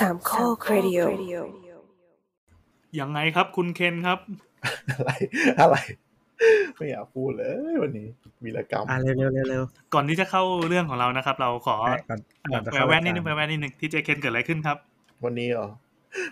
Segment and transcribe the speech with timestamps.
[0.00, 1.00] สามข้อครดิโอ
[3.00, 4.18] ยังไงครับคุณเคนครับ
[4.90, 5.10] อะไร
[5.60, 5.76] อะไร
[6.76, 8.08] ไม่อยากพูดเลยวันนี้
[8.44, 9.62] วีรกรรมอะเร็วเร็วเร็วเร็ว
[9.94, 12.20] ก่อนที่จะเข้าเรื่องของเรานะครับ เราขอใช่ก่อน
[12.52, 14.76] ก่อนจะแวเข้าแวะนิดนึงรายแวะการแวะนิดนึงที่เจเคนเกิดอะไรขึ้นครับ
[15.24, 15.68] วันนี้เหรอ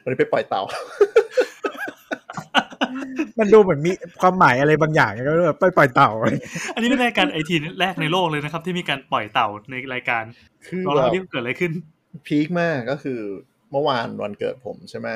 [0.03, 0.63] วันนี้ไปปล่อยเต่า
[3.39, 6.11] มันดูเหมือนมีความหมายอะไรบางอย่างก็แบบไปปล่อยเต่า
[6.75, 10.25] อันนี้เป็นรายการไอทีแรกในโลกเลยนะครับ ที่มีการปล่อยเต่าในรายการ
[10.67, 11.73] คือลองแบเล่าบที่เกิดอะไรขึ้น
[12.27, 13.21] peakมากก็คือ
[13.75, 15.09] เมื่อวานวันเกิดผมใช่ไหม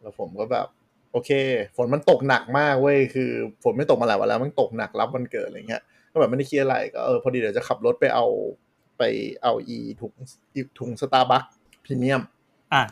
[0.00, 0.66] แล้วผมก็แบบ
[1.12, 1.30] โอเค
[1.76, 3.30] ฝนมันตกหนักมากเว้ยคือ
[3.64, 8.26] ฝนไม่ตกมาหลายวันแล้วมันตกหนักรับวันเกิดอะไรเงี้ยก็แบบไม่ได้คิดอะไรก็เออพอดีเดี๋ยวจะขับรถไปเอา
[8.98, 9.02] ไป
[9.42, 10.12] เอาอีถุง
[10.54, 11.42] อีถุง Starbucks
[11.84, 12.22] premium
[12.72, 12.82] อะ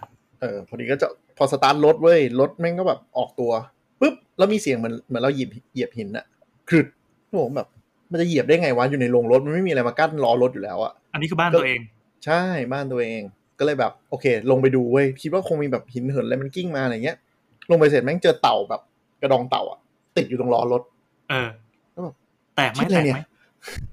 [0.40, 3.52] เออพอดีก็จะพอสตาร์ทรถเว้ยรถแม่งก็แบบออกตัว
[4.00, 6.24] ปุ๊บแล้วมีเสียงเหมือนเหมือนเราเหยียบเหยียบหินอะ
[6.68, 6.86] ครึด
[7.42, 7.68] ผมแบบ
[8.10, 11.80] มันจะเหยียบได้ไงวะอยู่ในโรงรถมันไม่มีอะไรมากั้นล้อรถอยู่แล้วอะอันนี้คือบ้านตัวเอง
[12.24, 13.22] ใช่บ้านตัวเอง
[13.58, 17.16] ก็เลยแบบโอเค ลงไปดูเว้ยคิดว่าคงมีแบบหินเหินอะไรมันกิ้งมาอะไรเงี้ย
[17.70, 18.80] ลงไปเสร็จแม่งเจอเต่าแบบ
[19.22, 19.78] กระดองเต่าอะ
[20.16, 20.82] ติดอยู่ตรงล้อรถ
[21.30, 21.48] เออ
[21.92, 22.14] แล้วแบบ
[22.56, 23.24] แตกไหมคิดอะแตไรกเนี่ไหมย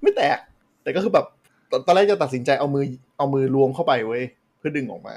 [0.01, 0.37] ไม่แตก
[0.83, 1.25] แต่ก็คือแบบ
[1.71, 2.83] ตอนตอนแรกจะตัดสินใจเอามือ
[3.17, 4.23] เอามือรวมเข้าไปเว้ย
[4.57, 5.15] เพื่อดึงออกมา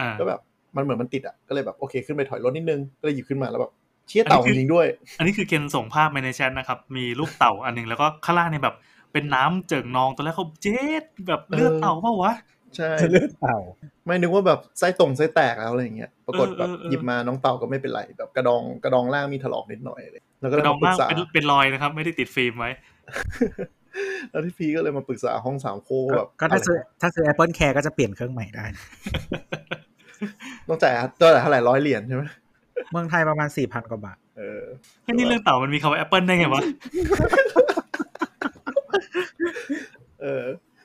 [0.00, 0.40] อ่าก็แบบ
[0.76, 3.72] มันเหมือนมันติดอะก็เลยแบบโอเคขึ้นไปถอยรถนิดนึงก็เลยหยิบขึ้นมาแล้วแบบ
[4.08, 4.86] เชี่ยเต่าจริงๆด้วย
[5.18, 8.76] อันนี้คือเคนส่งภาพมาในแชทนะครับ มีรูปเต่าอันหนึ่งแล้วก็ข้างล่างเนี่ยแบบ
[9.12, 12.34] เป็นน้ำเจิ่งนองตอนแรกเขาเจ๊ดแบบเลือดเออเต่าเปล่าวะ
[12.76, 13.58] ใช่เลือดเต่า
[14.06, 22.70] ไม่นึกว่าแบบไส้ตรงไส้แตกแล้วอะไรอย่างเงี้ยปรากฏแบบเออเออเออหยิบมาน้องเต่าก็ไม่เป็นไรแบบกระดองกระดองล่างมีถลอกนิดหน่อยเลยแล้วก็กเลยระดองมาปรึมากกษาเป็นเป็นรอยนะครับ ไม่ได้ติดฟิล์มไว้
[24.30, 28.64] แล้วที่พีก็เลยมาปรึกษาห้องสามโคกแบบก็ถ้าซื้ออะไรถ้าซื้อ Apple Care ก็จะเปลี่ยนเครื่องใหม่ได้
[30.68, 32.24] ต้องจ่ายต้องจ่ายเท่าไหร่ร้อยเหรียญใช่ไหม
[32.92, 34.64] เมืองไทยประมาณสี่พันกว่าบาท เออ
[35.02, 36.62] แค่นี้เรื่องเต่ามันมีคำว่าแอปเปิลได้ไงวะ
[40.22, 40.44] เออ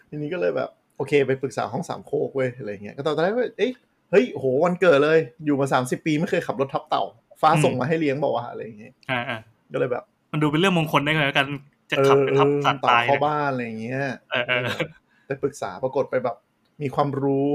[0.09, 3.71] ทีนี้ก็เลยแบบโอเคไปปรึกษาห้องสามโคกเว้ยอะไรเงี้ยก็ตอนแรกว่าเอ้ย
[4.11, 7.03] เฮ้ยโหวันเกิดเลย อยู่มาสามสิบปีไม่เคยขับรถทับเต่า
[7.41, 9.39] ฟ้าอืมส่งมาให้เลี้ยงบอกว่าอะไรอย่างเงี้ยอ่าอ่า
[9.73, 11.47] ก็เลยแบบ มันดูเป็นเรื่องมงคลได้ไงแล้วกัน
[11.91, 14.01] จะเอขับอไปเอทับอสัตว์เต่าตายเข้าเนี่ยบ้านอะไรอย่างเงี้ย
[14.31, 14.67] เออเออ
[15.27, 16.37] ไปปรึกษาปรากฏไปแบบ
[16.81, 17.49] มีความรู้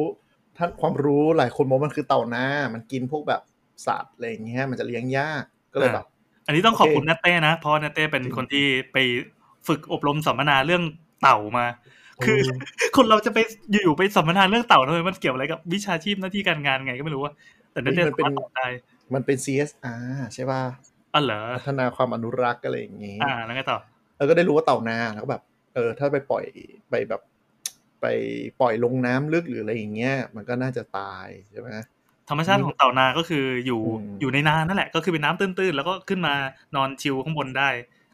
[0.56, 3.42] ท่านความรู้หลายคนบอกมันคือเต่านามันกินพวกแบบ
[3.86, 5.42] สัตว์อะไรอย่างเงี้ยมันจะเลี้ยงยาก
[5.72, 6.06] ก็เลยแบบ
[6.46, 8.96] อันนี้ต้องขอบโอเคคุณนัตเต้นะเพราะว่านัตเต้เป็นจริงคนที่ไป
[9.68, 10.82] ฝึกอบรมสัมมนาเรื่อง
[11.22, 11.66] เต่ามา
[12.25, 12.41] คือ
[12.78, 13.38] เออคนเราจะไป
[13.71, 17.32] อยู่ๆไปสัมมนาเรื่องเต่าทำไมมันเกี่ยวอะไรกับวิชาชีพหน้าที่การงานไงก็ไม่รู้ว่า
[17.72, 18.66] แต่นัตเต้มันเป็นสามารถตอบได้
[19.15, 20.04] มันเป็น CSR
[20.34, 20.62] ใช่ป่ะ
[21.15, 23.78] อ๋อเหรอพัฒนาความอนุรักษ์อะไรอย่างงี้อ่าแล้วไงต่อ
[24.16, 25.43] แล้วก็ได้รู้ว่าเต่านาแล้วก็แบบ
[25.75, 26.44] เออ ถ้าไปปล่อย
[26.91, 27.22] ไปแบบ
[28.00, 28.06] ไป
[28.60, 31.69] ปล่อยลงน้ำลึกหรืออะไรอย่างเงี้ย มันก็น่าจะตายใช่ไหม
[32.28, 36.34] ธรรมชาติของเต่านาก็คืออยู่อืมอยู่ในนานั่นแหละ ก็คือเป็นน้ำตื้นๆ แล้วก็ขึ้นมา
[36.77, 37.69] นอนชิลข้างบนได้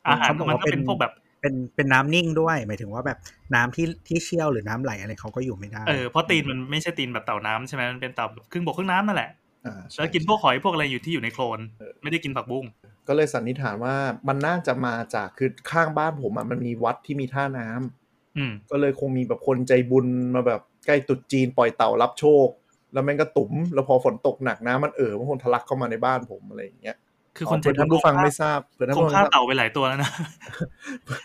[0.07, 3.19] อาหารของมันก็เป็นพวกแบบ เป็นเป็นน้ำนิ่งด้วย หมายถึงว่าแบบ
[3.55, 9.31] น้ำที่ที่เชี่ยวหรือน้ำไหลอะไรเขาก็อยู่ไม่ได้เออเพราะตีนมันไม่ใช่ตีนแบบเต่าน้ำใช่ไหมมันเป็นเต่าแบบครึ่งบกครึ่งน้ำนั่นแหละ
[9.67, 12.65] อ่าใช่แล้วกินพวกหอยพวกอะไรอยู่ที่อยู่ในโคลนเออไม่ได้กินผักบุ้ง
[13.09, 13.97] ก็เลยสันนิษฐานว่า
[14.29, 22.49] มันน่าจะมาจากคือข้างบ้านผมอะมันมีวัดที่มีท่าน้ำอืมก็เลยคงมีแบบคนใจบุญมาแบบใกล้ตรุดจีนปล่อยเต่ารับโชค
[22.93, 26.97] แล้วแม่งก็ตุ๋มแล้วพอฝนตกหนักน้ำมันเอ่อบางคนทะลักเข้ามาในบ้านผมอะไรอย่างเงี้ย
[27.37, 30.11] คือคนใจเผื่อท่านผู้ฟังไม่ทราบเผื่อท่านคงผู้ฟัฆ่างเต่าไปหลายตัวแล้วนะ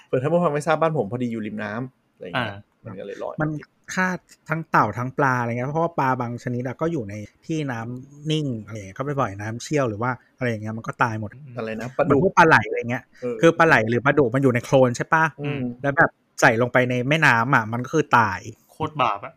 [0.08, 3.50] เผื่อท่านผู้ฟังไม่ทราบบ้านผมพอดีอยู่ริมน้ำอะไรอย่างเงี้ยอ่ามันก็เลยลอยมัน
[3.94, 4.08] ฆ่า
[4.50, 7.14] ทั้งเต่าทั้งปลาอะไรเงี้ยเพราะว่าปลาบางชนิดอะก็อยู่ใน
[7.46, 18.40] ที่น้ำนิ่งอะไรอย่างเงี้ยเขาไปปล่อยน้ำเชี่ยวหรือว่าอะไรอย่างเงี้ยมันก็ตายหมดอะไรนะปลาเหมือดุนกพวกปลาไหลอะไรเงี้ยเออคือปลาไหลหรือปลาดุกมันอยู่ในโคลนใช่ปะอืมแล้วแบบใส่ลงไปในแม่น้ำอะมันก็คือตาย
[18.72, 19.34] โคตรบาปอะ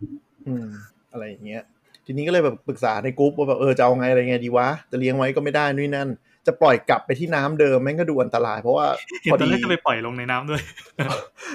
[0.47, 0.66] อืม
[1.12, 1.62] อะไรอย่างเงี้ย
[2.06, 6.09] ทีนี้ก็เลยแบบปรึกษาในกรุ๊ปว่าแบบเออจะเอาไงอะไรไงดีวะจะเลี้ยงไว้ก็ไม่ได้นู่นนนั่น
[6.47, 8.87] จะปล่อยกลับไปที่น้ำเดิมแม่งก็ดูอันตราย เพราะว่า
[9.23, 10.62] เห็นพอตอนดีแรกจะไปปล่อยลงในน้ำด้วย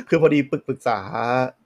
[0.10, 1.00] คือพอดีปรึกปรึกษา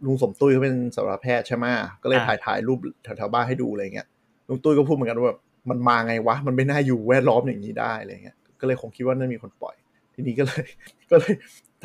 [0.06, 1.66] ลุงสมตุ้ยเขาเป็นสัตวแพทย์ใช่ไหม
[2.04, 4.08] ก็เลยอ่าถ่ายถ่ายรูปแถวๆบ้านให้ดูอะไรเงี้ย
[4.48, 9.76] ลุงตุ้ยก็พูดเหมือนกันว่าแบบมันมาไงวะ มันไม่น่าอยู่แวดล้อมอย่างนี้ได้อะไรเงี้ยก็เลยคงคิดว่าน่ามีคนปล่อย
[10.16, 10.66] ทีนี้ก็เลย
[11.12, 11.34] ก็เลย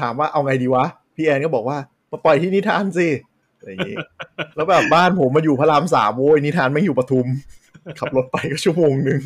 [0.00, 0.84] ถามว่าเอาไงดีวะ
[1.16, 1.78] พี่แอนก็บอกว่า
[2.10, 3.08] มาปล่อยที่นิทานสิ
[3.58, 3.96] อะไรอย่างงี้
[4.56, 7.26] แล้วแบบบ้านผมมาอยู่พระรามสามโว้ยนิทานไม่งอยู่ปทุม
[7.98, 9.20] ขับรถไปก็ชั่วโมงหนึ่ง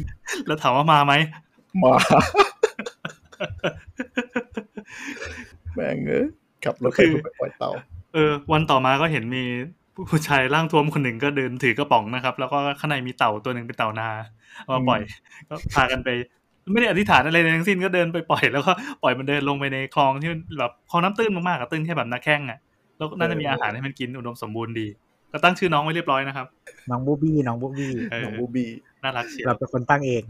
[0.46, 1.14] แล้วถามว่ามาไหม
[1.82, 1.94] มา
[5.74, 6.26] แม่งเอ้ย
[6.64, 7.70] ขับรถไปเพื่อไปปล่อยเต่า
[8.14, 9.44] เออ วันต่อมาก็เห็นมี
[10.10, 14.08] ผู้ชายร่างท้วมคนหนึ่งก็เดินถือกระป๋องนะครับ แล้วก็ข้างในมีเต่าตัวหนึ่งเป็นเต่านา
[14.64, 15.00] เอามาปล่อย
[15.48, 16.08] ก็พากันไป
[16.72, 18.72] ไม่ได้อธิษฐานอะไรทั้งสิ้นก็เดินไปปล่อยแล้วก็
[19.02, 22.58] ปล่อยมันเดินลงไปในคลองที่มันแบบคลองน้ำตื้นมากๆอะตื้นแค่แบบหน้าแข้งอะ
[22.98, 24.86] แล้วก็น่าจะมีอาหารให้มันกินอุดมสมบูรณ์ดี
[25.32, 26.46] ก็ตั้งชื่อน้องไว้เรียบร้อยนะครับ
[26.90, 28.68] น้องบูบี้น้องบูบี้เออน้องบูบี้
[29.02, 30.22] น่ารักเชียวเราเป็นคนตั้งเอง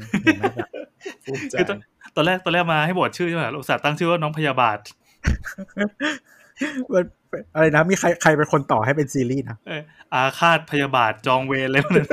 [1.22, 1.78] เห็นไหมแบบภูมิใจคือตอน
[2.16, 4.78] ตอนแรกตอนแรกมาให้บทชื่อใช่ไหมอุตส่าห์ตั้งชื่อว่าน้องพยาบาท
[6.92, 7.04] มัน
[7.54, 12.04] อะไรนะมีใครใครเป็นคนต่อให้เป็นซีรีส์นะเอออาฆาตพยาบาทจองเวรเลยมัน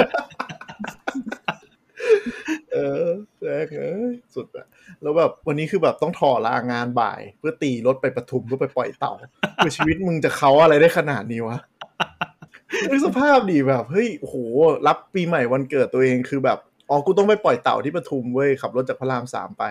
[2.73, 3.05] เออ
[3.39, 4.65] แจ๊กเอ้ยสุดอะ
[5.01, 9.13] แล้วแบบวันนี้คือแบบต้องถอลางานบ่าย เพื่อตีรถไปปทุมเพื่อไปปล่อยเต่า
[9.57, 11.57] คือชีวิตมึงจะเขาอะไรได้ขนาดนี้วะ
[12.91, 14.35] นึกสภาพดีแบบเฮ้ยโอ้โห
[14.87, 16.59] รับปีใหม่วันเกิดตัวเองคือแบบ
[16.89, 19.63] อ๋อ กูต้องไปปล่อยเต่าที่ปทุมเว้ย ขับรถจากพระรามสามไป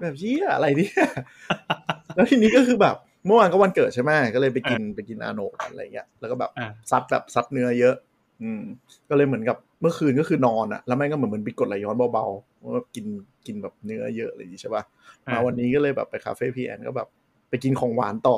[0.00, 0.94] แบบเชี่ยอะไรเนี่ย
[2.14, 2.96] แล้วทีนี้ก็คือแบบ
[3.26, 7.94] เมื่อวานก็วันเกิดใช่ไหมก็เลยไปกินไปกินอาโนะกันอะไรเงี้ย แล้วก็แบบอ่าซัดแบบซัดเนื้อเยอะ
[8.42, 8.62] อืม
[9.08, 13.06] ก็เลยเหมือนกับเมื่อคืนก็คือนอนอะแล้วแม่งก็เหมือนเหมือนปิดกดไหลย้อนเบาๆว่ากิน
[13.46, 14.82] กินแบบเนื้อเยอะอะไรอย่างงี้ใช่ป่ะ
[15.32, 17.08] มาวันนี้ก็เลยแบบไปคาเฟ่พีแอนก็แบบ
[17.48, 18.36] ไปกินของหวานต่อ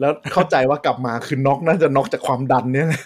[0.00, 3.02] แล้วเข้าใจว่ากลับมาคือน็อกน่าจะน็อกจากความดันเนี่ยแหละ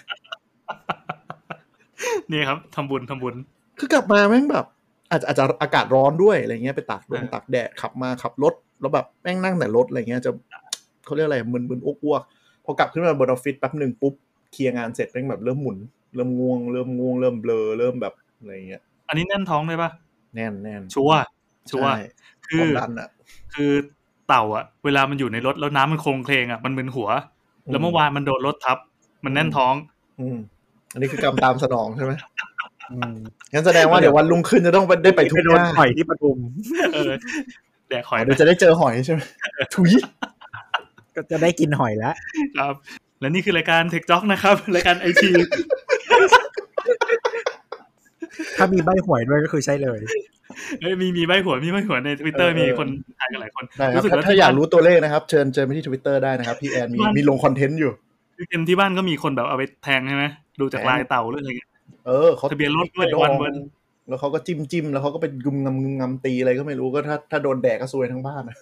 [2.31, 3.35] นี่ครับทำบุญทำบุญ
[3.79, 4.65] คือกลับมาแม่งแบบ
[5.11, 10.31] อาจจะอาจจะอากาศร้อนด้วยอะไรเงี้ยไปตากลงอ่าตากแดดขับมาขับรถแล้วแบบแม่งนั่งแต่รถอะไรเงี้ยจะ
[11.05, 14.13] เขาเรียกอะไรมึนๆอ้วกๆพอกลับขึ้นมาบนออฟฟิศแป๊บหนึ่งปุ๊บ
[14.51, 15.77] เคลียร์งานเสร็จแม่งแบบเริ่มหมุน
[16.15, 19.89] เริ่มง่วงเริ่มง่วงเริ่มเบลอเริ่มแบบอะไรเงี้ย อันนี้แน่นท้องเลยปะ
[20.35, 21.19] แน่นแน่นชัวร์
[21.71, 21.99] ชัวร์ใช่
[22.47, 23.09] คืควาอมดันอะ
[23.53, 23.71] คือ
[24.27, 27.09] เต่าอะเวลามันอยู่ในรถแล้วน้ำมันโคลงเคลงอะมันมึนหัว
[27.71, 28.77] แล้วเมื่อวานมันโดนรถทับ
[29.25, 29.73] มันแน่นท้อง
[30.19, 30.37] อืม
[30.93, 32.56] อันนี้คือกรรมตามสนองใช่ไหมอืม
[33.53, 36.37] งั้นแสดงว่าเดี๋ยววันรุ่งขึ้นจะต้องไปได้ไปทุไปกโดหนน้าปล่อยที่ปทุม
[36.93, 37.11] เออ
[37.89, 39.19] แดกหอยเดี๋ยวจะได้เจอหอยใช่ไหม
[39.73, 39.91] ถุย
[41.15, 42.15] ก็จะได้กินหอยแล้ว
[42.57, 42.73] ครับ
[43.19, 45.29] และนี่คือรายการ Tech Jock นะครับรายการไอที
[48.57, 49.99] ถ้ามีใบหวยด้วยก็คือใช่เลย
[50.81, 52.87] เอ้ยมีมีใบหัวมีใบหัวในทวิตเตอร์มีคน
[53.19, 57.91] ถ่ายกันหลายคนได้ครับสึกถ้าว่าถ้าอยากที่บ้นรู้ตัวเลขนะครับ เชิญเชิญไปที่ทวิตเตอร์ได้นะครับ พี่แอนมีบ้านมีลงคอนเทนต์อยู่
[58.37, 60.25] คือเกมที่บ้านก็มีคนแบบเอาไปแทงใช่ไหม
[60.59, 61.69] ดูจากลายเต่าหรืออะไรเงี้ย
[62.07, 63.55] เออเขาทะเบียนรถด้วยไปดอวันงเวิร์น
[64.07, 68.57] แล้วเขาก็จิ้มจิ้มแล้วเขาก็ไปกุมงำงุมงำตีอะไรก็ไม่รู้ก็ถ้าถ้าโดนแดกก็ซวยทั้งบ้านนะ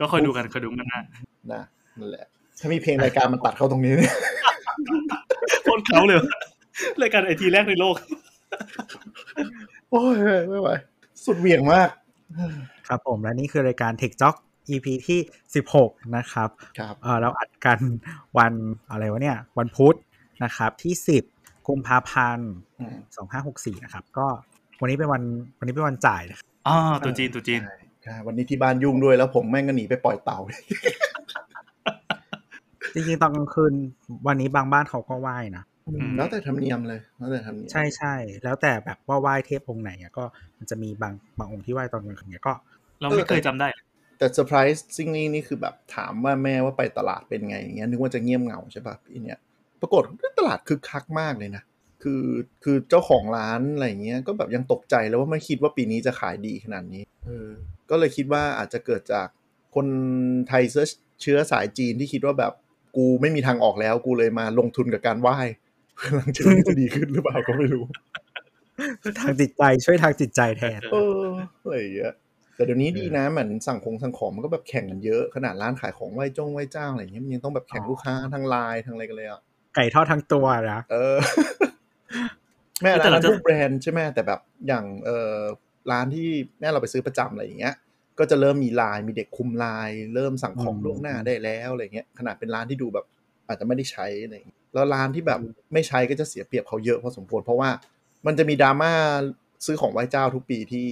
[0.00, 1.02] ก็คอยดูกันคอยดูกันนะ
[1.52, 1.62] นะ
[1.98, 2.26] นั่นแหละ
[2.60, 4.14] ถ้ามีเพลงรายการมันตัดเข้าตรงนี้เนี่ย
[5.64, 6.28] โคตรเขาเลยว่ะ
[7.02, 7.94] รายการไอทีแรกในโลก
[9.90, 10.14] โอ้ย
[10.50, 10.68] ไม่ไหว
[11.24, 11.88] สุดเหวี่ยงมาก
[12.88, 14.36] ครับผมและนี่คือรายการ Tech Jock
[14.70, 15.18] EP ที่
[15.66, 16.48] 16 นะครับ
[16.78, 17.78] ครับเออเราอัดกัน
[18.38, 18.52] วัน
[18.90, 19.96] อะไรวะเนี่ย วันพุธ
[20.44, 21.33] นะครับที่ 10
[21.68, 22.50] กุมภาพันธ์
[22.80, 22.96] อืม
[23.42, 24.26] 2564นะครับ ก็
[24.80, 25.22] วันนี้เป็นวัน
[25.58, 30.38] วันนี้เป็นวันจ่ายนะครับอ่าตัวจีนตัวจีนใช่ใช่วันนี้ที่บ้านยุ่งด้วยแล้วผมแม่งก็หนีไปปล่อยเต่า
[32.94, 33.72] จริงๆตอนกลางคืน
[34.26, 35.64] วันนี้บางบ้านเขาก็ไหว้นะ
[36.10, 38.14] มแล้วแต่ธรรมเนียมเลยแล้วแต่ธรรมเนียมใช่ใช่
[38.44, 40.24] แล้วแต่แบบว่าไหว้เทพองค์ไหนอะก็
[40.58, 42.52] มันจะมีบางบางองค์ที่ไหว้ตอนกลางคืนเนี่ยก็
[43.00, 43.68] เราไม่เคยจำได้
[44.18, 49.38] แต่เซอร์ไพรส์ซิ่งนี้นี่คือแบบถามว่าแม่ว่าไปตลาดเป็นไงอย่างเงี้ยนึกว่าจะเงียบเหงาใช่ป่ะปีเนี้ย
[49.84, 50.02] ปรากฏ
[50.38, 51.62] ตลาดคึกคักมากเลยนะ
[52.02, 52.24] คือ
[52.64, 57.48] คือเจ้าของร้านอะไรอย่างเงี้ยก็แบบยังตกใจแล้วว่าไม่คิดว่าปีนี้จะขายดีขนาดนี้เออ
[57.90, 59.26] ก็เลยคิดว่าอาจจะเกิดจาก
[59.74, 59.86] คน
[60.48, 60.86] ไทยเชื้อ
[61.22, 62.52] เชื้อสายจีนที่คิดว่าแบบ
[62.96, 65.38] กูไม่มีทางออกแล้วกูเลยมาลงทุนกับการไหว้
[65.96, 67.84] เพื่อหลังจากนี้จะดีขึ้นหรือเปล่าก็ไม่รู้
[69.20, 71.24] ทางจิตใจช่วยทางจิตใจแทนเออ
[71.62, 72.14] อะไรอย่างเงี้ย
[72.56, 79.40] แต่เดี๋ยวนี้ดีนะเหมือนสั่งของสั่งของมันก็แบบแข่งกันเยอะขนาดร้านขายของไหว้จงไหว้เจ้าอะไรอย่างเงี้ยมันยังต้องแบบแข่งอ๋อลูกค้าทางไลน์ทางอะไรกันเลยอะ
[79.74, 81.16] ไก่ทอดทั้งตัวนะเออ
[82.82, 85.36] แม่แต่ร้านเราจะทุกแบรนด์ใช่ไหมแต่แบบอย่างเออ
[85.90, 86.26] ร้านที่
[86.60, 87.74] แม่เราไปซื้อประจำอะไรอย่างเงี้ย
[88.18, 93.06] ก็จะเริ่มมีไลน์มีเด็กคุมไลน์เริ่มสั่งของล่วงหน้าได้แล้วอะไรเงี้ยขนาดเป็นร้านที่ดูแบบ
[93.48, 95.40] อาจจะไม่ได้ใช้อะไรอย่างเงี้ยแล้วร้านที่แบบ
[95.72, 97.70] ไม่ใช้ก็จะเสียเปรียบเขาเยอะพอสมควรเพราะว่า
[98.26, 98.92] มันจะมีดราม่า
[99.66, 100.86] ซื้อของไหว้เจ้าทุกปีที่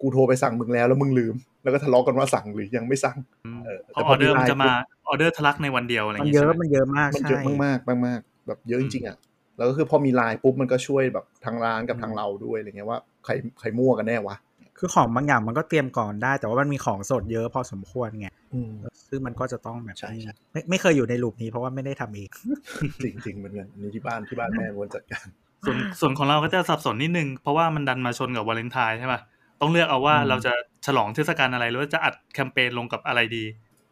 [0.00, 3.18] กูโทรไปสั่งมึงแล้วแล้วมึงลืม แล้วก็ทะเลาะกันว่าสั่งหรือยังไม่สั่ง
[3.64, 4.72] เออเพแต่ราะพอออเดอร์มีมันไลน์จะมา
[5.08, 9.16] ออเดอร์ทะลักในวันเดียวอะไรอย่างมันงี้เยใช่อะไหมมันเยอะมากมันใช่เยอะมากๆมากๆ แบบเยอะจริงๆอะ
[9.56, 14.36] แล้วก็คือพอมีไลน์ปุ๊บมันก็ช่วยแบบทางร้านกับทางเราด้วยอะไรเงี้ยว่าใครใครมั่วกันแน่วะ
[14.78, 18.72] คือของบางอย่างมันก็เตรียมก่อนได้ แต่ว่ามันมีของสดเยอะพอสมควรไงอืม
[19.08, 22.30] ซึ่งมันก็จะต้องแบบใช่ใช่ไม่ไม่เคยอยู่ในลูปนี้เพราะว่าไม่ได้ทำเอง
[23.02, 25.26] จริงจริงๆเหมือนกันอันนี่ที่บ้านที่บ้านแม่ควรจัดการ
[25.66, 29.20] ส่วนส่วนของเราก็จะสับสนนิดนึง เพราะว่ามันดันมาชนกับวาเลนไทน์ใช่ป่ะ
[29.60, 30.52] ต้องเลือกเอาว่าอืมเราจะ
[30.86, 33.44] ฉลองเทศกาลอะไรหรือว่าจะอัดแคมเปญลงกับอะไรดี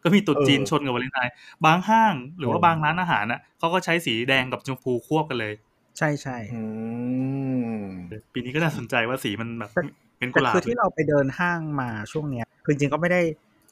[0.03, 1.33] ก็มีตรุ๊จีนชนกับวาเลนไทน์
[1.65, 5.53] บางห้างหรือว่าบางร้านอาหารน่ะเขาก็ใช้สีแดงกับชมพูควบกันเลย
[5.97, 6.63] ใช่ใช่อื
[7.71, 7.77] ม
[8.33, 9.81] ปีนี้ก็น่าสนใจว่าสีมันแบบแต่
[10.19, 13.21] เป็นกุแต่หลาบคือที่เราไปเดินห้างมาช่วงเนี้ยคือจริงๆก็ไม่ได้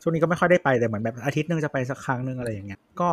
[0.01, 3.09] ช่วงนี้ก็ไม่ค่อยได้ไปแต่เหมือนแบบอาทิตย์หนึงจะไปสักครั้งหนึงอะไรอย่างเงี้ย ก็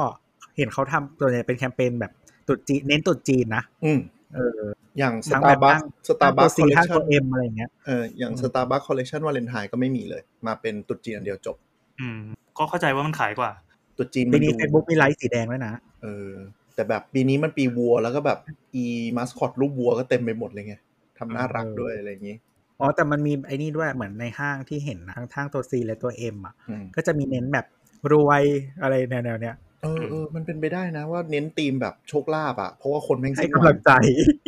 [0.56, 2.12] เห็นเขาทำตัวใหญ่เป็นแคมเปญแบบ
[2.48, 4.00] ตรุษจีนเน้นตรุษจีนนะ อืม
[4.34, 4.60] เออ
[4.98, 11.56] อย่างสทั้งตาแบร์บบัคทั้งสตาร์บัตัควคซีอลเลคห้าชัตัวนเอ็มอะไรอย่างเงี้ยเอออย่างอืมสตาร์บัคคอลเลคชันวาเลนไทน์ก็ไม่มีเลย มาเป็นตุ๊ดจีนอันเดียวจบ
[12.00, 12.20] อืม
[12.58, 13.50] ก็เข้าใจว่ามันขายกว่า
[13.96, 16.30] ตุ๊ดจีนปีมันนี้ดูเฟซบุ๊กมีไลท์สีแดงด้วยนะเออ
[16.74, 18.38] แต่แบบปีนี้มันปีวัวแล้วก็แบบ
[18.74, 18.84] อี
[19.16, 20.74] มาสคอตรูปวัวก็เต็มไปหมดเลยไง
[21.18, 22.36] ทำน่ารักเออด้วยอะไรอย่างงี้
[22.80, 27.66] อ๋อแต่มันมีไอ้นี่ด้วยเหมือนในห้างที่เห็นนะทั้งทางตัว C และตัว M อะอืมก็จะมีเน้นแบบ
[28.12, 28.42] รวย
[28.82, 33.90] อะไรแนวๆเนี้ยเออเออมันเป็นไปได้นะว่าเน้นธีมแบบโชคลาภอะเพราะว่าคนแม่งให้สิ้นหกำวัลังงใจ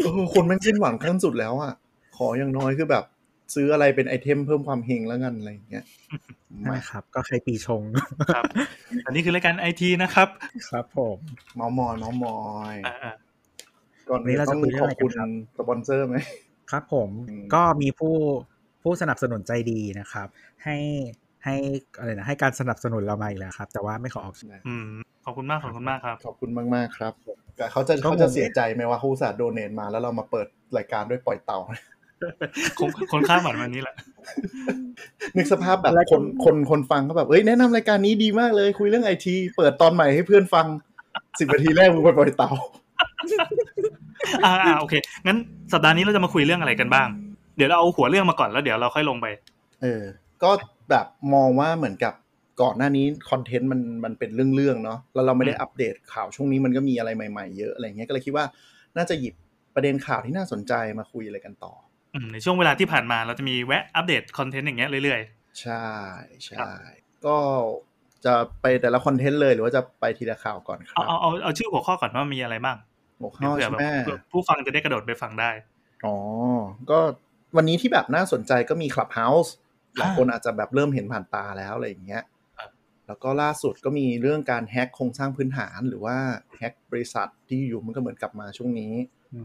[0.04, 1.72] เออคนแม่งสิ้นหวังขั้นสุดแล้วอะ
[2.16, 3.04] ขออย่างน้อยคือแบบ
[3.54, 5.84] ซื้ออะไรเป็นไอเทมเพิ่มความเฮงแล้วกันอะไรอย่างเงี้ย
[6.62, 7.82] ใช่ครับ ก็ใครปีชง
[8.34, 8.44] ครับ
[9.06, 10.28] อันนี้คือรายการไอทีนะครับ
[10.70, 11.18] ครับผม
[11.56, 12.38] เมามอยเมามอ
[12.74, 13.12] ยอ่า
[14.08, 16.16] ก่อนวันนี้นี้เราต้จะองคุยเรื่ของออะบไรกันคุณครับสปอนเซอร์ไหม
[16.70, 18.14] ครับผมอืมก็มีผู้
[18.82, 20.28] ผู้สนับสนุนใจดีนะครับ
[20.64, 20.76] ให้
[21.44, 21.54] ให้
[21.98, 24.34] อะไรนะให้การสนับสนุนเรามาอีกแล้วครับ แต่ว่าไม่ขอออก
[24.68, 24.86] อืม
[25.24, 27.12] ขอบคุณมากขอบคุณมากครับ ขอบคุณมากๆครับ
[27.56, 30.46] แต่เขาจะก็เขาจะงงเสียใจไหมว่าเขาอุตส่าห์โดเนทมาแล้วเรามาเปิด
[30.76, 31.58] รายการด้วยปล่อยเต่า
[32.78, 33.94] คงคนข้ามหมันวันนี้แหละ
[35.36, 40.66] นึกสภาพแบบคนคนคนฟังก็แบบเอ้ยแนะนำรายการนี้ดีมากเลย คุยเรื่องไอที เปิดตอนใหม่ให้เพื่อนฟัง
[41.38, 42.52] สิบนาทีแรกมึงไปปล่อยเต่า
[44.44, 44.94] อ่าอ่าโอเค
[45.26, 45.36] งั้น
[45.72, 47.08] สัปดาห์นี้เราจะมาคุยเรื่องอะไรกันบ้าง
[47.56, 49.26] เดี๋ยวเราเอาหัวเรื่องมาก่อนแล้วเดี๋ยวเราค่อยลงไป
[49.82, 50.02] เออ
[50.42, 50.50] ก็
[50.90, 52.14] แบบมองว่าเหมือนกับ
[52.62, 58.44] ก่อนหน้านี้คอนเทนต์มันมันเป็นเรื่องๆเนาะแล้วเราไม่ได้อืมอัปเดตข่าวช่วงนี้มันก็มีอะไรใหม่ๆเยอะอะไรเงี้ยก็เลยคิดว่า
[58.96, 59.34] น่าจะหยิบ
[59.74, 61.83] ประเด็นข่าวที่น่าสนใจมาคุยอะไรกันต่ออืม
[62.32, 65.20] ในช่วงเวลาที่ผ่านมาเราจะมีแวะอัปเดตคอนเทนต์อย่างเงี้ยเรื่อย
[65.60, 65.84] ใช่
[66.58, 66.78] ครัใช่บ
[67.26, 67.36] ก็
[68.24, 72.76] จะไปแต่ละคอนเทนต์เลยหรือว่าจะไปทีละข่าวก่อนคๆเอารับ เอาเอาเอาชื่อหัวข้อก่อนว่ามีอะไรบ้าง
[73.20, 75.50] หัวข้อเผื่อใช่แบบไหมเผื่อผู้ฟังจะได้กระโดดไปฟังได้
[76.04, 76.16] อ๋อ
[76.90, 76.98] ก็
[77.56, 79.50] วันนี้ที่แบบน่าสนใจก็มี Clubhouse
[79.98, 82.22] หลายคนอาจจะแบบเริ่มเห็นผ่านตาแล้วอะไรอย่างเงี้ย
[82.58, 82.70] ครับ
[83.06, 86.16] แล้วก็ล่าสุดก็มีเรื่องการแฮ็กโครงสร้างพื้นฐานหรือว่า
[86.58, 88.94] แฮ็กบริษัทที่อยู่มันก็เหมือนกลับมาช่วงนี้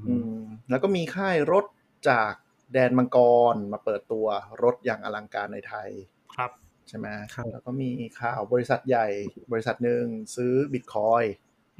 [0.08, 1.66] อืมแล้วก็มีค่ายรถ
[2.10, 2.32] จาก
[2.74, 3.18] แดนมังก
[3.54, 4.28] รมาเปิดตัว
[4.64, 5.90] รถอย่างอลังการในไทย
[6.36, 6.52] ครับ
[6.88, 7.90] ใช่ไหมครับแล้วก็มี
[8.22, 9.08] ข่าวบริษัทใหญ่
[9.52, 10.04] บริษัทหนึ่ง
[10.36, 11.24] ซื้อบิตคอย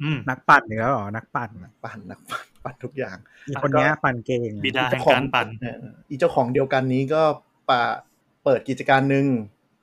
[0.02, 1.50] อืมนักปั่นอีกแล้วเหรอ นักปั่น
[1.84, 3.16] ปั่นนักปั่นปั่นทุกอย่าง
[3.48, 7.22] อีกคนเนี้ยปั่นเก่งบิดาแห่งการปั่นเอออีเจ้าของเดียวกันนี้ก็
[7.68, 7.80] ปะ
[8.44, 9.26] เปิดกิจการหนึ่ง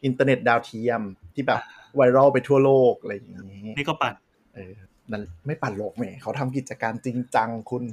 [0.06, 1.02] อินเทอร์เน็ตดาวเทียม
[1.34, 1.62] ที่แบบ
[1.96, 4.14] viral ไปทั่วโลกอะไรอย่างนี้นี่ก็ปั่น
[4.56, 4.74] เออ
[5.12, 7.84] นั่นไม่ปั่นโลกแหมเขาทำกิจการจริงจังคุณ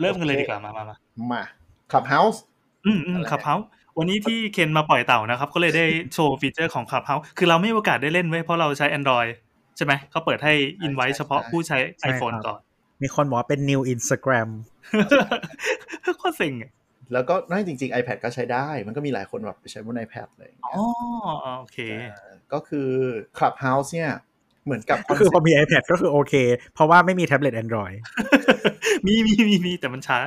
[0.00, 0.96] เริ่มกันเลยดีกว่ามามามา
[1.32, 1.42] มา
[1.92, 2.40] Clubhouse
[2.86, 3.56] อืมอืมอะไร Clubhouse
[3.98, 9.30] วันนี้ที่เคนมาปล่อยเต่านะครับ ก็เลยได้โชว์ feature ของ Clubhouse คือเราไม่มีโอกาสได้เล่นเว้ยเพราะเราใช้ Android
[9.76, 11.78] ใช่ไหมเขาเปิดให้อินไว้เฉพาะผู้ใช้
[12.10, 12.60] iPhone ก่อน
[13.02, 14.48] มีคนบอกว่าเป็น new Instagram
[16.18, 16.72] โคตรเซ็งอะ
[17.12, 20.84] แล้วก็นั่นจริง ๆ iPad ก็ใช้ได้ มันก็มีหลายคนแบบไปใช้บน iPad เลยอ๋อ
[21.58, 22.88] โอเคเออก็คือ
[23.38, 24.12] Clubhouse เนี่ย
[24.64, 26.34] เหมือนกับก็คือพอมี iPad ก็คือโอเค
[26.74, 27.96] เพราะว่าไม่มีแท็บเล็ต Android
[29.06, 30.18] มีมีมีมีแต่มันช้า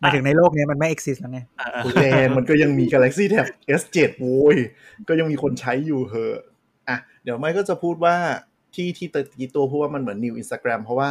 [0.00, 3.46] หมายถึงในโลกนี้มันไม่ exist แล้วไงอ่าอ่าคุณแลนมันก็ยังมี Galaxy Tab
[3.80, 4.56] S7 โว้ย
[5.08, 6.38] ก็ยังมีคนใช้อยู่เหอะ
[6.88, 8.14] อะเดี๋ยวไม่ก็จะพูดว่า
[8.74, 11.08] ที่ที่ตะกี้ตัวพูดว่ามันเหมือน New Instagram เพราะว่า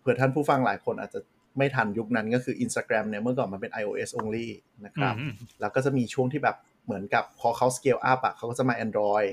[0.00, 1.20] เผื่อท่านผู้ฟังหลายคนอาจจะ
[1.58, 4.48] ไม่ทันยุคนั้นก็คือ Instagram เนี่ยเมื่อก่อนมันเป็น iOS only
[4.84, 9.30] นะครับอืมแล้วก็จะมีช่วงที่แบบเหมือนกับพอเขา scale up อะเขาก็จะมา Android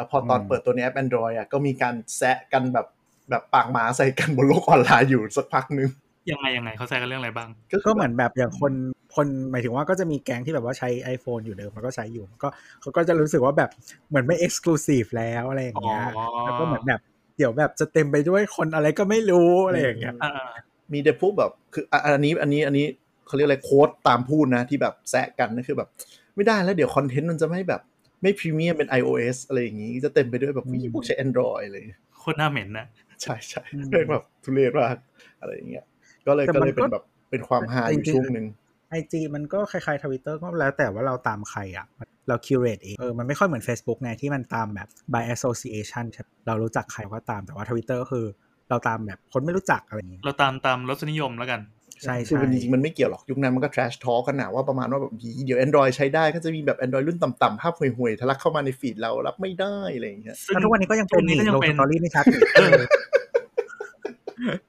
[0.00, 2.86] แล้วพอตอนอืมเปิดตัวในแอป Android อะก็มีการแซะกันแบบ
[3.30, 5.88] แบบปากหมาใส่กันบนโลกออนไลน์อยู่สักพักนึง
[6.30, 8.72] ยังไงยังไงเขาใช้กันเรื่องอะไรบ้างคืก็เหมือนแบบอย่างคน
[9.16, 12.48] คนหมายถึงว่าก็จะมีแก๊งที่แบบว่าใช้ iPhone อยู่เดิมมันก็ใช้อยู่ก็
[12.80, 13.70] เขาก็จะรู้สึกว่าแบบ
[14.08, 17.00] เหมือนไม่ exclusive แล้วอะไรอย่างเงี้ยอ๋อแล้วก็เหมือนแบบ
[17.38, 20.50] เดี๋ยวแบบจะเต็มไปด้วยคนอะไรก็ไม่รู้อะไรอย่างเงี้ยอ่าอ่า
[20.92, 22.86] มีแต่พวกแบบคืออะอันนี้อันนี้อันนี้
[23.26, 25.88] เขาเรียกอะไร quote คำพูดนะที่แบบแซะกันนั่นคือแบบ
[26.34, 27.80] ไม่ได้แล้วเดี๋ยวคอนเทนต์มันจะไม่แบบ
[28.22, 31.82] ไม่พรีเมียมเป็น iOS อะไรอย่างงี้จะเต็มไปด้วยแบบอืมพวกใช้ Android เลย
[32.18, 32.86] โคตรน่าเหม็นนะ
[33.22, 34.96] ใช่ใช่อืมเป็นแบบทุเรศมาก
[35.40, 35.84] อะไรอย่างเงี้ย
[36.26, 38.46] ก็เลยแต่ก็มันเลยเป็นก็แบบเป็นความฮาอยู่จริงๆช่วงหนึ่ง
[38.90, 41.86] ไอจีมันก็คล้ายๆทวิตเตอร์ก็แล้วแต่ว่าเราตามใครอะ
[42.28, 48.26] เรา curate เองเออมันไม่ค่อยเหมือน Facebook ไงที่มันตามแบบ by association ใช่ปะเรารู้จักใครก็ตามแต่ว่าทวิตเตอร์ก็คือ
[48.70, 51.60] เราตามแบบคนไม่รู้จักอะไรอย่างเงี้ยเราตามตามรสนิยมแล้วกัน
[52.04, 55.12] ใช่คือใช่มันจริงๆมันไม่เกี่ยวหรอกยุคนั้นมันก็ trash talk กันนะว่าประมาณว่าแบบ
[55.44, 62.80] เดี๋ยว Android ใช้ได้ก็จะมีแบบ Android รุ่นต่ำๆภาพห่วยๆทะลักเข้ามาในฟีดเรารับไม่ได้อะไรอย่างเงี้ยซึ่งแล้วทุกวันนี้ก็ยังเป็นทุกวันนี้นี่ก็ยังลงเป็สนตอรี่ไม่ชัดอีกเออ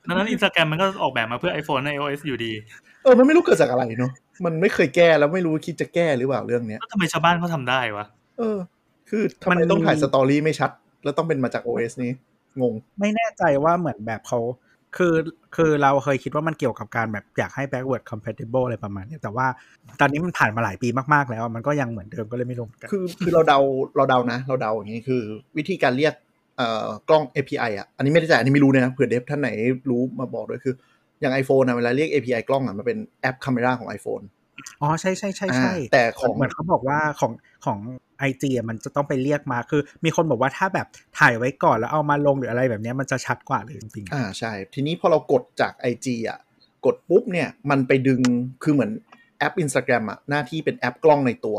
[0.08, 2.52] ดังนั้นอินสตาแกรมมันก็ออกแบบมาเพื่อ iPhone ใน iOS อยู่ดี
[3.04, 4.12] เออ มันไม่รู้เกิดจากอะไรเนาะ
[4.46, 8.06] มันไม่เคยแก้แล้วไม่รู้คิดจะแก้หรือเปล่าเรื่องเนี้ยแล้วทำไมชาวบ้านเขาทำได้วะ
[8.40, 8.58] เออ
[9.10, 10.72] คือทำไมต้องถ่ายสตอรี่ไม่ชัด
[11.04, 12.12] แล้วต้องเป็นมาจาก OS นี้
[12.62, 14.40] งง ไม่แน่ใจว่าเหมือนแบบเขา
[14.98, 15.14] คือ
[15.56, 19.48] คือเราเคยคิดว่ามันเกี่ยวกับการแบบอยากให้ backward compatible อะไรประมาณเนี้ยแต่ว่า
[20.00, 23.60] ตอนนี้มันผ่านมาหลายปีมาก ๆ แล้วมันก็ยังเหมือนเดิมก็เลยไม่รู้เหมือนกันคือคือเราเดา
[23.96, 25.22] เราเดานะ เราเดาอย่างนี้คือ
[25.58, 26.14] วิธีการเรียก
[26.58, 29.50] เอ่อกล้อง API อะอันนี้ไม่ได้จ่ายอันนี้ไม่รู้เลยนะเผื่อเดฟท่านไหน
[29.90, 30.74] รู้มาบอกด้วยคือ
[31.22, 34.24] อย่าง iPhone นะเวลาเรียก API กล้องอะมันเป็นแอป Camera ของ iPhone
[34.82, 37.32] อ๋อใช่ใช่ใช่ใช่อ่าแต่ของเหมือนเขาบอกว่าของ
[37.66, 37.78] ของ
[38.22, 40.88] ไอจีมันจะต้องไปเรียกมาคือ มีคนบอกว่าถ้าแบบ
[41.20, 46.40] ถ่ายไว้ก่อนแล้วเอามาลงหรืออะไรแบบเนี้ยมันจะชัดกว่าเลยจริงๆอ่าใช่ ทีนี้พอเรากดจาก IG อะ
[46.86, 48.22] กดปุ๊บเนี่ยมันไปดึง
[48.64, 48.92] คือเหมือน
[49.40, 51.58] แอป Instagram อะหน้าที่เป็นแอปกล้องในตัว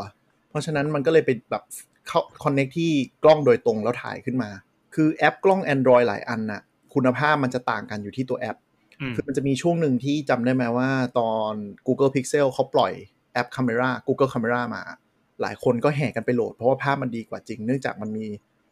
[0.51, 1.63] เพราะฉะนั้นมันก็เลยไปแบบ
[2.09, 2.91] เข้าคอนเน c ที่
[3.23, 4.51] กล้องโดยตรงแล้วถ่ายขึ้นมา
[4.95, 6.63] คือแอปกล้อง Android หลายอันน่ะ
[6.95, 8.57] คุณภาพมันจะต่างกันอยู่ที่ตัวแอป
[9.01, 10.89] อืมคือมันจะมีช่วงหนึ่งที่จำได้ไหมว่า
[11.19, 11.53] ตอน
[11.87, 12.93] Google Pixel เขาปล่อย
[13.33, 14.83] แอป Camera Google Camera มา
[15.43, 18.27] หลายคนก็แห่กันไปโหลด เพราะว่าภาพมันดีกว่าจริง เนื่องจากมันมี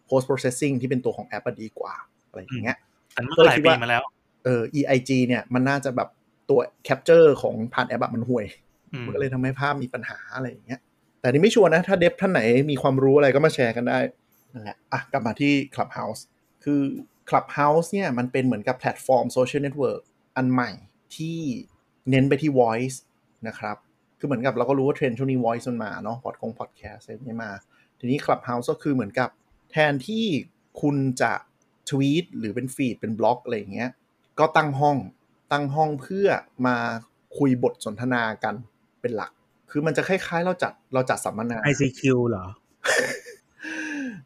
[0.08, 1.94] post processing ที่เป็นตัวของแอปอะดีกว่า
[2.28, 2.76] อะไรอย่างเงี้ย
[3.16, 4.02] อันเมื่อหลายปีมาแล้ว
[4.44, 6.08] เออ EIG เนี่ยมันน่าจะแบบ
[6.50, 8.46] ตัว capture ของผ่านแอปอะมันห่วย
[8.92, 10.80] อืมมันก็เลยทำให้ภาพมีปัญหาอะไรอย่างเงี้ย
[11.20, 13.98] แต่นี่ไม่ชัวร์นะ ถ้าเดฟท่านไหนมีความรู้อะไรก็มาแชร์กันได้
[14.52, 16.20] นั่นแหละอะกลับมาที่ Clubhouse
[16.64, 16.80] คือ
[17.28, 20.02] Clubhouse เนี่ยมันเป็นเหมือนกับแพลตฟอร์ม social network
[20.36, 20.70] อันใหม่
[21.16, 21.38] ที่
[22.10, 22.96] เน้นไปที่ voice
[23.48, 23.76] นะครับ
[24.20, 27.50] คือเหมือนกับเราก็รู้ว่าเทรนด์ช่วงนี้ voice มันมาเนาะพอดคงพอดแคสต์อะไรนี้มา
[27.98, 29.28] ทีนี้ Clubhouse ก็คือเหมือนกับ
[29.70, 30.24] แทนที่
[30.82, 31.32] คุณจะ
[31.88, 33.90] ทวีตหรือเป็น feed เป็นบล็อกอะไรอย่างเงี้ย
[34.38, 34.96] ก็ตั้งห้อง
[35.52, 36.28] ตั้งห้องเพื่อ
[36.66, 36.76] มา
[37.38, 38.54] คุยบทสนทนากัน
[39.00, 39.32] เป็นหลัก
[39.70, 42.44] คือมันจะคล้ายๆ เราจัดเราจัดสัมมนา ICQ เหรอ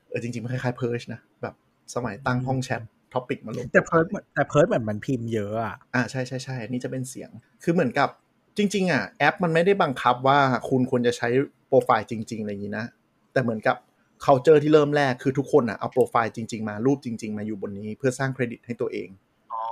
[0.09, 1.55] เออจริงๆ มันคล้ายๆ Pirch นะ แบบ
[1.95, 2.83] สมัยตั้งห้องแชท
[3.15, 7.31] topic มาลงแต่ Pirch แต่ Pirch เหมือนมันพิมพ์เยอะอะอ่าใช่ใช่ใช่อันนี้จะเป็นเสียง
[7.63, 8.09] คือเหมือนกับ
[8.57, 11.29] จริง ๆ อะ แอปมันไม่ได้บังคับว่าคุณควรจะใช้
[11.69, 12.87] โปรไฟล์จริง ๆ อะไรอย่างนี้นะ
[13.33, 13.77] แต่เหมือนกับ
[14.25, 19.09] culture ที่เริ่มแรกคือทุกคนอะเอาโปรไฟล์จริง ๆ มารูปจริง ๆ มาอยู่บนนี้เพื่อสร้างเครดิตให้ตัวเอง
[19.53, 19.63] อ๋อ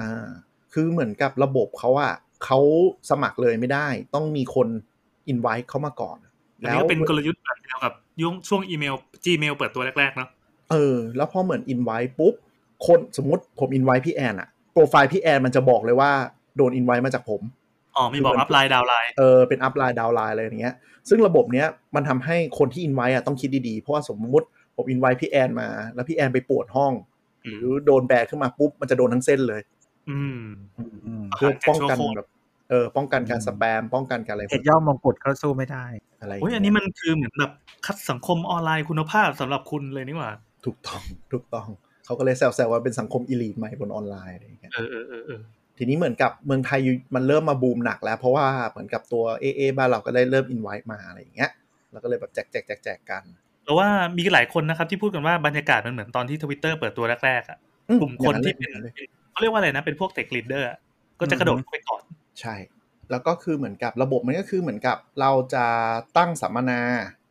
[0.00, 0.28] อ่า
[0.72, 2.14] คือเหมือนกับระบบเขาอะ
[2.44, 2.58] เขา
[3.10, 4.68] สมัครเลยไม่ได้ ต้องมีคน
[5.28, 6.18] อินไว้เข้ามาก่อน
[6.60, 10.28] อันนี้ก็เป็นกลยุทธ์แบบเดียวกับยุคช่วงอีเมล Gmail เปิดตัวแรกๆเนาะ
[10.70, 12.34] เออ แล้วพอเหมือนอินไว้ปุ๊บ
[12.86, 16.10] คนสมมติผมอินไว้พี่แอนอะโปรไฟล์พี่แอนมันจะบอกเลยว่า
[16.56, 17.40] โดนอินไว้มาจากผม
[17.96, 20.74] อ๋อมีบอก upline downlineเออเป็น upline downline อะไรอย่างเงี้ย
[21.08, 24.46] ซึ่งระบบเนี้ยมันทำให้คนที่อินไว้อะต้องคิดดีๆ เพราะว่าสมมติ
[24.76, 26.92] ผมอินไว้พี่แอนมา แล้วพี่แอนไปป่วนห้อง
[27.44, 29.60] หรือโดนแบนขึ้นมาปุ๊บมันจะโดนทั้งเส้นเลย
[30.10, 30.40] อืม
[30.78, 32.28] อืมเพื่อป้องกันชั่วโคตรแบบ
[32.70, 35.84] เออป้องกันการอืมสแปมป้องกันการอะไรเห็ดย่อมมงกุฎก็สู้ไม่ได้
[36.20, 37.52] อะไรย่างโอ้ยเงี้อันนี้มันคือเหมือนแบบ
[37.86, 40.30] คัดสังคมออนไลน์คุณภาพสำหรับคุณเลยนี่หว่า
[40.64, 41.00] ถูกต้อง
[41.32, 41.66] ถูกต้อง
[42.04, 45.40] เขาก็เลยแซวๆว่าเป็นสังคมอีลีทใหม่บนออนไลน์อะไรอย่างเงี้ยเออเออเออเออ
[45.82, 46.80] ทีนี้เหมือนกับเมืองไทย
[47.14, 51.50] มันเริ่มมาบูมหนักแล้ว เพราะว่าเหมือนกับตัวเอเอบ้านเราก็ได้เริ่มอินไว้มาอะไรอย่างเงี้ย
[51.92, 53.22] แล้วก็เลยแบบแจกแจกแจกแจกกัน
[53.64, 58.92] แต่ว่ามีหลายคนนะครับที่พูดกันว่าบรรยากาศมันเหมือนตอนที่ทวิตเตอร์เปิดตัวแรกๆอะอืมกลุ่มคนที่อเป็นย่างนั้นเลย
[59.30, 60.68] เขาเรียกว่าอะไรนะเป็นพวก tech leader
[61.20, 62.02] ก็จะกระโดดเข้าไปก่อน
[62.40, 62.54] ใช่
[63.10, 65.66] แล้วก็คือเหมือนกับระบบมันก็คือเหมือนกับเราจะ
[66.16, 66.80] ตั้งสัมมนา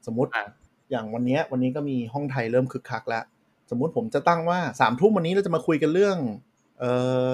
[0.08, 0.44] สมมติอ่า
[0.92, 3.24] อย่างวันเนี้ยวันนี้ก็มีห้องไทยเริ่มคึกคักแล้ว
[3.70, 6.18] สมมุติผมจะตั้งว่าสามทุ่มวันนี้เราจะมาคุยกันเรื่อง
[6.80, 6.92] เอ่
[7.26, 7.28] อ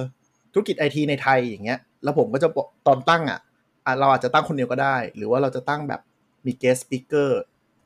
[0.57, 3.39] ธุรกิจไอทีในไทยอย่างเงี้ย แล้วผมก็จะบอกตอนตั้งอะ
[3.85, 6.01] อะเราอาจจะตั้งคนเดียวก็ได้ หรือว่าเราจะตั้งแบบ
[6.45, 7.29] มี guest speaker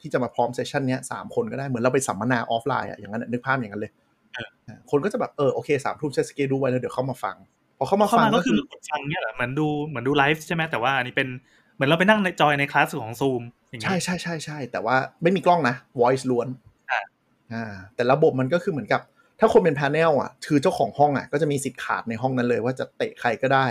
[0.02, 3.92] ที่จะมาพร้อม session เนี้ยสามคนก็ได้ เหมือนเราไปสัมมนาออฟไลน์อะอย่างนั้นอะนึกภาพอย่างนั้นเลย
[4.36, 7.36] อะคนก็จะแบบเออโอเคสามทุ่มเซตสเกดูไว้แล้วเดี๋ยวเข้ามาฟัง
[7.78, 11.28] พอเข้ามาเข้าฟังมาก็ก็คืคืออกดฟังเนี่ยเหรอเหมือนดูเหมือนดูไลฟ์ใช่ไหมแต่ว่าอันนี้เป็น
[11.76, 16.48] เหมือนเราไปนั่งในจอยในคลาสของซูมอย่างเงี้ใช่ยใช่ใช่ใช่แต่ว่าไม่มีกล้องนะ voice ล้วน
[16.92, 17.02] อ่า
[17.54, 19.02] อ่าแต่ระบบมันก็คือเหมือนกับ
[19.42, 23.68] ถ้าคนเป็น panel อะ คือเจ้าของห้องอะ ก็จะมีสิทธิ์ขาดในห้องนั้นเลย ว่าจะเตะใครก็ได้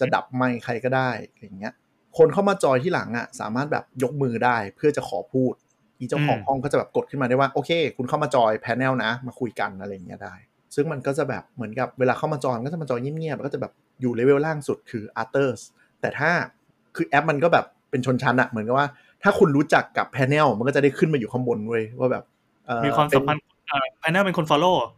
[0.00, 1.72] จะดับไมค์ใครก็ได้อย่างเงี้ย
[2.18, 5.52] คนเข้ามาจอยที่หลังอะ สามารถแบบยกมือได้เพื่อจะขอพูด
[5.98, 10.34] อีเจ้าของห้องก็จะแบบกดขึ้นมาได้ว่าโอเค คุณเข้ามาจอย panel นะ มาคุยกันอะไรอย่างเงี้ยได้
[10.74, 15.60] ซึ่งมันก็จะแบบเหมือนกับเวลาเข้ามาจอยมันก็จะมาจอยเงียบๆแล้วก็จะแบบอยู่เลเวลล่างสุดคือ arters
[16.00, 16.30] แต่ถ้า
[16.96, 18.86] คือแอปมันก็แบบเป็นชนชั้นอะเหมือนกับว่า
[19.22, 22.24] ถ้าคุณรู้จักกับ panel มันก็จะได้ขึ้นมาอยู่ข้างบนเว้ยว่าแบบ
[22.66, 24.97] เอ่อมีความสัมพันเป็ธ์เอ่อภายในเป็นคน follow อ่าให้คนน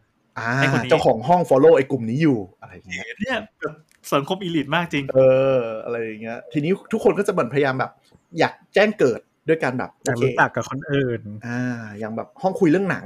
[0.89, 3.75] เจ้าของห้อง follow ไอ้กลุ่มนี้อยู่อะไรอย่างเงี้ยเนี่ยแบบ
[4.13, 5.19] สังคมอีลิทมากจริง เอ
[5.57, 7.91] อ อะไรอย่างเงี้ย ทีนี้ทุกคนก็จะเหมือนพยายามแบบ
[8.39, 11.61] อยากแจ้งเกิดด้วยการแบบอยากโอเครู้จักกับคนอื่น อ่า
[11.99, 13.05] อย่างแบบห้องคุยเรื่องหนัง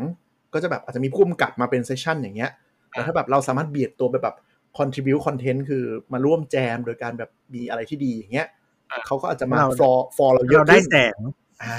[0.53, 2.51] ก็จะแบบอาจจะมีผู้กำกับมาเป็น session อย่างเงี้ย
[2.91, 4.35] แล้วถ้าแบบเราสามารถเบียดตัวไปแบบ
[4.77, 5.83] contribute content คือ
[6.13, 8.47] มาร่วมแจมโดยการแบบมีอะไรที่ดีอย่างเงี้ย
[8.91, 11.19] อ่าเขาก็อาจจะมาเรา follow follow เราเยอะเราได้ขึ้นแสง
[11.63, 11.77] อ่า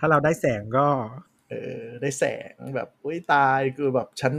[0.00, 0.86] ถ้าเราได้แสงก็
[1.48, 4.32] เออได้แสงแบบอุ้ยตายคือแบบฉัน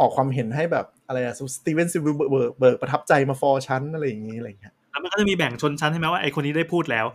[0.00, 7.06] ออกความเห็นให้แบบอะไรอะสตีเวนสปีลเบิร์กเบิร์กประทับใจมา follow ฉันอะไรอย่างงี้อะไรอย่างเงี้ยแล้วมันก็จะมีแบ่งชนชั้นใช่ไหมว่าไอคนนี้ได้พูดแล้ว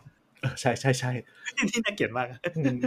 [0.42, 1.12] เออใช่ใช่ใช่
[1.72, 2.78] ที่น่าเกลียดมากอะอืม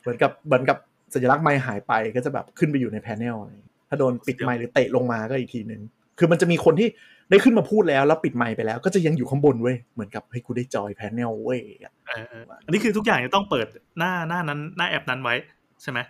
[0.00, 0.78] เหมือนกับเหมือนกับ
[1.14, 5.82] สัญลักษณ์ไมค์หายไปก็จะแบบขึ้นไปอยู่ใน panel อะไรอย่างเงี้ยถ้าโดนปิดไมค์หรือเตะลงมาก็อีกทีหนึ่ง
[6.18, 6.88] คือมันจะมีคนที่
[7.30, 11.60] ได้ขึ้นมาพูดแล้วแล้วปิดไมค์ไปแล้ว ก็จะยังอยู่ข้างบนเว้ยเหมือนกับเฮ้ยกูได้ join panel เว้ย
[12.08, 13.66] เออเอออันนี้คือทุกอย่างจะต้องเปิด
[13.98, 15.34] หน้าหน้านั้นหน้าแอปนั้นไว้
[15.84, 16.00] ใช่ไหม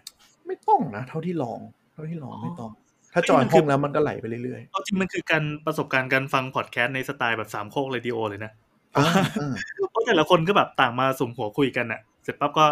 [0.47, 1.61] ไม่ต้องนะเท่าที่ลอง
[1.93, 2.71] เท่าที่ลองอ๋อไม่ต้อง
[3.15, 9.05] ถ้า join มันคืห้องแล้วมันก็ไหลไปเรื่อยเอาจริงมันคือการประสบการณ์การฟังพอดแคสต์ในสไตล์แบบสามโคกเรดิโอเลยนะๆอ่า
[9.41, 9.55] อ่า
[9.91, 12.65] เพราะแต่ละคนก็แบบต่างมาสุมหัวคุยกันอะเสร็จปั๊บก็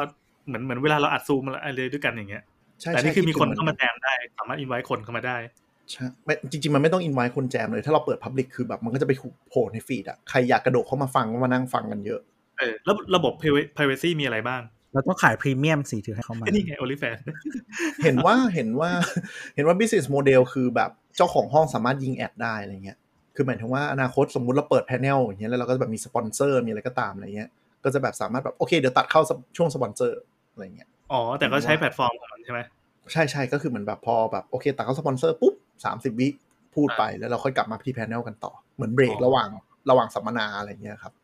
[0.47, 2.43] เหมือนเหมือนเวลาเราอัดซูมอะไรด้วยกันอย่างเงี้ย
[2.81, 5.37] ใช่แต่ใช่นี่คือมีคนดึงเข้ามาแจมได้ สามารถอินไว้คนเข้ามาได้
[5.91, 9.13] ใช่ไม่จริง ๆ มันไม่ต้องอินไว้คนแจมเลย ถ้าเราเปิด public คือแบบมันก็จะไป
[9.51, 12.21] โผล่ใน feed อะใครอยากกระโดดเข้ามาฟังก็มานั่งฟังกันเยอะ
[12.59, 13.33] เออแล้วระบบ
[13.77, 17.21] privacy มีอะไรบ้าง เราต้องขายพรีเมียมสิถึงให้เขามาไอ้นี่ไง OnlyFans
[18.03, 18.91] เห็นว่าเห็นว่า
[19.55, 22.99] เห็นว่า business model คือแบบเจ้าของห้องสามารถยิง ad ได้อะไรเงี้ย
[23.35, 27.49] คือหมายถึงว่าอนาคตสมมุติเราเปิด panel อย่างเงี้ยแล้วเราก็แบบมีสปอนเซอร์มีอะไรก็ตามอะไรเงี้ย
[27.85, 29.21] ก็จะแบบสามารถแบบโอเคเดี๋ยวตัดเข้า
[29.57, 30.21] ช่วงสปอนเซอร์
[30.53, 32.61] อะไรเงี้ยอ๋อแต่ก็ใช้แพลตฟอร์มของมันใช่ไหม
[33.13, 36.29] ใช่ใช่ก็คือเหมือนแบบพอแบบโอเคตัดเข้าสปอนเซอร์ปุ๊บสามสิบวิ
[36.75, 39.49] พูดไปแล้วเราค่อยกลับมาที่ panel กันต่อเหมือนเบรกอ๋อระหว่าง
[39.91, 41.22] ระหว่างสัมมนาอะไรเงี้ยครับอืมอืม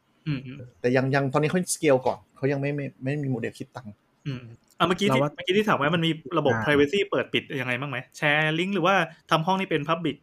[0.81, 3.93] แต่ยังยังตอนนี้เขาสเกลก่อนเขายังไม่ไม่ไม่มีโมเดลคิดตังค์
[4.27, 4.43] อืม
[4.79, 8.95] อะเมื่อกี้ที่เราว่าเมื่อกี้ที่ถามว่ามันมีระบบอ่า privacy เปิดปิดยังไงบ้างไหมแชร์ลิงก์หรือว่า
[9.31, 10.17] ทำห้องนี้เป็น public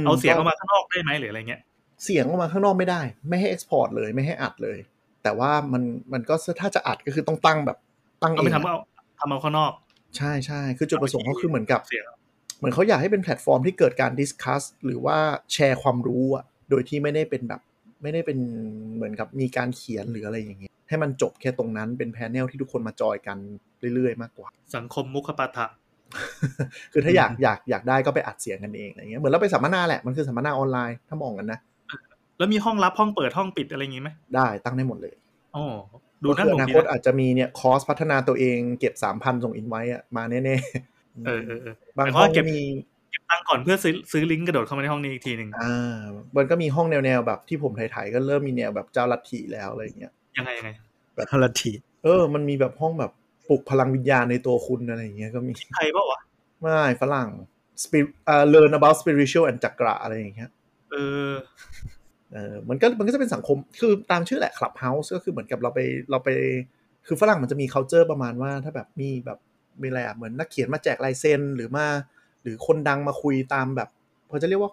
[0.00, 1.60] มเอาเสียงออกมาข้างนอกได้ไหมหรืออะไรเงี้ย
[2.04, 4.78] เสียงออกมาข้างนอกไม่ได้ ไม่ให้ export เลยไม่ให้อัดเลย
[5.22, 7.78] แต่ว่ามันมันก็ถ้าจะอัดก็คือต้องตั้งแบบ
[8.22, 8.78] ตั้งเอาเอไปงทำอะเอา
[9.18, 9.72] ทำเอาข้างนอก
[10.16, 12.04] ใช่ใช่คือจุดประสงค์เขาคือเหมือนกับเสียง
[12.58, 15.18] เหมือนเขาอยากให้เป็นแพลตฟอร์มที่เกิดการ discuss หรือว่า
[15.52, 17.60] แชร์ความรู้อะโดยที่ไม่ได้เป็นแบบ
[18.02, 18.38] ไม่ได้เป็น
[18.94, 23.38] เหมือนกับมีการเขียนหรืออะไรอย่างเงี้ยให้มันจบแค่ตรงนั้นเป็นแพนเนลที่ทุกคนมาจอยกัน
[23.94, 25.66] เรื่อยๆ มากกว่า สังคมมุขปาฐะ
[26.92, 31.58] คือถ้าอยากอยากอยากได้ก็ไปอัดเสียงกันเองอะไรเงี้ยเหมือนเราไปสัมมนาแหละมันคือสัมมนาออนไลน์ถ้ามองกันนะ
[32.38, 35.14] แล้วมีห้องรับห้องเปิดห้องปิดอะไรอย่างงี้ไหมได้ตั้งได้หมดเลย
[35.56, 35.64] อ๋อ
[36.22, 42.60] ดูก็น่าคือหอนุกนาดีคตนะอาจจะมีเนี่ยคอร์สพัฒนาตัวเองเก็บสามพันส่งอินไว้อะมาแน่ๆเออเออเออบางแต่ห้องว่าเก็บมี
[42.95, 45.98] เก็บตังค์ก่อนเพื่อซื้อซื้อลิงก์กระโดดเข้ามาในห้องนี้อีกทีหนึ่งอ่า
[46.36, 50.70] มันก็มีห้องแนวๆแบบที่ผมถ่ายๆก็เริ่มมีแนวแบบเจ้าลัทธิแล้วอะไรอย่างเงี้ยยังไงยังไง
[51.32, 51.72] ฮาราที
[52.04, 53.12] เออ มันมีแบบห้องแบบ
[53.48, 56.20] ปลุกพลังวิญญาณในตัวคุณอะไรอย่างเงี้ยก็มีใครเปล่าวะ
[56.60, 57.28] ไม่ฝรั่ง
[57.82, 60.50] Spirit อ่า learn about spiritual and จักระอะไรอย่างเงี้ย
[60.90, 60.96] เอ
[61.30, 61.32] อ
[62.32, 66.28] เออมันก็มันก็จะเป็นสังคมคือตามชื่อแหละ clubhouse ก็คือเหมือนกับเราไปเราไป
[67.06, 69.38] คือฝรั่งมันจะมี culture ประมาณว่าถ้าแบบมีแบบ
[69.80, 71.86] มีอะไรอะเหมือนนักเขียนมาแจกลายเซ็นหรือมา
[72.46, 73.88] หรือคนดังมาคุยตามแบบ
[74.28, 74.70] เขาจะเรียกว่า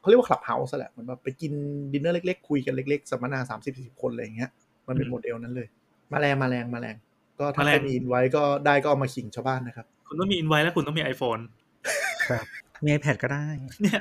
[0.00, 1.52] เขาเรียกว่า clubhouse แหละเหมือนแบบไปกิน
[1.92, 4.50] ดินเนอร์เล็กๆ คุยกันเล็กๆสัมมนาสามสิบสี่สิบคนอะไรอย่างเงี้ย
[4.88, 5.68] มันเป็นอืมโมเดลนั้นเลย
[6.12, 6.96] มาแรงมาแรงมาแรง
[7.40, 11.42] ก็ถ้ามาแรใครงมีอินไว้ก็ได้ก็เอามาขิงชาวบ้านนะครับ คุณต้องมีอินไว้แล้วคุณต้องมี iPhone
[12.28, 12.44] ครับ
[12.84, 13.46] มี iPad ก็ได้
[13.82, 14.00] เนี่ย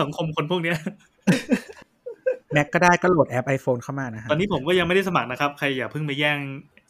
[0.00, 0.76] สังคมคนพวกเนี้ย
[2.56, 6.38] Mac ก็ได้ก็โหลดแอป iPhone เข้ามานะฮะตอนนี้ผมก็ยังไม่ได้สมัครนะครับ ใครอย่าเพิ่งไปแย่ง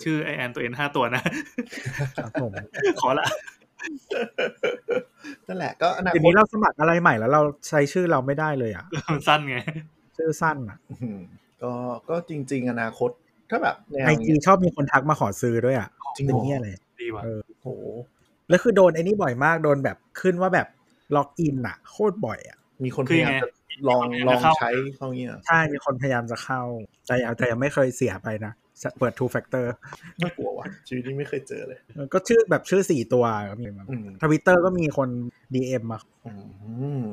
[0.02, 1.22] ชื่อไอแอนตัวเองห้าตัวนะ
[2.16, 2.52] ครับผม
[3.00, 3.26] ขอละ
[5.48, 9.56] นั่นแหละก็อนาทีคตนี้เราสมัครอะไรใหม่แล้วเราใช้ชื่อเราไม่ได้เลยอะมันสั้นไง
[10.16, 11.20] ชื่อสั้นอะอืม
[11.62, 11.72] ก็
[12.08, 13.10] ก็จริง ๆ อนาคต
[13.50, 17.68] ถ้าแบบแนวไอจีเนี้ยชอบมีคนทักมาขอซื้อด้วยอะจริงเป็นเหรอเนี้ยเลยดีว่ะเออโห
[18.48, 20.66] แล้วคือโดนไอ้นี่บ่อยมากโดนแบบขึ้นว่าแบบ
[21.16, 23.48] ล็อกอินอะ โคตรบ่อยอะมีคนพคือยัยางยามไงจะ
[23.88, 26.62] ลองมีคนพยายามลองจะเข้าใช้เขาเงี้ยใช่มีคนพยายามจะเข้า
[27.06, 28.52] แต่ยังแต่ยังไม่เคยเสียไปนะ
[28.98, 29.66] เปิด two factor
[30.22, 31.78] น่ากลัวว่ะชีวิตนี้ไม่เคยเจอเลย
[32.12, 35.08] ก็ชื่อแบบชื่อสี่ตัวก็มีมาอืมทวิตเตอร์ก็มีคน
[35.54, 36.32] DM มาอื
[37.00, 37.04] ม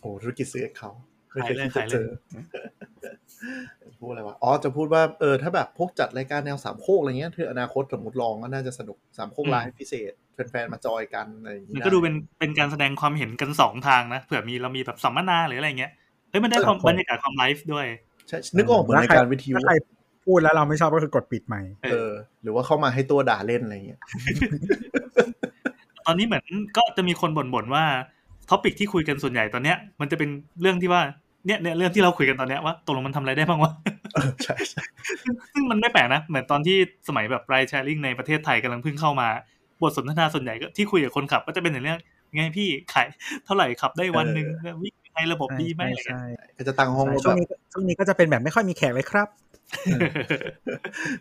[0.00, 0.90] โอ้ธุรกิจซื้อเขา
[1.32, 2.08] ไม่เคยขายเลยคิดจะขายเลยเจอ
[4.00, 15.92] พูดอะไรวะ อ๋อ จะพูดว่า เออ ถ้าแบบพวกจัดรายการแนวสามโคกอะไรเงี้ยเธออนาคตสมมติลองก็น่าจะสนุกสามโคกไลฟ์พิเศษแฟนๆมา join กันอะไรอย่างมันงี้ก็ดูเป็นเป็นการแสดงความเห็นกันสองทางนะ เผื่อมีเรามีแบบสัมมนาหรืออะไรเงี้ย
[16.30, 17.86] เฮ้ย มันได้ความบรรยากาศความไลฟ์ด้วย
[18.28, 19.74] ใช่ นึกออกเหมือนรายการวิทยุถ้าใคร
[20.28, 22.10] พูดแล้วเราไม่ชอบก็คือกดปิดไมค์เออ
[22.42, 24.00] หรือว่าเข้ามาให้ตัวด่าเล่นอะไรเงี้ย
[26.06, 26.44] ตอนนี้เหมือน
[26.76, 27.84] ก็จะมีคนบ่นๆว่า
[28.50, 31.02] topic ที่คุยกันส่วนใหญ่ตอนเนี้ย มันจะเป็นเรื่องที่ว่า
[31.46, 33.72] เนี่ยเนี่ยเรื่องที่เราคุยกันตอนเนี้ยว่าตกลงมันทำอะไรได้บ้างวะ
[34.14, 34.82] เออใช่ใช่
[35.22, 36.76] ซึ่งซึ่งมันไม่แปลกนะ เหมือนตอนที่
[37.08, 39.28] สมัยแบบ ride sharing ในประเทศไทยกำลังเพิ่งเข้ามา
[39.82, 41.98] บทสนทนาส่วนใหญ่ก็ที่คุยกับคนขับ ก็จะเป็นในเรื่อง
[42.34, 43.06] ไงพี่ขาย
[43.44, 44.46] เท่าไหร่ขับได้วันหนึ่ง
[44.82, 46.24] วิ่งยังไงระบบดีไหมอะไรเงี้ยใช่
[46.58, 49.28] ก็จะตั้งห้องใช่ว่าช่วงนี้แบบช่วงนี้ก็จะเป็นแบบไม่ค่อยมีแขกเลยครับ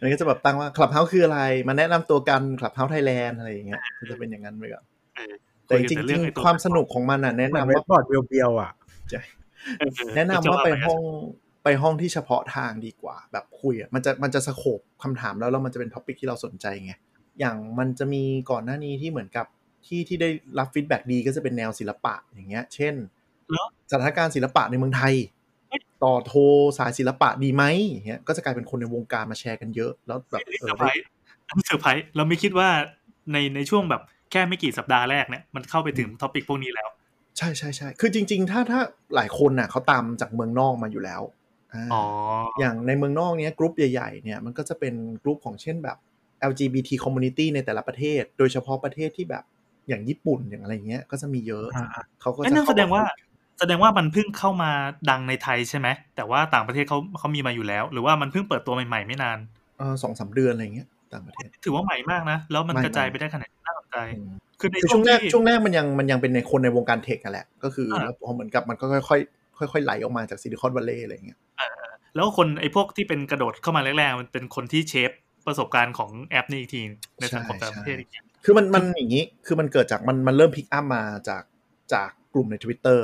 [0.01, 4.83] มันก็จะแบบตั้งว่าคลับเฮาส์คืออะไร มาแนะนำตัวกันคลับเฮาส์ไทยแลนด์อะไรอย่างเงี้ยก็จะเป็นอย่างนั้นไปก่อน
[5.15, 5.33] เออ
[5.65, 8.71] แต่จริงๆความสนุกของมันอะ แนะนำว่าเหมือนเว็บบอร์ดเบียวๆอะ
[9.79, 11.01] เออแนะนำว่าไปห้อง
[11.63, 16.93] ไปห้องที่เฉพาะทางดีกว่า แบบคุยอะมันจะมันจะ scope คำถามแล้วแล้วมันจะเป็น topic ที่เราสนใจไง
[17.39, 19.45] อย่างมันจะมีก่อนหน้านี้ที่เหมือนกับ
[19.85, 20.29] ที่ที่ได้
[20.59, 22.93] รับ feedback ดีก็จะเป็นแนวศิลปะอย่างเงี้ย เช่น
[23.49, 25.13] เหรอสถานการณ์ศิลปะในเมืองไทย
[26.03, 26.41] ต่อโทร
[26.77, 31.03] สายศิลปะดีไหมอย่างเงี้ยก็จะกลายเป็นคนในวงการมาแชร์กันเยอะ แล้วแบบนี่เออเซอร์ไพรส์
[31.47, 32.69] อันนี้เซอร์ไพรส์เราไม่คิดว่า
[33.31, 36.89] ในในช่วงแบบแค่ไม่กี่สัปดาห์แรกเนี่ยมันเข้าไปถึง topic พวกนี้แล้ว
[37.37, 38.79] ใช่ใช่ใช่คือจริง ๆ ถ้าถ้า
[39.15, 41.21] หลายคนน่ะเขาตามจากเมืองนอกมาอยู่แล้ว
[41.73, 42.03] อ่าอ๋อ
[42.59, 45.97] อย่างในเมืองนอกเนี้ยกลุ่มใหญ่ๆเนี่ยมันก็จะเป็นกลุ่มของเช่นแบบ
[46.49, 49.43] LGBT community ในแต่ละประเทศ โดยเฉพาะประเทศที่แบบ
[49.87, 51.85] อย่างญี่ปุ่นอย่างอะไรเงี้ยก็จะมีเยอะอ่า
[52.21, 53.26] เขาก็ไอ้จะนั่นแสดงว่าเข้มคุยกัน
[53.59, 54.71] แสดงว่ามันเพิ่งเข้ามา
[55.09, 59.37] ดังในไทยใช่ไหม แต่ว่าต่างประเทศเขาเขามีมาอยู่แล้ว หรือว่ามันเพิ่งเปิดตัวใหม่ๆไม่นาน
[59.77, 71.39] เออสองสามเดือนอะไรเงี้ยต่างประเทศ ถือว่าใหม่มากนะ แล้วมันใหม่กระจายไปได้ขนาดนี้น่าสนใจอืมคือในคือช่ช่ววงงแรกที่ช่วงแรกมันยังมันยังเป็นในคนในวงการเทคกันแหละ ก็คืออ่าแล้วพอเหมือนกับมันก็ค่อยๆค่อยๆไหลออกมาจาก Silicon Valley อะไรเงี้ย
[72.15, 75.11] แล้วคนไอ้พวกที่เป็นกระโดดเข้ามาแรกๆมันเป็นคนที่แชร์
[75.47, 76.81] ประสบการณ์ของแอปนี้อีกที
[77.19, 81.43] ในสังคมต่างประเทศอีกทีคือมันมันอย่างนี้ คือมันเกิดจากมันมันเริ่ม pick up มาจาก
[81.93, 82.99] จากกลุ่มใน Twitter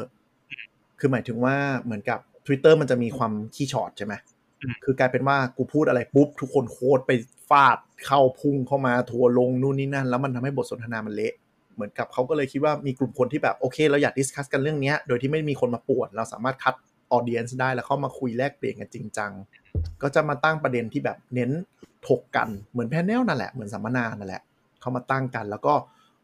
[1.03, 4.13] คือหมายถึงว่าเหมือนกับ Twitter มันจะมีความขี้ช็อตใช่ไหม
[4.61, 7.11] อืมคือกลายเป็นว่ากูพูดอะไรปุ๊บ ทุกคนโคตรไป
[7.49, 11.33] ฟาดเข้าพุ่งเข้ามาทัวร์ลงนู่นนี่นั่น แล้วมันทำให้บทสนทนามันเละ
[11.75, 16.75] เหมือนกับเขาก็เลยคิดว่ามีกลุ่มคนที่แบบโอเค เราอยาก discuss กันเรื่องเนี้ยโดยที่ไม่มีคนมาป่วนเราสามารถคัด
[17.11, 19.31] audience ได้แล้วเข้ามาคุยแลกเปลี่ยนกันจริงจัง
[20.01, 21.51] ก็จะมาตั้งประเด็นที่แบบเน้น
[22.07, 24.41] ถกกันเหมือน panel นั่นแหละเหมือนสัมมนานั่นแหละ
[24.81, 25.73] เขามาตั้งกัน แล้วก็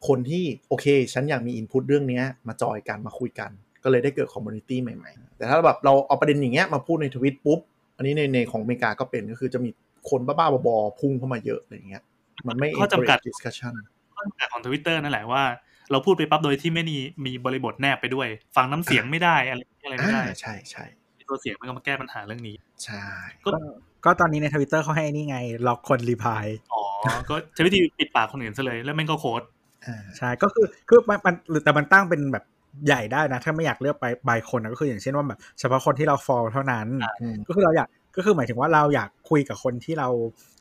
[0.07, 3.51] คนที่โอเค ฉันอยากมี input เรื่องเนี้ยมาจอยกันมาคุยกัน
[3.83, 7.59] ก็เลยได้เกิด community ใหม่ๆ แต่ถ้าแบบเราเอาประเด็นอย่างเงี้ยมาพูดในทวิตปุ๊บ
[7.97, 9.69] อันนี้ในในของอเมริกาก็เป็นก็คือจะมี
[10.09, 12.03] คนบ้าๆบอๆพุ่งเข้ามาเยอะอะไรอย่างเงี้ย
[12.47, 13.73] มันไม่ข้อจำกัด encourage discussion
[14.15, 15.43] ข้อจำกัดของทวิตเตอร์นั่นแหละว่า
[15.91, 20.85] เราพูดไปปั๊บโดยที่ไม่มีมีบริบทแนบไปด้วย ฟังน้ำเสียงไม่ได้อะไรอะไรไม่อ่าได้ใช่ใช่
[21.29, 23.05] ตัวเสียงมันก็มาแก้ปัญหาเรื่องนี้ ใช่
[23.45, 23.59] ก็ก็
[24.05, 25.37] ก็ตอนนี้ในทวิตเตอร์เขาให้นี่ไง
[25.67, 26.81] ล็อกคน reply อ๋อ
[27.29, 29.41] ก็ใช้วิธีปิดปากคนอื่นซะเลย แล้วแม่งก็ quote
[29.85, 32.43] อ่าใช่ก็คือคือมันมันหรือแต่มันตั้งเป็นแบบ
[32.85, 36.87] ใหญ่ได้นะ ถ้าไม่อยากเลือกไปบายคนนะก็คืออย่างเช่นว่าแบบเฉพาะคนที่เรา follow เท่านั้น
[37.21, 40.09] อืมก็คือเราอยากก็คือหมายถึงว่าเราอยากคุยกับคนที่เรา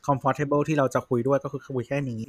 [0.07, 2.21] comfortable ที่เราจะคุยด้วยก็คือคุยแค่นี้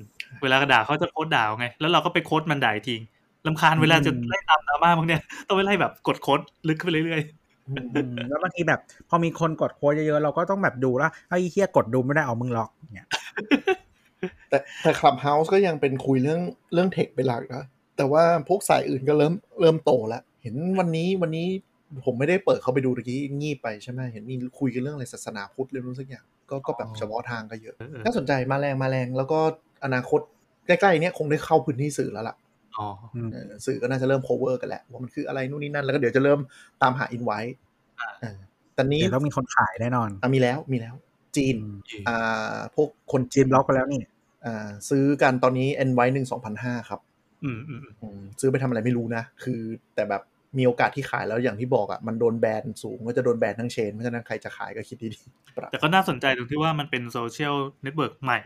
[0.42, 2.96] เวลาจะด่าเขาจะ quote ด่าไง แล้วเราก็ไป quote มันด่าอีกที
[3.46, 7.22] รำคาญเวลาจะไล่ตามดราม่าพวกเนี้ยต้องไปไล่แบบกด quote ลึกขึ้นไปเรื่อย
[7.68, 13.08] อืมอืมแล้วบางทีแบบ พอมีคนกด quote เยอะๆเราก็ต้องแบบดูแล้วไอ้เฮียกดดูไม่ได้เอามึงล็อกเนี่ย
[14.50, 16.40] แต่แต่ Clubhouse ก็ยังเป็นคุยเรื่อง
[16.72, 17.64] เรื่อง tech เป็นหลักนะ
[18.00, 21.46] แต่ว่าพวกสายอื่นก็เริ่มเริ่มโตแล้ว เห็นวันนี้วันนี้
[22.04, 29.38] ผมไม่ได้เปิดเข้าไปดูตะกี้งีบไปใช่ไหมเห็นมีคุยกันเรื่องอะไรศาสนาพุทธเรื่องนู้นสักอย่างก็ก็แบบเฉพาะทางก็เยอะเออน่าสนใจมาแรงมาแรงแล้วก็
[29.84, 30.20] อนาคต
[30.66, 36.40] ใกล้ๆเนี้ยคงได้เข้าพื้นที่สื่อแล้วล่ะๆอ๋ออืมเออสื่อก็น่าจะเริ่ม cover กันแหละว่ามันคืออะไรนู่นนี่นั่นแล้วก็เดี๋ยวจะเริ่ม
[36.82, 37.40] ตามหาอินไว้
[38.74, 40.94] แต่นี้เดี๋ยวต้องมีคนขายแน่นอนอะมีแล้วมีแล้ว
[41.36, 41.56] จีน
[42.08, 44.02] อ่าพวกคนจีนบล็อกไปแล้วนี่
[44.44, 47.00] อ่าซื้อกันตอนนี้ N ไว้หนึ่งสองพันห้าครับ
[47.44, 49.60] อืมอืมอืมอืมซื้อไปทำอะไรไม่รู้นะ คือ
[49.94, 50.22] แต่แบบ
[50.58, 58.40] มีโอกาสที่ขายแล้วอย่างที่บอกอะ่ะมันโดนแบนสูงก็จะโดนแบนทั้ง chain เพราะฉะนั้นใครจะขายก็คิดดีๆปรับแต่ก็น่าสนใจตรงที่ว่ามันเป็นโซเชียลเน็ตเวิร์กใหม่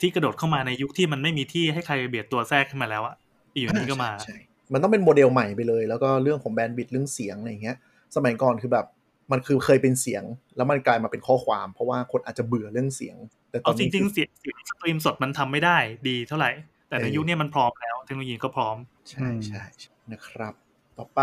[0.00, 3.14] ที่กระโดดเข้ามาในยุคที่มันไม่มีที่ให้ใครเบียดตัวแทรกขึ้นมาแล้วอะ
[3.54, 4.36] อยู่ดีๆก็มาใช่ใช่
[4.72, 7.76] มันต้องเป็นโมเดลใหม่ไปเลย แล้วก็เรื่องของ bandwidth เรื่องเสียงอะไรอย่างเงี้ย
[8.16, 8.86] สมัยก่อนคือแบบ
[9.32, 10.24] มันคือเคยเป็นเสียง
[10.56, 13.16] แล้วมันกลายมาเป็นข้อความ เพราะว่าคนอาจจะเบื่อเรื่องเสียง
[13.50, 15.76] แต่ตอเอานจนี้ริงคือๆเสียงเสียงสตรีมสดมันทำไม่ได้
[16.08, 16.50] ดีเท่าไหร่
[16.94, 18.76] แต่ในเออยุคนี้มันพร้อมแล้ว เทคโนโลยีก็พร้อม
[19.10, 20.54] ใช่ใช่ใช่นะครับ
[20.98, 21.20] ต่อไป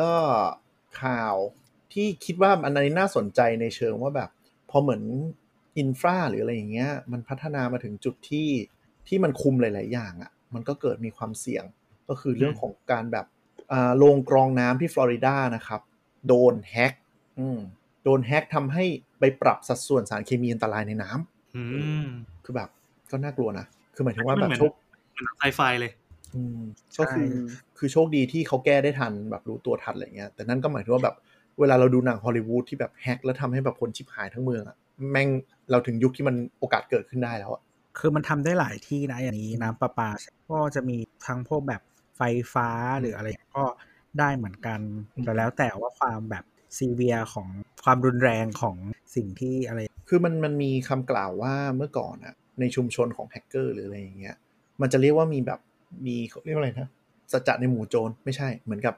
[0.00, 0.12] ก็
[1.02, 1.34] ข่าว
[1.92, 4.30] ที่คิดว่าอันนี้น่าสนใจในเชิงว่าแบบ
[4.70, 5.02] พอเหมือน
[5.78, 8.48] อินฟราหรืออะไรอย่างเงี้ย มันพัฒนามาถึงจุดที่
[9.08, 11.64] ที่มันคุมหลาย ๆ อย่างอะ่ะ มันก็เกิดมีความเสี่ยง
[12.08, 13.26] ก็คือเรื่องของการแบบ
[13.72, 15.80] อ่าโรงกรองน้ำที่ฟลอริดานะครับ
[16.28, 16.94] โดนแฮ็ก
[17.40, 17.60] อืม
[18.04, 18.84] โดนแฮ็กทำให้
[19.18, 21.64] ไปปรับสัดส่วนสารเคมีอันตรายในน้ำอื
[22.04, 22.06] ม
[22.44, 22.68] คือแบบ
[23.10, 25.92] ก็น่ากลัวนะ คือหมายถึงว่าแบบมันเหมือนโชคเหมันไซไฟเลย
[26.34, 26.60] อืม
[26.98, 27.30] ก็คือ
[27.78, 31.16] คือโชคดีที่เขาแก้ได้ทันแบบรู้ตัวทันอะไรเงี้ยแต่นั่นก็หมายถึงว่าแบบ
[31.60, 34.76] เวลาเราดูหนังฮอลลีวูดที่แบบแฮกแล้วทำให้แบบคนชิบหายทั้งเมืองอะ
[35.12, 35.28] แม่ง
[35.70, 37.62] เราถึงยุคที่มันโอกาสเกิดขึ้นได้แล้วอะ
[37.98, 40.08] คือมันทำได้หลายที่นะอย่างนี้น้ำประปา
[40.50, 40.96] ก็จะมี
[41.26, 41.82] ทั้งพวกแบบ
[42.16, 42.22] ไฟ
[42.54, 42.68] ฟ้า
[43.00, 43.64] หรืออะไรก็
[44.18, 44.80] ได้เหมือนกัน
[45.24, 46.44] แต่แล้วแต่ว่าความแบบ
[46.78, 47.48] ซีเวียของ
[47.84, 48.76] ความรุนแรงของ
[49.16, 54.36] สิ่งที่อะไร คือมันมันมีคำกล่าวว่าเมื่อก่อนอะในชุมชนของแฮกเกอร์หรืออะไรอย่างเงี้ย
[54.80, 55.60] มันจะเรียกว่ามีแบบ
[56.06, 56.88] มีเขาเรียกว่าอะไรนะ
[57.32, 58.94] สัจจะในหมู่โจรไม่ใช่เหมือนกับ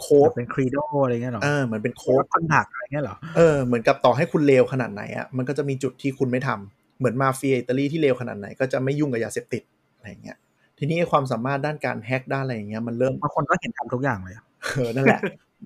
[0.00, 9.62] โค้ดเป็น credo อะไรเงี้ยเหรอเออเหมือนเป็น code code of conduct อะไรเงี้ยเหรอเออเหมือนกับต่อให้คุณเลวขนาดไหนอะมันก็จะมีจุดที่คุณไม่ทำเหมือนมาเฟียอิตาลีที่เลวขนาดไหนก็จะไม่ยุ่งกับยาเสพติด
[9.96, 10.36] อะไรอย่างเงี้ย
[10.78, 14.44] ทีนี้ไอ้ความสามารถด้านการแฮกด้านอะไรอย่างเงี้ยมันเริ่มบางคนก็เห็นทำทุกอย่างเลยอะ
[14.74, 15.20] เออนั่นแหละ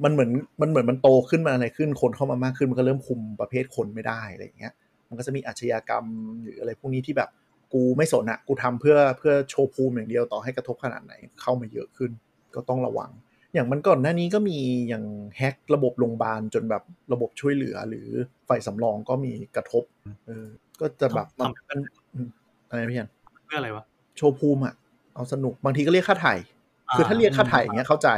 [0.04, 0.30] มันเหมือน
[0.60, 4.72] มันเหมือนมันโตขึ้นมาอะไรขึ้นคนเข้ามามากขึ้นมันก็เริ่มคุมประเภทคนไม่ได้อะไรอย่างเงี้ย
[5.08, 6.04] มันก็จะมีอาชญากรรม
[6.42, 7.30] หรืออะไรพวกนี้ที่แบบ
[7.74, 12.10] กูไม่สนอะกูทำเพื่อเพื่อโชว์ภูมิอย่างเดียวต่อให้กระทบขนาดไหนเข้ามาเยอะขึ้น
[12.54, 13.10] ก็ต้องระวัง
[13.54, 14.58] อย่างมันก่อนหน้านี้ก็มี
[14.88, 15.04] อย่าง
[15.36, 16.82] แฮกระบบโรงพยาบาลจนแบบ
[17.12, 18.08] ระบบช่วยเหลือ หรือ
[18.46, 19.82] ไฟสำรองก็มีกระทบ
[20.26, 20.46] เออ
[20.80, 21.78] ก็จะแบบทำมัน
[22.14, 22.28] อืม
[22.68, 23.10] อะไรพี่ยัน
[23.46, 23.84] เพื่ออะไรวะ
[24.16, 24.74] โชว์ภูมิอะ
[25.14, 26.34] เอาสนุกบางทีก็เรียกค่าไถ่
[26.92, 28.08] คือถ้าเรียกค่าไถ่อย่างเงี้ยเข้าใจ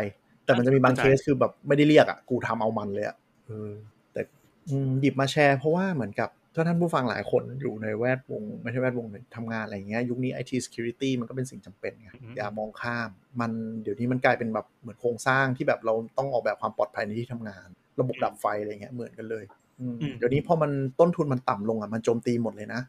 [0.44, 3.16] แต่มันจะมีบางเข้าใจเคสคือแบบไม่ได้เรียกอะกูทำเอามันเลยอะ
[3.46, 3.70] เออ
[4.12, 4.20] แต่
[4.68, 13.50] อืมหยิบมาแชร์เพราะว่าเหมือนกับ ถ้าท่านผู้ฟังหลายคนอยู่ในแวดวง ไม่ใช่แวดวงเลยทำงานอะไรอย่างเงี้ยยุคนี้ IT security มันก็เป็นสิ่งจำเป็นไงอย่ามองข้าม มัน
[13.82, 17.66] เดี๋ยวนี้มันกลายเป็นแบบเหมือนโครงสร้างที่แบบเราต้องออกแบบความปลอดภัยในที่ทำงาน
[18.00, 19.44] ระบบดับไฟอะไรเงี้ยเหมือนกันเลย
[19.80, 22.80] อืมเดี๋ยวนี้พอมันต้นทุนมันต่ำลงอะมันโจมตีหมดเลยนะ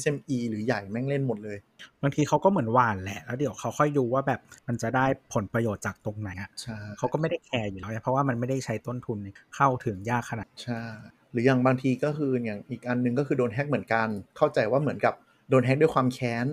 [0.00, 1.58] SME หรือใหญ่แม่งเล่นหมดเลย
[2.02, 9.18] บางทีเขาก็เหมือนหวานแหละ แล้วเดี๋ยวเขาค่อยดูว่าแบบมันจะได้ผลประโยชน์จากตรงไหนอะใช่เขาก็ไม่ได้แคร์อยู่แล้วไงเพราะว่ามันไม่ได้ใช้ต้นทุน
[9.56, 10.80] เข้าถึงยากขนาดใช่
[11.15, 15.14] ห รืออย่างบางทีก็คืออย่างอีกอันหนึงก็คือโดนแฮ็กเหมือนกัน เข้าใจว่าเหมือนกับ
[15.48, 16.46] โดนแฮ็กด้วยความแค้น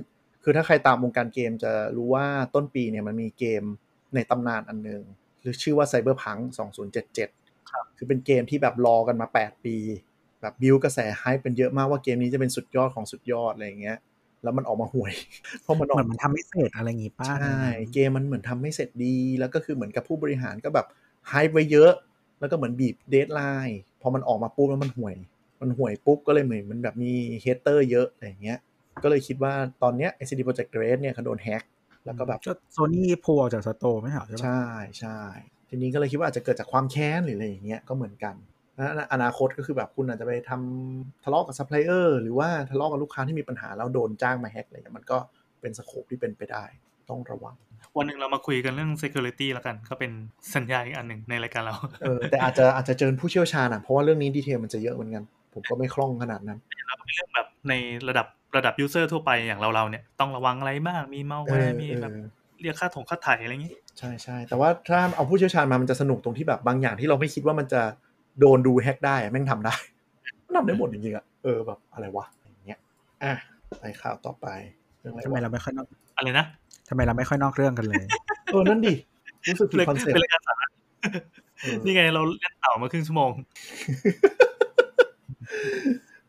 [0.43, 3.63] คือถ้าใครตามวงการเกมจะรู้ว่าต้นปีเนี่ยมันมีเกม
[4.15, 5.01] ในตำนานอันหนึ่ง
[5.41, 6.41] หรือชื่อว่า Cyberpunk
[7.19, 9.77] 2077 คือเป็นเกมที่แบบรอกันมา 8 ปี
[10.41, 13.97] แบบ build กระแส hype กันเยอะมากว่าเกมนี้จะเป็นสุดยอดของสุดยอดอะไรอย่างเงี้ย
[14.43, 15.13] แล้วมันออกมาห่วย
[15.61, 17.61] เพราะมันเออเหมือนมันทำไม่เสร็จอะไรอย่างงี้ป้าใช่
[17.93, 20.87] เกมมันเหมือนทำไม่เสร็จดี แล้วก็คือเหมือนกับผู้บริหารก็แบบ
[21.27, 21.91] ไฮไว้เยอะ
[22.39, 25.15] แล้วก็เหมือนบีบ deadline พอมันออกมาปุ๊บแล้วมันห่วย
[25.61, 28.59] มันห่วยปุ๊บก็เลยเหมือนมันแบบมี hater เยอะอะไรอย่างเงี้ย
[29.03, 31.63] ก็เลยคิดว่าตอนเนี้ย CD Projekt Red เนี่ยเขาโดนแฮ็ก
[32.05, 34.65] แล้วก็แบบก็โซนี่ pull ออกจาก store ไม่ใช่เหรอใช่ปะใช่
[34.99, 35.19] ใช่
[35.69, 38.35] ทีนี้ก็เลยคิดว่าอาจจะเกิดจากความแค้นหรืออะไรอย่างเงี้ยก็เหมือนกัน
[38.75, 45.17] แล้วอนาคตก็คือแบบคุณอาจจะไปทำทะเลาะกับซัพพลายเออร์หรือว่าทะเลาะกับลูกค้าที่มีปัญหาแล้วโดนจ้างมาแฮ็กอะไรเงี้ยมันก็
[45.61, 46.65] เป็น scope ที่เป็นไปได้
[47.09, 47.55] ต้องระวัง
[47.97, 50.11] วันหนึ่งเรามาคุยกันเรื่อง security แล้วกัน ก็เป็น
[50.55, 57.73] สัญญาอีกอันหนึ่งในรายการเรา เออ แต่อาจจะอาจจะเจอผู้เชี่ยวชาญอะ เพราะว่าเรื่องนี้ detail มันจะเยอะเหมือนกัน ผมก็ไม่คล่องขนาดนั้นเราก็เป็นเรื่องแบบใน
[58.09, 62.17] ระดับระดับ user ทั่วไปอย่างเราเราๆเนี่ย ต้องระวังอะไรบ้าง มีเอ malware อมีเอแบบอ
[62.61, 67.81] เรียกค่าถงค่าถ่ายอะไรอย่างงี้ ใช่ใช่แต่ว่าถ้าเอาผู้เชี่ยวชาญมามันจะสนุกตรงที่แบบบางอย่างที่เราไม่คิดว่ามันจะ
[68.39, 69.75] โดนดูแฮ็กได้อะแม่งทำได้
[70.45, 72.79] มันทำได้หมดจริงๆอะเออแบบอะไรวะอย่างเงี้ย
[73.23, 73.33] อะ
[73.79, 74.47] ไปข่าวต่อไป
[74.99, 75.79] เรื่องอะไรทำไมวะเราไม่ค่อยน
[76.13, 76.45] อกอะไรนะ
[76.89, 78.05] ทำไมเราไม่ค่อยนอกเรื่องกันเลย
[78.51, 78.93] เออนั่นดิ
[79.49, 80.67] รู้สึกผิดเป็นคอนเซ็ปเป็นต์รายการสาระ
[81.61, 83.31] เออนี่ไงเราเล่นเต่ามาครึ่งชั่วโมง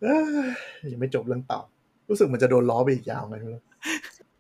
[0.03, 0.17] เอ้
[0.85, 1.61] ยยังไม่จบเรื่องเต่า
[2.11, 3.63] รู้สึกมันจะโดนล้อไปอีกยาวไงไม่รู้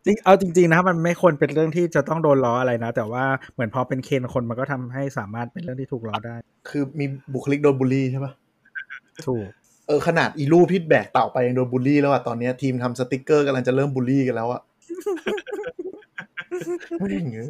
[0.04, 6.36] จริงเอาจริงๆนะมันไม่ควรเป็นเรื่องที่จะต้องโดนล้ออะไรนะ แต่ว่าเหมือนพอเป็นเคนคนมันก็ทำให้สามารถเป็นเรื่องที่ถูกล้อได้
[6.68, 8.32] คือมีบุคลิกโดนบูลลี่ใช่ปะ
[9.26, 9.46] ถูก
[9.86, 14.73] เออขนาดอีรูปที่แบกเต่าไปยังโดนบูลลี่แล้วอะตอนเนี้ยทีมทำสติกเกอร์กำลังจะเริ่มบูลลี่กันแล้วอะไม่
[17.32, 17.48] เงี้ย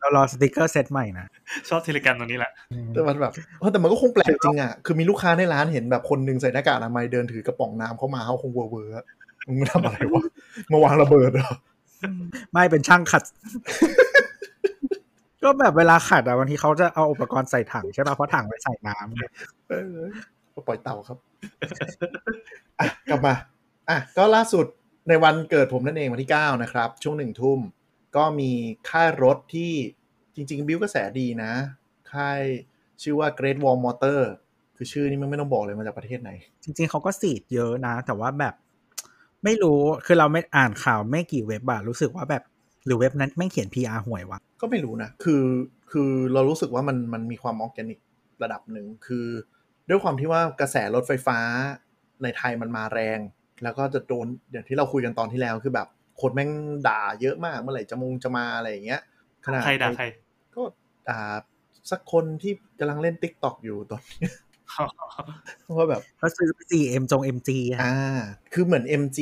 [0.00, 1.26] เรารอสติกเกอร์เซตใหม่นะ
[1.68, 2.52] ชอบ Telegram ตรงนี้แหละ
[2.92, 9.04] แต่มันแบบเออแต่มันก็คงแปลกจริงอะคือมีลูกค้าในร้านเห็นแบบคนหนึ่งใส่หน้ากากอนามัยเดินถือกระป๋องน้ำเข้ามาเขาคงเวอร์เวอร์อะ
[9.46, 10.22] มึงมาทำอะไรวะ
[10.72, 11.50] มาวางระเบิดเหรอ
[12.52, 13.22] ไม่เป็นช่างขัด
[15.42, 19.24] ก็แบบเวลาขัดอะบางทีเขาจะเอาอุปกรณ์ใส่ถังใช่ป่ะเพราะถังไว้ใส่น้ำไง
[19.68, 19.96] เออ
[20.54, 21.18] ก็ปล่อยเต่าครับ
[22.78, 23.34] อะกลับมา
[23.88, 24.66] อะก็ล่าสุด
[25.08, 27.60] ในวันเกิดผมนั่นเองวันที่ 9 นะครับ ช่วงหนึ่งทุ่ม
[28.16, 28.50] ก็มี
[28.90, 29.72] ค่ายรถที่
[30.34, 31.52] จริง ๆ บิวกระแสดีนะ
[32.12, 32.40] ค่าย
[33.02, 34.20] ชื่อว่า Great Wall Motor
[34.76, 36.30] คือชื่อนี้มันไม่ต้องบอกเลยมาจากประเทศไหน
[36.64, 38.54] จริง ๆเขาก็สีดเยอะนะ แต่ว่าแบบ
[39.44, 42.42] ไม่รู้คือเราไม่อ่านข่าวไม่กี่เว็บอะรู้สึกว่าแบบ
[42.86, 45.44] หรือเว็บนั้นแม่งเขียน PR ห่วยวะก็ไม่รู้นะ คือ
[45.90, 47.98] คือเรารู้สึกว่ามันมันมีความออร์แกนิก
[48.42, 49.26] ระดับหนึ่งคือ
[49.88, 51.38] ด้วยความที่ว่ากระแสรถไฟฟ้า
[52.22, 53.18] ในไทยมันมาแรง
[53.62, 55.88] แล้วก็จะโดนอย่างที่เราคุยกันตอนที่แล้วคือแบบ
[56.20, 56.50] คนแม่ง
[56.88, 59.00] ด่าเยอะมากเมื่อไหร่จะมงจะมาอะไรอย่างเงี้ย
[59.46, 60.04] ขนาดใครด่าใคร
[60.54, 60.62] ก็
[61.08, 61.20] ด่า
[61.90, 64.28] สักคนที่กำลังเล่น t ิ k t o k อยู่ตอนนี้
[65.76, 68.20] ว่าแบบก็ซื้อ 4M จง MG อะอ่า
[68.52, 69.18] คือเหมือน MG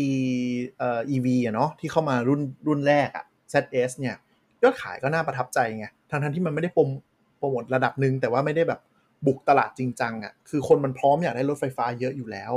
[0.79, 4.16] เอ่อ EV อะเนาะที่เข้ามารุ่นรุ่นแรกอะ ZS เนี่ย
[4.62, 6.90] ยอดขายก็น่าประทับใจไงทั้งทั้งๆที่มันไม่ได้โปรโม
[7.38, 8.81] โปรโมทระดับหนึ่งแต่ว่าไม่ได้แบบ
[9.27, 12.53] บุกตลาดจริงจังอะคือคนมันพร้อมอยากได้รถไฟฟ้าเยอะอยู่แล้ว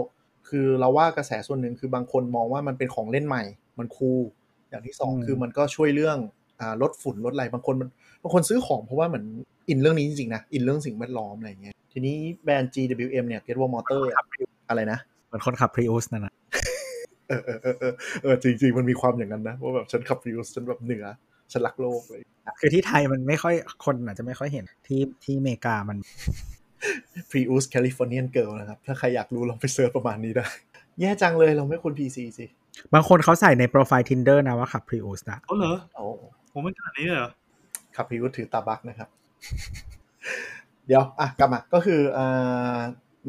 [0.50, 3.44] คือเราว่ากระแสส่วนหนึ่งคือบางคนมองว่ามันเป็นของเล่นใหม่
[3.80, 4.20] มันคูล
[4.70, 6.18] อย่างที่สองคือมันก็ช่วยเรื่อง
[6.60, 7.90] อ่าลดฝุ่นลดอะไรบางคนมัน
[8.24, 9.26] บางคนซื้อของเพราะว่าเหมือน
[9.70, 14.16] อินเรื่องนี้จริงๆนะอินเรื่องสิ่งแวดล้อมอะไรอย่างเงี้ยทีนี้แบรนด์ GWM เนี่ย Get Wall Motor อะ
[14.70, 16.34] อะไรนะเหมือนคนขับ Prius นั่นนะ
[17.28, 21.06] เออเออเออเออเออจริง ๆ มันมีความอย่างนั้นนะว่าแบบฉันขับฟิวฉันแบบเหนือ
[21.52, 22.22] ฉันรักโลกเลย
[22.60, 25.98] คือที่ไทยมันไม่ค่อยคนอาจจะไม่ค่อยเห็นที่ที่อเมริกามัน
[27.30, 30.46] Prius Californian girl นะครับ ถ้าใครอยากรู้ลองไปเซิร์ชประมาณนี้ได้
[31.00, 32.46] แย่จังเลยเราไม่ควร PC สิ
[32.94, 36.06] บางคนเขาใส่ในโปรไฟล์ Tinder นะว่าขับ Prius นะเขาเหรอโอ้
[36.52, 37.32] ผมไม่ขนาดนี้เลยเหรอ
[37.96, 39.10] ขับ Prius ถือตาบักนะครับ
[40.88, 42.26] เดี๋ยว อะ กลับมา ก็คือเอ่
[42.76, 42.78] อ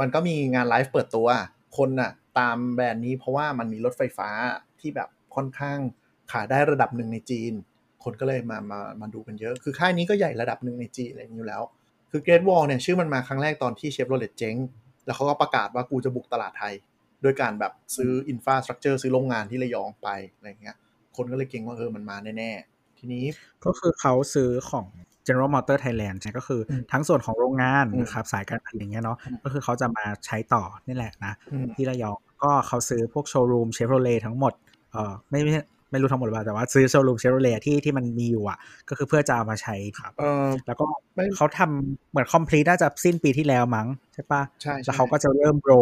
[0.01, 1.29] มันก็มีงานไลฟ์เปิดตัว
[1.77, 4.29] คนน่ะ ตามแบรนด์นี้เพราะว่ามันมีรถไฟฟ้า
[4.81, 5.79] ที่แบบค่อนข้าง
[6.33, 7.53] ขายได้ระดับหนึ่งในจีน
[8.05, 11.63] คนก็เลยมามามาดูกันเยอะ คือค่ายนี้ก็ใหญ่ระดับหนึ่งในจีนอะไรอย่างนี้อยู่แล้ว
[12.11, 14.55] คือ Great Wall เนี่ยชื่อมันมาครั้งแรกตอนที่เชฟโรเลตเจ๊ง
[15.07, 16.75] แล้วเขาก็ประกาศว่ากูจะบุกตลาดไทย
[17.23, 20.77] โดยการแบบซื้อ infrastructure ซื้อโรงงานที่ระยองไปอะไรอย่างเงี้ย
[21.17, 23.25] คนก็เลยเก็งว่าเออมันมาแน่ๆ ทีนี้
[23.65, 24.87] ก็คือเขาซื้อของ
[25.27, 34.53] General Motor Thailand ใช่ก็คือรวมทั้งส่วนของโรงงานอืมนะครับสายการผลิตอย่างเงี้ยเนาะอืมก็คือเขาจะมาใช้ต่อนี่แหละนะอืมที่ระยองก็เขาซื้อพวกโชว์รูมเชฟโรเลทั้งหมด
[34.93, 35.41] เออไม่
[35.91, 45.73] ไม่ไม่รู้ทั้งหมดหรือเปล่าแต่ว่าซื้อโชว์รูมเชฟโรเลที่ที่มันมีอยู่อะ ก็คือเพื่อจะเอามาใช้ครับเออแล้วก็ไม่เขาทำเหมือนคอมพลีทน่าจะสิ้นปีที่แล้วมั้งใช่ปะใช่แล้วเขาก็จะเริ่มโร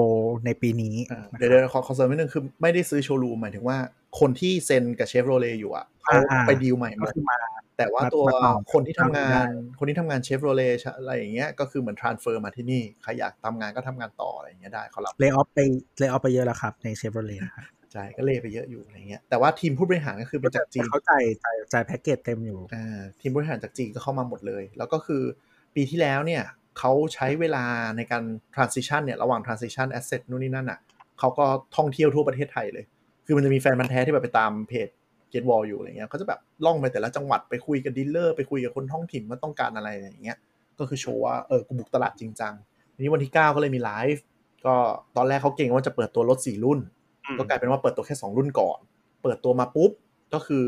[0.47, 3.79] ในปีนี้อ่านะครับเดี๋ยวเดี๋ยวขอขอเสริมนิดนึงคือไม่ได้ซื้อโชว์รูมหมายถึงว่า
[4.21, 7.39] คนที่เซ็นกับเชฟโรเลอยู่อะเขาอ่าไปดีลใหม่หมก็ดคือมา
[7.79, 9.49] แต่ว่ามาตัวมาต่อคนที่ทำงาได้น
[9.79, 10.63] คนที่ทำงานเชฟโรเล
[10.99, 15.59] อะไรอย่างเงี้ยก็คือเหมือนทรานเฟอร์มาที่นี่ใครอยากทำงานก็ทำงานต่ออะไรอย่างเงี้ยได้เขารับเล y off ไป
[15.99, 25.23] เล y off ไปเยอะแล้วครับในเชฟโรเลนะครับ ใจายก็เล่ไปเยอะอยู่อะไรเงี้ยแต่ว่าทีมผู้บริหารก็คือเป็นจากจีนเขาจ่ายจ่ายจ่ายแพ็กเกจเต็มอยู่อ่าทีมบริหารจากจีนก็เข้ามาหมดเลย แล้วก็คือ
[25.75, 26.43] ปีที่แล้วเนี่ย
[26.79, 27.65] เขาใช้เวลา
[27.97, 28.25] ในการ
[28.55, 30.79] transition เนี่ยระหว่าง transition asset นู่นนี่นั่นอะ
[31.19, 31.45] เขาก็
[31.77, 32.85] ท่องเที่ยวทั่วประเทศไทยเลย
[33.27, 34.89] คือมันจะมีแฟนมันธุ์แท้ที่แบบไปตามเพจ
[35.33, 40.39] Get Wall อยู่อะไรเงี้ยเขาจะแบบล่องไปแต่ละจังหวัดไปคุยกับดีลเลอร์ไปคุยกับคนท้องถิ่นว่าต้องการอะไรอย่างเงี้ย
[40.79, 42.55] ก็คือโชว์ว่าเออกูบุกตลาดจริงจัง
[42.95, 44.23] ทีนี้วันที่ 9 ก็เลยมีไลฟ์
[44.67, 44.75] ก็
[45.17, 46.98] ตอนแรกเขาเก็งว่าจะเปิดตัวรถ4รุ่นอืม
[47.39, 48.79] ก็กลายเป็นว่าเปิดตัวแค่ 2 รุ่นก่อน
[49.23, 49.91] เปิดตัวมาปุ๊บ
[50.35, 50.65] ก็คือ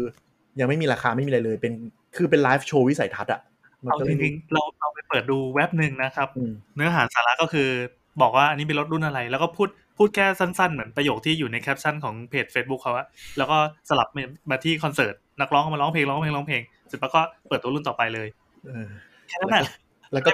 [0.61, 1.73] ยังไม่มีราคาไม่มีอะไรเลย เป็น
[2.17, 3.41] คือเป็นไลฟ์โชว์วิสัยทัศน์อะ
[3.85, 7.69] มันเอาก็เลยจริงๆเราเราไปเปิดดูเว็บหนึ่งนะครับอืมเนื้อหาสาระก็คือ
[8.23, 13.07] บอกว่าอันนี้เป็นรถรุ่นอะไร แล้วก็พูดพูดแค่สั้นๆ เหมือนประโยคที่อยู่ในแคปชั่นของเพจ Facebook เขาอะ
[13.39, 13.57] แล้วก็
[13.91, 14.09] สลับ
[14.51, 18.29] มาที่คอนเสิร์ตนักร้องก็มาร้องเพลงร้องเพลงร้องเพลงเสร็จแล้วก็เปิดตัวรุ่นต่อไปเลย
[18.67, 18.89] เออ
[19.29, 19.63] แค่นั้นแหละ
[20.13, 20.31] แล้วก็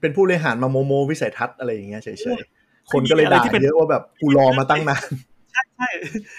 [0.00, 5.02] เป็นผู้บริหารมาโมโมวิสัยทัศน์อะไรอย่างเงี้ยเฉยๆคนก็เลยด่าเยอะว่าแบบกูรอมาตั้งนาน
[5.56, 5.88] ใช่ใช่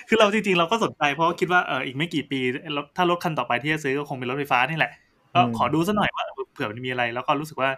[0.08, 2.40] คือเราจริงๆเราก็สนใจเพราะว่าคิดว่าเอออีกไม่กี่ปี
[2.78, 4.92] รถถ้ารถคันต่อไปที่จะซื้อก็คงเป็นรถไฟฟ้านี่แหละ
[5.34, 7.70] ก็อืมขอดูซะหน่อยว่าเผื่อมันมีอะไร แล้วก็รู้สึกว่า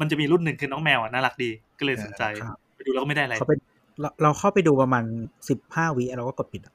[0.00, 3.54] มันจะมีรุ่นหนึ่งคือน้องแมวอะน่ารักดีก็เลยสนใจครับไปดูแล้วก็ไม่ได้อะไรเขาไป
[4.00, 5.04] เราเราเข้าไปดูประมาณ
[5.48, 6.74] สิบห้าวิเราก็กดปิดอะ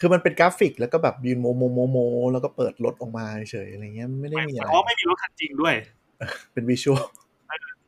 [0.00, 1.98] คือมันเป็นกราฟิกแล้วก็แบบยืนโมโมโมโม
[2.32, 5.74] แล้วก็เปิดรถออกมาเฉยๆอะไรเงี้ยไม่ได้มีอะไรเพราะไม่มีรถคันจริงด้วย
[6.52, 7.02] เป็น visual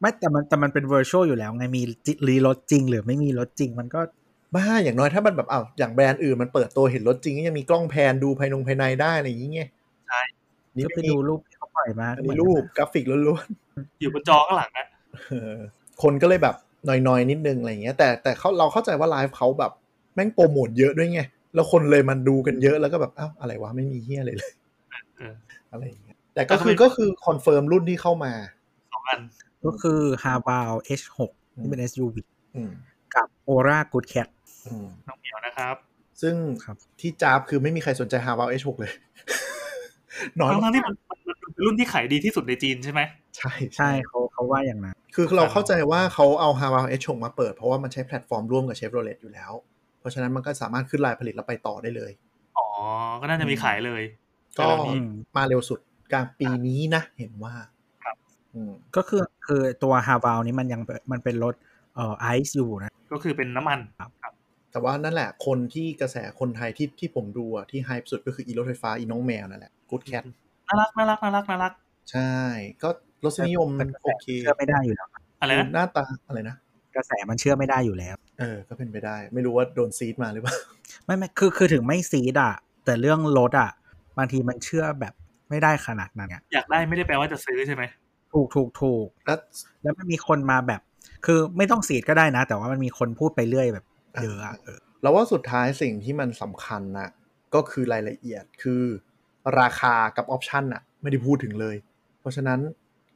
[0.00, 4.00] ไม่แต่มันแต่มันเป็น virtual อยู่แล้วไงมีจิรีรถจริง หรือไม่มีรถจริง มันก็
[4.55, 9.68] บ้าอย่างน้อยถ้ามันแบบอ้าวอย่างแบรนด์อื่นมันเปิดตัวเห็นรถจริงก็ยังมีกล้องแพนดูภายนอกภายในได้อะไรอย่างเงี้ย
[10.09, 10.20] ใช่
[10.76, 13.20] นี่ก็ไม่ไปมีดูรูปที่เขาปล่อยมาอันนี้รูปกราฟิกล้วน
[14.01, 15.59] อยู่บนจอข้างหลังอะๆเออ
[16.03, 16.57] คนก็เลยแบบ
[16.88, 19.72] นอยๆนิดนึงอะไรเงี้ย แต่แต่เขาเราเข้าใจว่าไลฟ์เขาแบบ
[20.14, 21.20] แม่งโปรโมทเยอะด้วยไง
[21.55, 24.53] แล้วคนเลยมันดูกันเยอะแล้วก็แบบอ้าวอะไรวะไม่มีเฮียอะไรเลย
[25.18, 25.34] เออ
[25.72, 28.32] อะไรอย่างเงี้ยแต่ก็คือก็คือคอนเฟิร์มรุ่นที่เข้ามา
[28.92, 29.20] สองอัน
[29.64, 31.18] ก็คือ Haval H6
[31.61, 32.16] ที่เป็น SUV
[32.57, 32.70] อืม
[33.14, 34.38] กับ Ora Good Cat อืม
[35.08, 35.76] น้องเหมียวนะครับ
[36.22, 38.92] ซึ่งครับที่จ้าบคือไม่มีใครสนใจ h a v a l H6 เลย
[40.40, 43.00] น้อยทั้งมากๆที่มันมันมันเป็นรุ่นที่ขายดีที่สุดในจีนใช่ไหม
[43.36, 49.52] ใช่ใช่เขาเขาว่าอย่างนั้น คือเราเข้าใจว่าเขาเอา Haval H6 มาเปิด เพราะว่ามันใช้แพลตฟอร์มร่วมกับ Chevrolet อยู่แล้ว
[50.00, 52.12] เพราะฉะนั้นมันก็สามารถขึ้นลายผลิตแล้วไปต่อได้เลย
[52.58, 52.66] อ๋อ
[53.20, 54.02] ก็น่าจะมีขายเลย
[54.58, 54.98] ก็เร็วนี้
[55.36, 55.80] มาเร็วสุด
[56.12, 57.54] กลางปีนี้นะ เห็นว่า
[58.04, 58.16] ครับ
[58.54, 61.54] อืมก็คือคือตัว h a v a l นี้มันยังเป็นมันเป็นรถ
[61.94, 63.78] เอ่อไอซ์อยู่นะ ก็คือเป็นน้ำมัน
[64.72, 70.24] แต่ว่านั่นแหละคนที่กระแสคนไทยที่ที่ผมดูอะที่ไฮสุดก็คืออีรถไฟฟ้าอีน้องแมวนั่นแหละ Good Cat
[70.66, 71.72] น่ารักน่ารักน่ารักน่ารัก
[72.10, 72.32] ใช่
[72.82, 72.88] ก็
[73.24, 75.08] รสนิยมเป็นกระแสโอเคเชื่อไม่ได้อยู่แล้ว
[75.40, 76.56] อะไรนะหน้าตาอะไรนะ
[76.96, 80.54] กระแสมันเชื่อไม่ได้อยู่แล้ว เออ ก็เป็นไปได้ ไม่รู้ว่าโดน seed มาหรือเปล่า
[81.04, 82.54] ไม่ไม่คือคือถึงไม่ seed อะ
[82.84, 83.70] แต่เรื่องรถอะ
[84.18, 85.14] บางทีมันเชื่อแบบ
[85.50, 87.82] ไม่ได้ขนาดนั้นอะอยากได้ไม่ได้แปลว่าจะซื้อใช่ไหม
[88.32, 89.38] ถูกถูกถูกแล้ว
[89.82, 90.80] แล้วมันมีคนมาแบบ
[91.26, 93.84] คือไม่ต้อง seed ก็ได้นะ แต่ว่ามันมีคนพูดไปเรื่อยแบบ
[94.22, 97.09] เยอะอะเออเราว่าสุดท้ายสิ่งที่มันสำคัญนะ
[97.54, 98.82] ก็คือรายละเอียดคือ
[99.61, 101.76] ราคากับออปชันอะไม่ได้พูดถึงเลย
[102.20, 102.61] เพราะฉะนั้น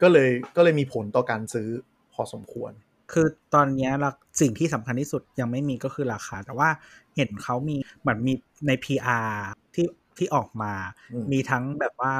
[0.03, 1.69] ก็เลยก็เลยมีผลต่อการซื้อ
[2.13, 2.73] พอสมควร
[3.13, 6.69] คือตอนเนี้ยละสิ่งที่สำคัญที่สุดยังไม่มีก็คือราคา แต่ว่า
[7.17, 8.33] เห็นเขามีเหมือนมี
[8.67, 9.31] ใน PR
[9.75, 9.87] ที่
[10.19, 10.73] ที่ออกมา
[11.13, 12.13] อืมมีทั้งแบบว่า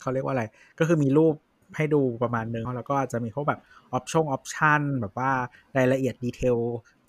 [0.00, 0.44] เขาเรียกว่าอะไร
[0.78, 1.34] ก็คือมีรูป
[1.76, 3.60] ให้ดูประมาณนึง แล้วก็จะมีพวกแบบ
[3.92, 5.30] ออปชั่นออปชันแบบว่า
[5.76, 6.58] รายละเอียดดีเทล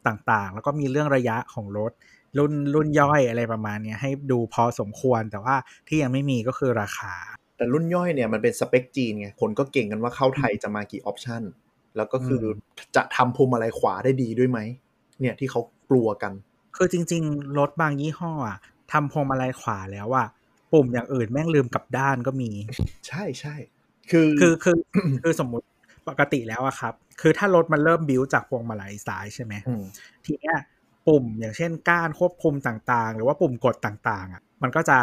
[0.08, 1.92] ต่างๆ แล้วก็มีเรื่องระยะของรถ
[2.38, 5.56] รุ่นรุ่นย่อยอะไรประมาณเนี้ยให้ดูพอสมควรแต่ว่า
[5.88, 7.14] ที่ยังไม่มีก็คือราคา
[7.58, 11.44] แต่รุ่นย่อยเนี่ยมันเป็นสเปคจีนไงคนก็เก่งกันว่าเข้าไทยจะมากี่ออปชัน
[11.98, 12.58] แล้วก็คืออม
[12.96, 14.60] จะทำพวงมาลัยขวาได้ดีด้วยไหม
[15.20, 16.34] เนี่ยที่เขากลัวกัน
[16.76, 18.58] คือจริง ๆ รถบางยี่ห้ออะ
[18.92, 20.28] ทำพวงมาลัยขวาแล้วอะ
[20.72, 22.52] ปุ่มอย่างอื่นแม่งลืมกลับด้านก็มี
[23.08, 23.56] ใช่ใช่
[24.12, 24.78] คือคือคือ
[25.24, 25.66] คือสมมุติ
[26.10, 29.84] ปกติแล้วอะครับ คือถ้ารถมันเริ่มบิวจากพวงมาลัยซ้ายใช่ไหมม
[30.26, 30.58] ทีเนี้ย
[31.08, 34.98] ปุ่มอย่างเช่นก้านควบคุมต่างๆ หรือว่าปุ่มกดต่างๆอะมันก็จะ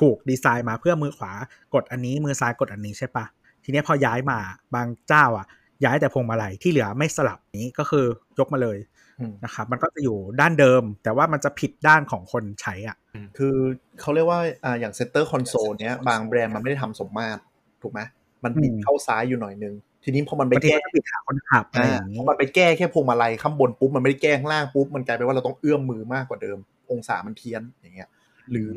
[0.00, 1.32] ถูกดีไซน์มาเพื่อมือขวา
[1.74, 3.24] กดอันนี้มือซ้ายกดอันนี้ใช่ปะ
[3.64, 4.38] ทีเนี้ยพอย้ายมา
[4.74, 5.46] บางเจ้าอะ
[5.84, 8.04] ย้ายแต่พวงมาลัยที่เหลือไม่สลับนี้ก็คือ
[8.38, 8.78] ยกมาเลย
[9.20, 12.96] อืมนะครับมันก็จะอยู่ด้านเดิม แต่ว่ามันจะผิดด้านของคนใช้อะ
[13.38, 13.54] คือ
[14.00, 17.40] เขาเรียกว่าอ่าอย่าง center console เนี้ยบางแบรนด์มันไม่ได้ทำสมมาตร
[17.82, 18.00] ถูกไหม
[18.44, 19.74] มันบิดอืมเข้าซ้ายอยู่หน่อยนึง
[20.04, 26.58] ทีนี้พอมันไปบางทีแก้ก็จะผิดหาคนขับอะไรอ่าอย่างนี้พอมันไปแก้แค่พวงมาลัยข้างบนปุ๊บมันไม่ได้แก้ข้างล่างปุ๊บมันกลายเป็นว่าเราต้องเอื้อมมือมากกว่าเดิม
[26.90, 28.08] องศามันเพี้ยนอย่างเงี้ย
[28.50, 28.76] หรือ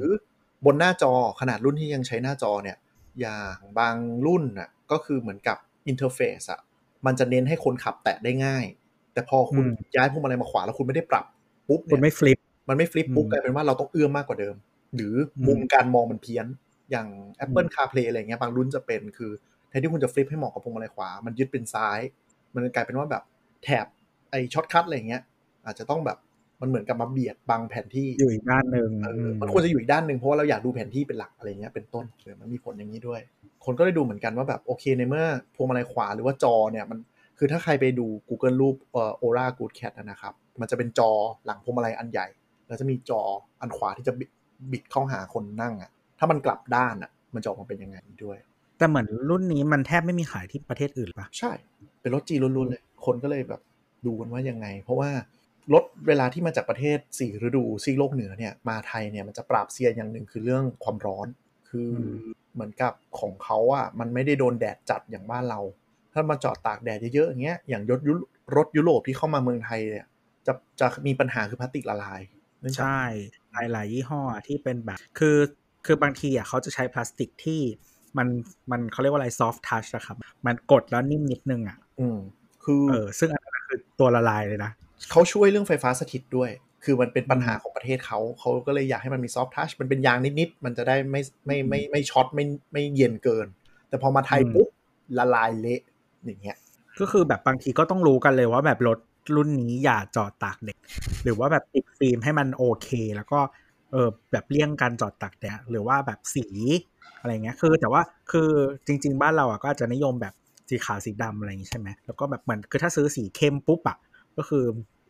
[0.66, 2.78] บนหน้าจอขนาดรุ่นที่ยังใช้หน้าจอเนี่ย
[3.22, 3.96] อย่างบาง
[4.26, 5.58] รุ่นน่ะก็คือเหมือนกับ
[5.88, 6.62] interface อะ
[7.06, 8.66] มันจะเน้นให้คนขับแตะได้ง่าย
[9.14, 11.26] แต่พอคุณอืมย้ายพวงมาลัยมาขวาแล้วคุณไม่ได้ปรับ
[11.68, 12.38] ปุ๊บคุณเนี่ยไม่ flip
[12.70, 14.56] มันไม่ flip ปุ๊บอืมกลายเป็นว่าเราต้องเอื้อมมากกว่าเดิม
[14.96, 15.14] หรือ
[15.48, 16.46] มุมการมองมันเพี้ยน
[16.92, 17.08] อย่าง
[17.44, 22.00] Apple CarPlay อะไรเงี้ยบางรุ่นจะเป็นคือแทนที่คุณจะ flip ให้เหมาะกับพวงมาลัยขวา มันยึดเป็นซ้าย
[22.54, 23.24] มันกลายเป็นว่าแบบ
[23.64, 23.86] แถบ
[24.32, 25.22] ไอ shortcut อะไรเงี้ย
[25.66, 26.18] อาจจะต้องแบบ
[26.62, 33.22] มันเหมือนกับมาเบียดบังแผนที่อยู่อีกด้านหนึ่งเอออืมมันควรจะอยู่อีกด้านหนึ่งเพราะว่าเราอยากดูแผนที่เป็นหลักอะไรเงี้ยเป็นต้นเออมันมีผลอย่างนี้ด้วย
[33.66, 37.00] คนก็เลยดูเหมือนกันว่าแบบโอเคในเมื่อพวงมาลัยขวาหรือว่าจอเนี่ยมัน
[37.38, 41.12] คือถ้าใครไปดู Google รูปเอ่อ Ora Good Cat นะครับ มันจะเป็นจอ
[41.46, 42.28] หลังพวงมาลัยอันใหญ่
[42.68, 43.22] แล้วจะมีจอ
[43.62, 44.30] อันขวาที่จะบิด
[44.72, 48.38] บิดเข้าหาคนนั่งอะถ้ามันกลับด้านอะมันจะออกมาเป็นยังไงด้วย
[48.84, 51.52] แต่เหมือนรุ่นนี้มันแทบไม่มีขายที่ประเทศอื่นปะใช่
[52.02, 53.62] เป็นรถจีนล้วนๆเลย คนก็เลยแบบ
[54.06, 55.10] ดูกันว่ายังไง เพราะว่า
[55.74, 61.28] รถเวลาที่มาจากประเทศสี่ฤดูซีกโลกเหนือเนี่ยมาไทยเนี่ยมันจะปราบเซียนอย่างหนึ่งคือเรื่องความร้อน
[61.70, 62.02] คืออ
[62.54, 65.60] เหมือนกับของเขาอะมันไม่ได้โดนแดดจัดอย่างบ้านเรา
[66.14, 68.14] ถ้ามาจอดตากแดดเยอะๆอย่างเงี้ยอย่างรถยุ
[68.56, 70.06] รถยุโรปที่เข้ามาเมืองไทยเนี่ย
[70.48, 72.22] จะจะมีปัญหาคือพลาสติกละลาย
[72.60, 73.04] เนื่องจากใช่
[73.54, 75.38] หลายหลายๆยี่ห้อที่เป็นแบบ คือ
[75.86, 77.62] คือบางทีอะเขาจะใช้พลาสติกที่
[78.18, 78.28] มัน
[78.72, 82.18] มันเขาเรียกว่าอะไรซอฟทัชอะครับ มันกดแล้วนิ่มนิดนึงอะอืม
[82.64, 84.72] คือเออซึ่งอันนั้นคือตัวละลายเลยนะ
[85.12, 86.50] เขาช่วยเรื่องไฟฟ้าสถิตด้วย
[86.84, 93.48] คือมันเป็นปัญหาของประเทศเขา เขาก็เลยอยากให้มันมีซอฟทัชมันเป็นยางนิดๆ มันจะได้ไม่ไม่ไม่ไม่ช็อตไม่ไม่เย็นเกิน
[93.90, 94.68] แต่พอมาไทยอืมปุ๊บ
[95.18, 95.82] ละลายเละ
[96.26, 96.58] อย่างเงี้ย
[97.00, 99.00] ก็คือแบบบางทีก็ต้องรู้กันเลยว่าแบบรถ
[99.36, 100.80] รุ่นนี้อย่าจอดตากแดด
[101.24, 103.40] หรือว่าแบบติดฟิล์มให้มันโอเค แล้วก็
[103.92, 106.46] เออแบบเลี่ยงการจอดตากแดดหรือว่าแบบสี
[107.24, 108.02] อะไรเงี้ยคือแต่ว่า
[108.32, 108.50] คือ
[108.88, 110.34] จริง ๆ บ้านเราอะก็อาจจะนิยมแบบ
[110.70, 113.98] สีขาวสีดำอะไรอย่างงี้ใช่ไหมแล้วก็แบบเหมือนคือถ้าซื้อสีเข้มปุ๊บอะ
[114.38, 114.64] ก็คือ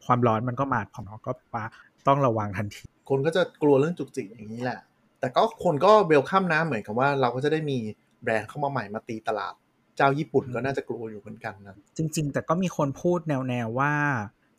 [0.05, 1.63] ความร้อนมันก็มาของเราก็ปา
[2.07, 4.79] ต้องระวังทันที คนก็จะกลัวเรื่องจุกจิกอย่างนี้แหละ
[5.19, 7.77] แต่ก็คนก็เวลคัมนะเหมือนกับว่าเราก็จะได้มี
[8.23, 9.53] แบรนด์เข้ามาใหม่มาตีตลาด
[9.97, 13.93] เจ้าญี่ปุ่นก็น่าจะกลัวอยู่เหมือนกันนะจริง ๆ แต่ก็มีคนพูดแนวๆว่า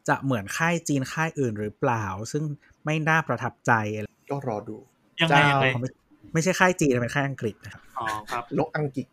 [0.08, 2.42] จะเหมือนค่ายจีนค่ายอื่นหรือเปล่า ซึ่ง
[2.84, 4.76] ไม่น่าประทับใจอะไรก็รอดู
[5.20, 5.66] ยังไงเจ้ายังไง
[6.34, 9.06] ไม่ไม่ใช่ค่ายจีนเป็นค่ายอังกฤษนะครับอ๋อครับนกอังกฤษ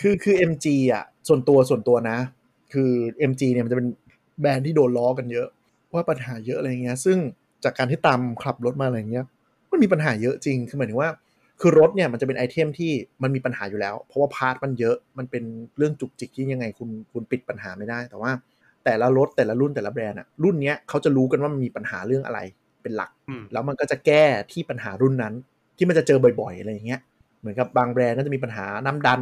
[0.00, 2.18] คือคือ MG อะ ส่วนตัวส่วนตัวนะ
[2.72, 2.90] คือ
[3.30, 3.88] MG เนี่ยมันจะเป็น
[4.40, 5.48] แบรนด์ที่โดนล้อกันเยอะ
[5.94, 7.18] ว่าปัญหาเยอะอะไรเงี้ย ซึ่ง
[7.64, 9.24] จากการที่ตามขับรถมาอะไรเงี้ย
[9.70, 11.10] มันมีปัญหาเยอะจริง คือหมายถึงว่า
[11.60, 12.92] คือรถเนี่ยมันจะเป็นไอเทมที่
[13.22, 15.44] มันมีปัญหาอยู่แล้ว เพราะว่า part มันเยอะ มันเป็น
[15.76, 18.30] เรื่องจุกจิกที่ยังไงคุณคุณปิดปัญหาไม่ได้ แต่ว่า
[18.84, 22.40] แต่ละรถแต่ละรุ่นแต่ละแบรนด์อะรุ่นเนี้ยเขาจะรู้กันว่ามันมีปัญหาเรื่องอะไร
[22.82, 25.34] เป็นหลักอืมแล้วมันก็จะแก้ที่ปัญหารุ่นนั้น
[25.76, 27.00] ที่มันจะเจอบ่อยๆอะไรอย่างเงี้ย
[27.40, 29.20] เหมือนกับบางแบรนด์ก็จะมีปัญหาน้ำดัน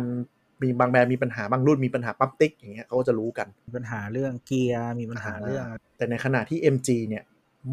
[0.62, 5.64] มีบางแบรนด์มีปัญหาบางรุ่นมีปัญหาปั๊มติ๊กอย่างเงี้ยเขาก็จะรู้กันมีปัญหาเรื่องเกียร์มีปัญหาเรื่อง
[5.96, 7.22] แต่ในขณะที่ MG เนี่ย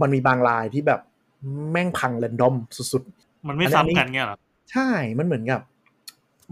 [0.02, 1.02] มันมีบางลายที่แบบ
[1.72, 2.56] แม่งพังแรนดอม
[2.92, 3.04] สุด
[3.48, 5.62] มันไม่อันนี้ซ้ำกันเงี้ยเหรอๆใช่มันเหมือนกับ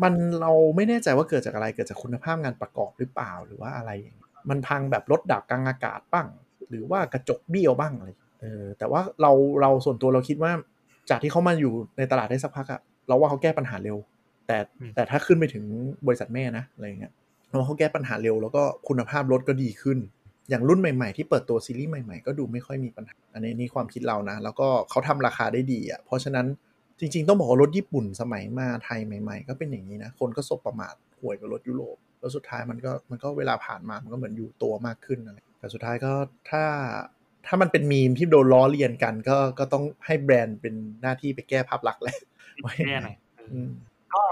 [0.03, 6.27] มันเราไม่แน่ใจว่าเกิดจากอะไรเกิดจากคุณภาพงานประกอบหรือเปล่าหรือว่าอะไรอย่างเงี้ยมันพังแบบรถดับกลางอากาศบ้าง
[6.69, 8.09] หรือว่ากระจกเบี้ยวบ้างอะไร
[8.43, 9.31] เออแต่ว่าเรา
[9.61, 10.51] เราส่วนตัวเราคิดว่า
[11.09, 13.97] จากที่เขามาอยู่ในตลาดได้สักพักอะเราว่าเขาแก้ปัญหาเร็ว
[14.47, 15.65] แต่อืมแต่ถ้าขึ้นไปถึง
[16.07, 17.13] บริษัทแม่นะอะไรอย่างเงี้ย
[17.47, 19.97] เราว่าเขาแก้ปัญหาเร็ว แล้วก็คุณภาพรถก็ดีขึ้น
[20.49, 26.47] อย่างรุ่นใหม่ๆ ที่เปิดตัวซีรีส์ใหม่ๆ ก็ดูไม่ค่อยมีปัญหา อันนี้นี่ความคิดเรานะ แล้วก็เขาทำราคาได้ดีอะเพราะฉะนั้น
[26.99, 36.11] จริง ๆ ต้องบอกว่ารถญี่ปุ่นสมัยมาไทยใหม่ ๆ ก็เป็นอย่างนี้นะคนก็สบประมาทห่วยกับรถยุโรปแล้วสุดท้ายมันก็มันก็เวลาผ่านมามันก็เหมือนอยู่ตัวมากขึ้นอะไรแต่สุดท้ายก็
[36.49, 36.63] ถ้า
[37.47, 42.17] ถ้ามันเป็นมีมที่โดนล้อเลียนกันก็ก็ต้องให้แบรนด์เป็นหน้าที่ไปแก้ภาพลักษณ์แหละ
[42.63, 43.71] ว่าอย่างแน่นั้นหน่อยเอออืม
[44.13, 44.23] ก็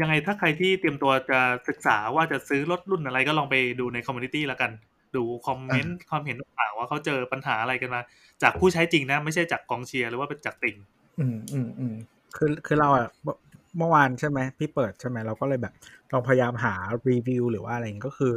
[0.00, 4.70] ยังไงถ้าใครที่เตรียมตัวจะศึกษาว่าจะซื้อรถรุ่นอะไรก็ลองไปดูใน community แล้วกัน
[5.16, 8.00] ดูคอมเมนต์ความเห็นต่างๆว่าเขาเจอปัญหาอะไรกันมา
[8.42, 10.76] จากผู้ใช้จริงนะ ไม่ใช่จากกองเชียร์หรือว่าเป็นจากติ่ง
[11.20, 11.94] อืมอืมอืม
[12.36, 13.36] คือคือเราอะเมื่อ
[13.78, 15.74] เมื่อวานใช่ไหมพี่เปิดใช่ไหมเราก็เลยแบบ
[16.12, 16.74] ลองพยายามหา
[17.10, 18.32] รีวิวหรือว่าอะไรอย่างงี้ก็คือ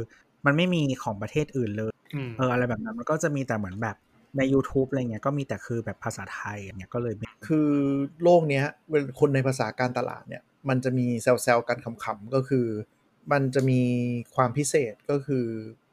[0.46, 3.96] มันไม่มีของประเทศอื่นเลยอืมเอออะไรแบบนั้นมันก็จะมีแต่เหมือนแบบ
[4.36, 7.68] ใน YouTube อะไรเงี้ยก็มีแต่คือแบบภาษาไทยอย่างเงี้ยก็เลยไม่คือ
[8.22, 12.66] โลกเนี้ยเวลาคนในภาษาการตลาดเนี่ยมันจะมีแซวๆกันขำๆก็คือ
[13.32, 13.80] มันจะมี
[14.34, 15.44] ความพิเศษก็คือ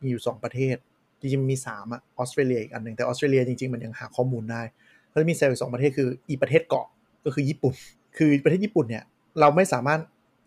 [0.02, 0.76] มีอยู่ 2 ประเทศ
[1.20, 4.62] จริงๆมี3อะออสเตรเลียอีกอันหนึ่งแต่ออสเตรเลียจริงๆ มันยังหาข้อมูลได้
[5.10, 6.88] เขาจะมีแซวอยู่สองประเทศคืออีประเทศเกาะ
[7.26, 7.74] ก็คือญี่ปุ่น
[8.18, 9.04] คือประเทศญี่ปุ่นเนี่ย
[9.40, 10.00] เราไม่สามารถ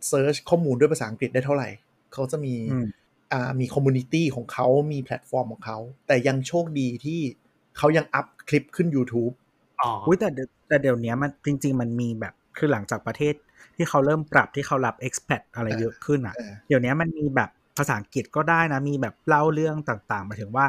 [0.09, 1.69] search ข้อมูลด้วยภาษาอังกฤษได้เท่าไหร่
[2.13, 2.87] เขาจะมีอืม
[3.33, 7.21] อ่ามี community ของเขามีแพลตฟอร์มของเขา แต่ยังโชคดีที่
[7.79, 9.33] เขายังอัพคลิปขึ้น YouTube
[9.81, 13.35] อ๋ออุ้ยแต่เดี๋ยวแต่เดี๋ยวนี้มันจริง ๆ มันมีแบบคือหลังจากประเทศ
[13.77, 20.67] ที่เขาเริ่มปรับที่เขารับ expat อะไรเยอะขึ้นอะเออเดี๋ยวนี้มันมีแบบภาษาอังกฤษก็ได้นะ มีแบบเล่าเรื่องต่างๆหมายถึงว่า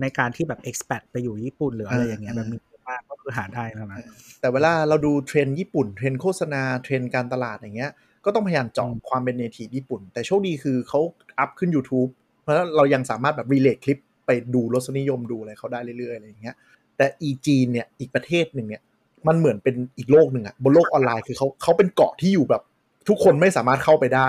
[0.00, 3.98] ในการที่แบบ expat ไปอยู่ญี่ปุ่นหรืออะไรอย่างเงี้ยแบบมีเยอะมากก็คือหาได้นะนะ
[4.40, 7.90] แต่เวลาเราดูเทรนด์ญี่ปุ่น เทรนด์โฆษณาเทรนด์การตลาดอย่างเงี้ย
[8.24, 11.00] ก็ต้องพยายามเจาะอืมความเป็น native ญี่ปุ่น แต่โชคดีคือเขา
[11.38, 12.10] อัพขึ้น YouTube
[12.42, 16.56] เพราะฉะนั้นเรายังสามารถแบบรีเลทคลิป ไปดูรสนิยมดูอะไรเขาได้เรื่อยๆอะไรอย่างเงี้ย
[16.96, 18.82] แต่อีจีนเนี่ยอีกประเทศหนึ่งเนี่ย
[19.28, 22.62] มันเหมือนเป็นอีกโลกหนึ่งอะบนโลกออนไลน์คือเขาเขาเป็นเกาะที่อยู่แบบ
[23.08, 24.28] ทุกคนไม่สามารถเข้าไปได้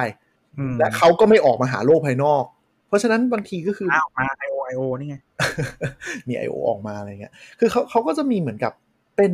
[0.60, 2.44] อืมและเขาก็ไม่ออกมาหาโลกภายนอก
[2.88, 5.18] เพราะฉะนั้นบางทีก็คืออ้าวมา IO IO นี่ไง
[6.28, 6.56] มี I.O.
[6.70, 8.74] ออกมาอะไรเงี้ย คือเขาเขาก็จะมีเหมือนกับ
[9.18, 9.34] เป็น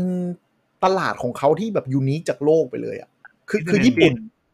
[0.83, 3.09] ตลาดของเขาที่แบบยูนิคจากโลกไปเลยอะ
[3.49, 4.13] คือคือญี่ปุ่น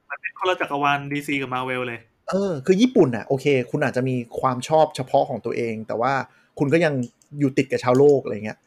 [0.09, 1.99] มันเป็นคนละจักรวาล DC กับมาเวลเลย
[2.29, 6.13] เออคือญี่ปุ่นอะโอเค คุณอาจจะมีความชอบเฉพาะของตัวเอง แต่ว่า
[6.59, 6.93] คุณก็ยัง
[7.39, 8.57] อยู่ติดกับชาวโลกอะไรเงี้ย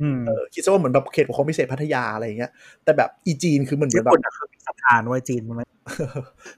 [0.00, 2.50] อืมเออคิดซะว่าเหมือนแบบเขตปกครองพิเศษพัทยาอะไรเงี้ย
[2.84, 5.64] แต่แบบอีจีนคือเหมือนเหมือนแบบญี่ปุ่นอะคือมีสถานไว้จีนมันไม่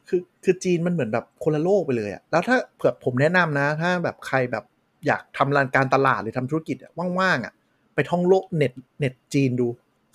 [0.08, 4.64] คือคือจีนมันเหมือนแบบคนละโลกไปเลยอะแล้วถ้าเผื่อผมแนะนำนะ ถ้าแบบใครแบบ
[5.06, 7.52] อยากทำงานการตลาดหรือทำธุรกิจอะว่างๆอะ
[7.94, 9.66] ไปท่องโลกเน็ตเน็ตจีนดู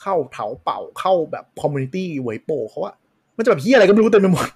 [0.01, 2.93] เข้าเถาเป่าเข้าแบบคอมมูนิตี้เหวยโปเขาว่า
[3.37, 4.47] มันจะแบบเฮียอะไรก็ไม่รู้เต็มไปหมด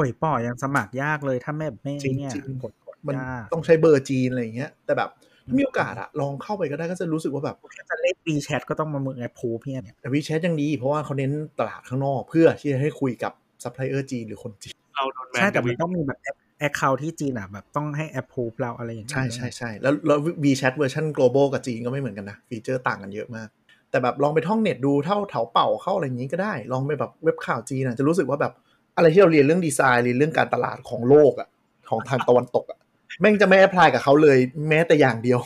[0.00, 5.10] หวยป่อยังสมัครยากเลยถ้าไม่ไม่จริงเนี่ยจริงกดกดมันยากต้องใช้เบอร์จีนอะไรอย่างเงี้ย แต่แบบ
[5.46, 13.32] ถ้ามีโอกาสอะลองเข้าไปก็ได้ก็จะรู้สึกว่าแบบถ้าจะเล่นวีแชทก็ต้องมาเมืองแอปพูพี่เนี่ยแต่วีแชทยังดี เพราะว่าเขาเน้นตลาดข้างนอกเพื่อที่จะให้คุยกับ
[13.62, 16.18] ซัพพลายเออร์จีนหรือคนจีนเราโดนแบนใช่แต่จากมัวีนต้องมีแบบ
[16.60, 23.48] แอคเคาท์ที่จีนอะแบบต้องให้แอปพูเราอะไรอย่างเงี้ยใช่ใช่ใช่แล้วแล้ว WeChat เวอร์ชัน global กับจีนก็ไม่เหมือนกันนะ feature ต่างกันเยอะมาก
[23.90, 28.52] แต่แบบลองไปท่องเน็ตดูเข้าเถาเป่าเข้าอะไรอย่างนี้ก็ได้ ลองไปแบบเว็บข่าวจีนอะจะรู้สึกว่าแบบ
[28.96, 31.48] อะไรที่เราเรียนเรื่องดีไซน์เรียนเรื่องการตลาดของโลกอะ
[31.90, 32.78] ของทางตะวันตกอะ
[33.20, 34.38] แม่งจะไม่ apply กับเขาเลย
[34.68, 35.40] แม้แต่อย่างเดียว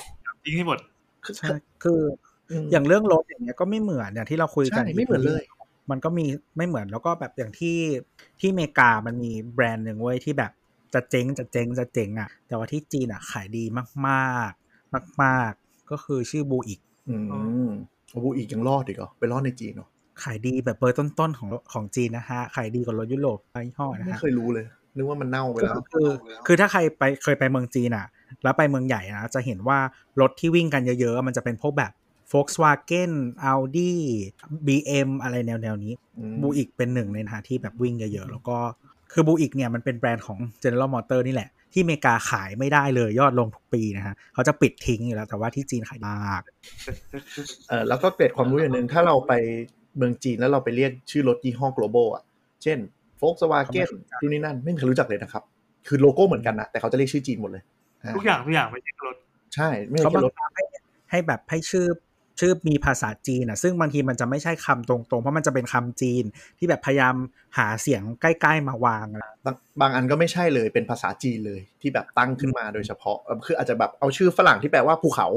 [0.45, 0.79] ทิ้งให้หมด
[1.37, 1.49] ใช่
[1.85, 2.01] คือ
[2.65, 5.43] มอย่างเรื่องรถอย่างเงี้ยก็ไม่เหมือนอย่างที่เราคุยกันใช่ไม่เหมือนเลย
[5.91, 6.27] มันก็มี
[6.57, 7.79] ไม่เหมือนแล้วก็แบบอย่างที่
[8.41, 10.53] ที่อเมริกามันมีแบรนด์หนึ่งเว้ยที่แบบ
[10.95, 13.85] จะเจ๊งจะเจ๊งจะเจ๊งอะ แต่ว่าที่จีนอะขายดีมา
[14.49, 17.17] กๆมากๆก็คือชื่อบูอีกอื
[17.67, 17.69] ม
[18.13, 19.89] โอ้โหอีกยังรอดอีกเหรอไปรอดในจีนเหรอ
[20.23, 24.65] ขายดีแบบเบอร์ต้นๆของของจีนนะฮะ ขายดีกว่ารถยุโรปบางยี่ห้อนะไม่ฮะเคยรู้เลย
[24.97, 26.09] นึกว่ามันเน่าไปคือแล้วคือ
[26.47, 28.07] คือถ้าใครไปเคยไปเมืองจีนอะ
[28.43, 29.79] แล้วไปเมืองใหญ่นะจะเห็นว่า
[30.21, 31.93] รถที่วิ่งกันเยอะๆ มันจะเป็นพวกแบบ
[32.33, 33.13] Volkswagen
[33.51, 33.93] Audi
[34.67, 38.57] BM อะไรแนวๆนี้อืมบูอิกเป็นหนึ่งในนะที่แบบวิ่งเยอะๆ แล้วก็
[39.13, 46.43] คือบูอิกเนี่ยมันเป็นแบรนด์ของ General Motor นี่แหละ ที่อเมริกาขายไม่ได้เลยยอดลงทุกปีนะฮะเขาจะปิดทิ้งอยู่แล้วแต่ว่าที่จีนขายมาก
[47.69, 49.33] เออแล้วก็เกร็ดความรู้อย่างหนึ่งถ้าเราไป
[49.97, 52.25] เมืองจีนแล้วเราไปเรียกชื่อรถยี่ห้อ global อะ
[52.63, 52.79] เช่น
[53.21, 53.89] Volkswagen
[54.23, 55.43] ดูนนี่นั่น ไม่มีใครรู้จักเลยนะครับ
[55.87, 57.63] คือโลโก้เหมือนกันนะแต่เขาจะเรียกชื่อจีนหมดเลย
[58.03, 59.17] อ่าทุกอย่างทุกอย่างไม่ใช่รถ
[59.55, 60.65] ใช่ ไม่เขาใช่บังรถคับให้
[61.11, 61.87] ให้แบบให้ชื่อ
[62.41, 66.25] ชื่อมีภาษาจีนอะ ซึ่งบางทีมันจะไม่ใช่คำตรงๆ เพราะมันจะเป็นคำจีน
[66.59, 67.15] ที่แบบพยายาม
[67.59, 75.29] หาเสียงใกล้ๆมาวางอะไรบางบางอันก็ไม่ใช่เลยเป็นภาษาจีนเลยที่แบบตั้งขึ้นมาโดยเฉพาะเออคืออาจจะแบบเอาชื่อฝรั่งที่แปลว่าภูเขา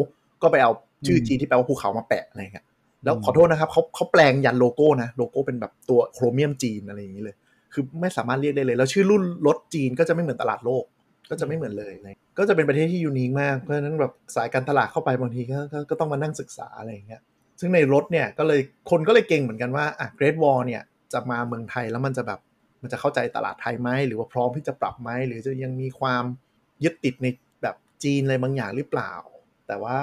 [0.42, 0.72] ก็ไปเอา
[1.08, 2.66] ชื่อจีนที่แปลว่าภูเขามาแปะอะไรเงี้ย
[3.04, 7.36] แล้วขอโทษนะครับเขาเขาแปลงยันโลโก้นะโลโก้เป็นแบบตัวโครเมียมจีนอะไรอย่างนี้เลย
[7.74, 10.84] คือไม่สามารถเรียกได้เลย แล้วชื่อรุ่นรถจีนก็จะไม่เหมือนตลาดโลก
[11.30, 17.22] ก็จะไม่เหมือนเลยอะไรก็จะเป็นประเทศที่ยูนิคมาก เพราะฉะนั้นแบบสายการตลาดเข้าไปบางทีก็ก็ก็ต้องมานั่งศึกษาอะไรอย่างเงี้ย
[17.60, 20.82] ซึ่งในรถเนี่ยก็เลยคนก็เลยเก่งเหมือนกันว่าอะเกรดวอลเนี่ย
[21.14, 22.40] จะมาเมืองไทยแล้วมันจะแบบ
[22.82, 26.24] มันจะเข้าใจตลาดไทยไหมหรือว่าพร้อมที่จะปรับไหมหรือจะยังมีความ
[26.84, 27.28] ยึดติดใน
[27.62, 29.12] แบบจีนอะไรบางอย่างหรือเปล่า
[29.68, 29.98] แต่ว่า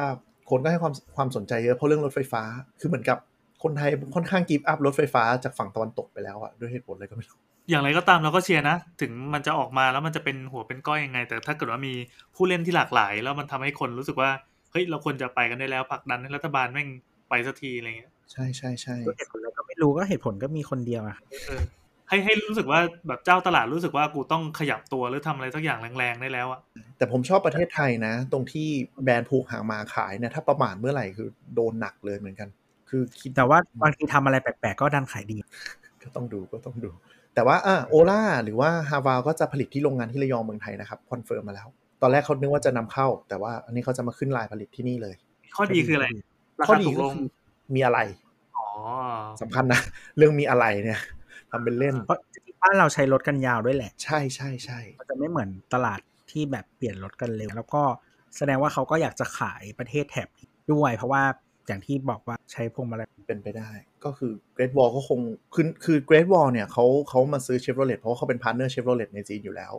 [0.51, 2.43] คนก็ให้ความความสนใจเยอะเพราะเรื่องรถไฟฟ้า
[2.81, 3.19] คือเหมือนกับ
[3.63, 7.39] คนไทยค่อนข้างกีบอัพรถไฟฟ้าจากฝั่งตะวันตกไปแล้วอะด้วยเหตุผลอะไรก็ไม่รู้
[7.71, 11.95] อย่างไรก็ตามเราก็เชียร์นะ ถึงมันจะออกมาแล้วมันจะเป็นหัวเป็นก้อยยังไง แต่ถ้าเกิดว่ามี
[12.35, 14.31] ผู้เล่นที่หลากหลาย แล้วมันทำให้คนรู้สึกว่า
[14.73, 16.89] เฮ้ยเราควรจะไปกันได้แล้วผลักดันให้รัฐบาลแม่ง
[17.29, 21.19] ไปสักทีอะไรเงี้ยใช่ใช่ใช่เหตุผลอะไรก็ไม่รู้ก็เหตุผลก็มีคนเดียวอะ
[21.49, 21.63] เออ
[22.09, 26.61] ให้ให้รู้สึกว่าแบบเจ้าตลาดรู้สึกว่ากูต้องขยับตัวหรือทำอะไรสักอย่างแรงๆได้แล้วอะ
[26.99, 28.69] แต่ผมชอบประเทศไทยนะ ตรงที่
[29.05, 32.49] แบรนด์ผูกหางมาขายเนี่ยถ้าประมาทเมื่อไหร่คือโดนหนักเลยเหมือนกัน
[32.89, 35.37] คือคิดแต่ว่าบางทีทำอะไรแปลกๆก็ดันขายดี
[36.03, 36.91] ก็ต้องดูก็ต้องดู
[37.35, 41.69] แต่ว่าอะโอล่าหรือว่าฮาวาก็จะผลิตที่โรงงานที่ระยองเมืองไทยนะครับ confirm มาแล้ว
[42.03, 45.15] ตอนแรกเขานึกว่าจะนำเข้า แต่ว่าอันนี้เขาจะมาขึ้นลายผลิตที่นี่เลย
[45.57, 47.29] ข้อดีคืออะไรข้อดีก็คือราคาถูกลง
[47.75, 47.99] มีอะไหล่
[48.57, 48.67] อ๋อ
[49.43, 49.81] สำคัญนะ
[50.17, 51.01] เรื่องมีอะไหล่เนี่ย
[51.55, 56.01] ทำเป็นเล่น เพราะจริงๆบ้านเราใช้รถกันยาวด้วยแหละ ใช่ใช่ใช่มันจะไม่เหมือนตลาด
[56.31, 57.83] ที่แบบเปลี่ยนรถกันเร็ว แล้วก็
[58.37, 61.23] แสดงว่าเขาก็อยากจะขายประเทศแถบนี้ด้วย เพราะว่า
[61.67, 63.71] อย่างที่บอกว่าใช้พวงมาลัยเป็นไปได้
[64.05, 65.21] ก็คือ Great Wall ก็คง
[65.55, 69.73] คือคือ Great Wall เนี่ยเขาเขามาซื้อ Chevrolet เพราะว่าเขาเป็น partner Chevrolet ในจีนอยู่แล้ว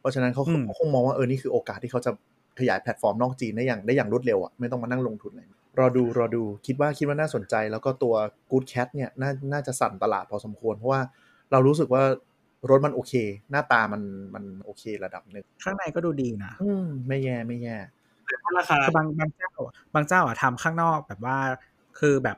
[0.00, 2.10] เพราะฉะนั้นเขาเขาคงมองว่าเออนี่คือโอกาสที่เขาจะ
[2.58, 5.42] ขยายแพลตฟอร์มนอกจีนได้อย่างได้อย่างรวดเร็วอะไม่ต้องมานั่งลงทุนอะไร
[5.78, 8.14] รอดูรอดูคิดว่าคิดว่าน่าสนใจ แล้วก็ตัว
[8.50, 11.00] Good Cat เนี่ยน่าน่าจะสั่นตลาดพอสมควร เพราะว่า
[11.52, 12.02] เรารู้สึกว่า
[12.70, 13.14] รถมันโอเค
[13.50, 14.02] หน้าตามัน
[14.34, 17.76] มันโอเคระดับหนึ่งข้างในก็ดูดีนะ อืมไม่แย่ไม่แย่
[18.58, 21.38] ราคาคือบางบางเจ้าอะบางเจ้าอะทำข้างนอกแบบว่า
[21.98, 22.36] คือแบบ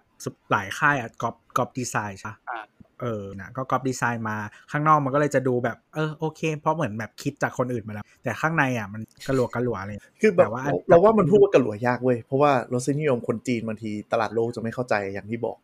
[0.51, 2.64] หลายค่ายอะกอบกอบดีไซน์ใช่ปะอ่า
[3.05, 4.37] เออนะก็กอบดีไซน์มา
[4.71, 9.91] ข้างนอกมันก็เลยจะดูแบบเออโอเค เพราะเหมือนแบบคิดจากคนอื่นมาแล้ว แต่ข้างในอะมันกระหลวกกระหลวอะไร
[10.21, 15.57] คือแบบแต่ว่าเราเราว่ามันพูดว่ากระหลัวยากเว้ยเพราะว่ารสนิยมคนจีนบางทีตลาดโลกจะไม่เข้าใจอย่างที่บอก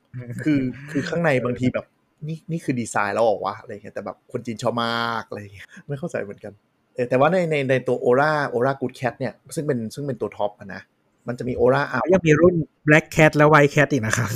[0.45, 0.61] คือ
[0.91, 1.87] คือข้างในบางทีแบบ
[2.29, 6.53] นี่นี่คือดีไซน์แล้วเหรอวะอะไรเงี้ยแต่แบบคนจีนชอบมากอะไรเงี้ยไม่เข้าใจเหมือนกัน
[6.95, 10.83] เออแต่ว่าในในในตัว ORA ORA Good Cat เนี่ยซึ่งเป็นซึ่งเป็นตัว top อะนะ
[11.29, 12.55] มันจะมี ORA อายังมีรุ่น
[12.87, 14.31] Black Cat และ White Cat อีกนะครับ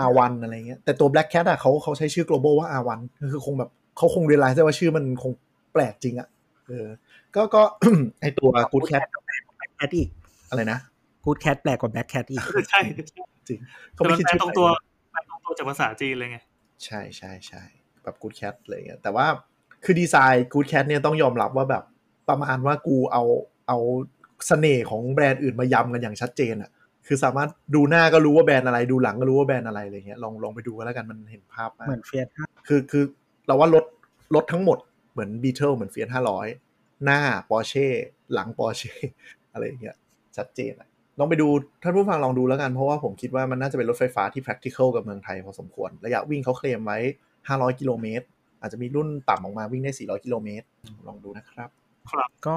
[0.00, 5.32] R1 อะไรเงี้ยแต่ตัว Black Cat อะเขาเขาใช้ชื่อ global ว่า R1 ก็คือคงแบบเขาคง realize ได้ว่าชื่อมันคง
[5.72, 6.28] แปลกจริงอะ
[6.68, 6.86] เออ
[7.34, 7.62] ก็ก็
[8.20, 9.02] ไอตัว Good Cat
[9.76, 10.08] Cat อีก
[10.48, 10.78] อะไรนะ
[11.24, 12.80] Good Cat แปลกกว่า Black Cat อีกใช่
[13.48, 13.60] จริง
[13.92, 14.68] แต่มันแปลตรงตัว
[15.10, 16.38] แปลตรงตัวจากภาษาจีนเลยไง
[16.84, 17.62] ใช่ใช่ใช่
[18.02, 19.26] แบบ Good Cat อะไรเงี้ยแต่ว่า
[19.84, 21.84] คือดีไซน์ Good Cat เนี่ยต้องยอมรับว่าแบบ
[22.28, 23.22] ประมาณว่ากูเอา
[23.68, 23.78] เอา
[24.46, 26.70] เสน่ห์ของแบรนด์อื่นมายำกันอย่างชัดเจนอะ
[27.08, 32.26] คือสามารถดูหน้าก็รู้ว่าแบรนด์อะไร ดูหลังก็รู้ว่าแบรนด์อะไรอะไรเงี้ยลองลองไปดูกันแล้วกันมันเห็นภาพมากเหมือน Fiat
[32.68, 33.04] คือคือ
[33.46, 33.84] เราว่ารถ
[34.34, 34.78] รถทั้งหมด
[35.12, 36.46] เหมือน Beetle เหมือน Fiat ห้าร้อย
[37.04, 37.86] หน้าปอร์เช่
[38.34, 38.94] หลังปอร์เช่
[39.52, 39.96] อะไรอย่างเงี้ย
[40.36, 40.88] ชัดเจนอะ
[41.18, 41.48] ลองไปดู
[41.82, 46.98] ท่านผู้ฟังลองดูแล้วกันเพราะว่าผมคิดว่ามันน่าจะเป็นรถไฟฟ้าที่ practical กับเมืองไทยพอสมควร ระยะวิ่งเขาเคลมไว้
[47.38, 48.26] 500 กิโลเมตร
[48.60, 50.66] อาจจะมีรุ่นต่ำออกมาวิ่งได้ 400 กิโลเมตร
[51.06, 51.68] ลองดูนะครับ
[52.46, 52.56] ก็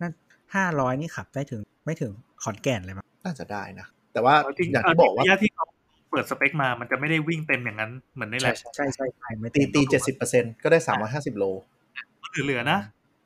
[0.00, 0.12] นั่น
[0.54, 2.12] ห้าร้อยนี่ขับได้ถึงไม่ถึง
[2.42, 5.66] ขอนแก่นเลยมั้ง น่าจะได้นะ แต่ว่าจริงๆอย่างที่บอกว่าระยะที่เขา
[6.10, 11.44] เปิดสเปคมามันจะไม่ได้วิ่งเต็มอย่างนั้นเหมือนในแลใช่ใช่ใช่ใช่ใช่ไม่ตีเต็มตี70%ก็ได้350โล
[12.44, 12.78] เหลือๆนะ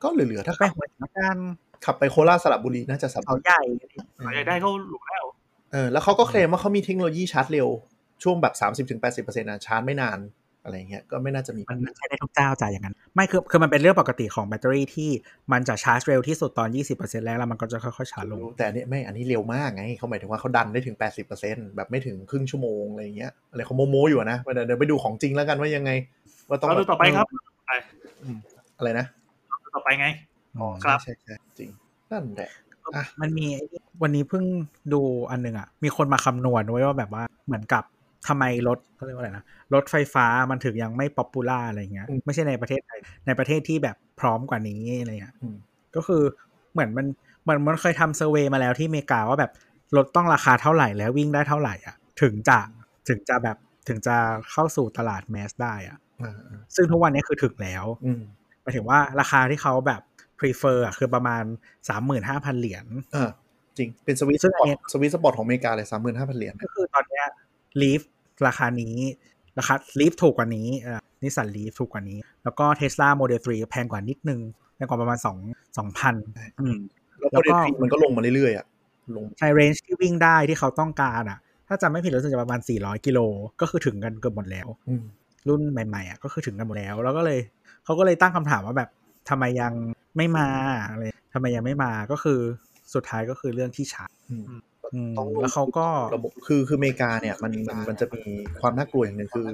[0.03, 1.37] ก็เหลือๆถ้าไปขับหัวหินละกัน
[1.85, 3.61] ขับไปโคราชสระบุรีน่าจะสับเขาใหญ่
[4.35, 5.25] อยากได้เขาหลุดแล้ว
[5.71, 7.67] เออแล้วเขาก็เคลมว่าเขามีเทคโนโลยีชาร์จเร็ว
[8.23, 8.53] ช่วงแบบ
[8.87, 10.19] 30-80%นะชาร์จไม่นาน
[10.63, 15.09] อะไรเงี้ยก็ไม่น่าจะมีมันใช้ได้ทุกเจ้าจ่ายอย่างนั้น ไม่คือคือมันเป็นเรื่องปกติของแบตเตอรี่ที่
[15.51, 20.95] มันจะชาร์จเร็วที่สุดตอน 20%แรกแล้วมันก็จะค่อยๆชาร์จลง แต่อันนี้ไม่อันนี้เร็วมากไงเขาหมายถึงว่าเขาดันได้ถึง
[21.35, 25.91] 80%แบบไม่ถึงครึ่งชั่วโมงอะไรเงี้ยอะไรเขาโมโมอยู่อะนะเดี๋ยวเดี๋ยวไปดูของจริงแล้วกันว่ายังไง
[26.49, 27.27] ว่าต้องเราดูต่อไปครับ
[28.23, 28.37] อืม
[28.77, 29.05] อะไรนะ
[29.63, 30.07] ดูต่อไปไง
[30.59, 31.69] อ๋อครับใช่ใช่ใช่จริง
[32.11, 32.51] นั่นแหละ
[32.95, 34.43] อะมันมีไอ้นี่วันนี้เพิ่ง
[34.93, 35.01] ดู
[35.31, 37.83] อันหนึ่งอะ มีคนมาคำนวณไว้ว่าแบบว่าเหมือนกับ
[38.27, 45.55] ทำไมรถเขาเรียกว่าอะไรนะรถไฟฟ้ามันถึงยังไม่ popular อะไรเงี้ยไม่ใช่ในประเทศไทยในประเทศที่แบบพร้อมกว่านี้อะไรเงี้ยอืม
[45.95, 46.23] ก็คือ
[46.73, 47.07] เหมือนมัน
[47.43, 49.51] เหมือนมันเคยทำ survey มาแล้วที่อเมริกาว่าแบบ
[49.97, 52.59] รถต้องราคาเท่าไหร่แล้ววิ่งได้เท่าไหร่อะ ถึงจะ
[53.07, 53.57] ถึงจะแบบ
[53.87, 54.15] ถึงจะ
[54.51, 58.21] เข้าสู่ตลาด mass ได้อะอ่าอ่าซึ่งทุกวันนี้คือถึงแล้วอืม
[58.61, 60.01] หมายถึงว่าราคาที่เขาแบบ
[60.39, 61.43] prefer อะคือประมาณ
[61.89, 63.29] 35,000เหรียญอ่า
[63.77, 67.25] จริงเป็น sweet spot ซึ่งอันเนี้ตย sweet spot ของอเมริกาเลยสามหมื่นห้าพันเหรียญก็คือตอนเนี้ย
[67.81, 68.01] Leaf
[68.47, 68.95] ราคานี้
[69.59, 70.67] ราคา Leaf ถูกกว่านี้
[71.23, 74.39] Nissan Leaf ถูกกว่านี้ แล้วก็ Tesla Model 3แพงกว่านิดนึง
[74.75, 75.37] แพงกว่าประมาณ2
[75.77, 76.15] 2,000
[76.59, 76.75] อืม
[77.19, 78.65] แล้วแล้วโมเดก็ลมันก็ลงมาเรื่อยๆอะ
[79.15, 83.19] ลงใช้เรนจ์ที่วิ่งได้ที่เขาต้องการอะ ถ้าจำไม่ผิดรู้สึกจะประมาณ 400 กิโล
[83.61, 85.03] ก็คือถึงกันเกือบหมดแล้วอืม
[85.47, 87.39] รุ่นใหม่ๆอะก็คือถึงกันหมดแล้ว แล้วก็เลย
[87.85, 88.89] เขาก็เลยตั้งคำถามว่าแบบ
[89.29, 89.73] ทำไมยัง
[90.17, 90.47] ไม่มา
[90.91, 92.39] อะไรทำไมยังไม่มาก็คือ
[92.93, 94.61] สุดท้ายก็คือเรื่องที่ช้าอืมอืม
[95.17, 98.21] ต้องแล้วเขาก็ระบบคือคืออเมริกาเนี่ยมันมันมันจะมี
[98.61, 99.47] ความน่ากลัวอย่างหนึ่งคือ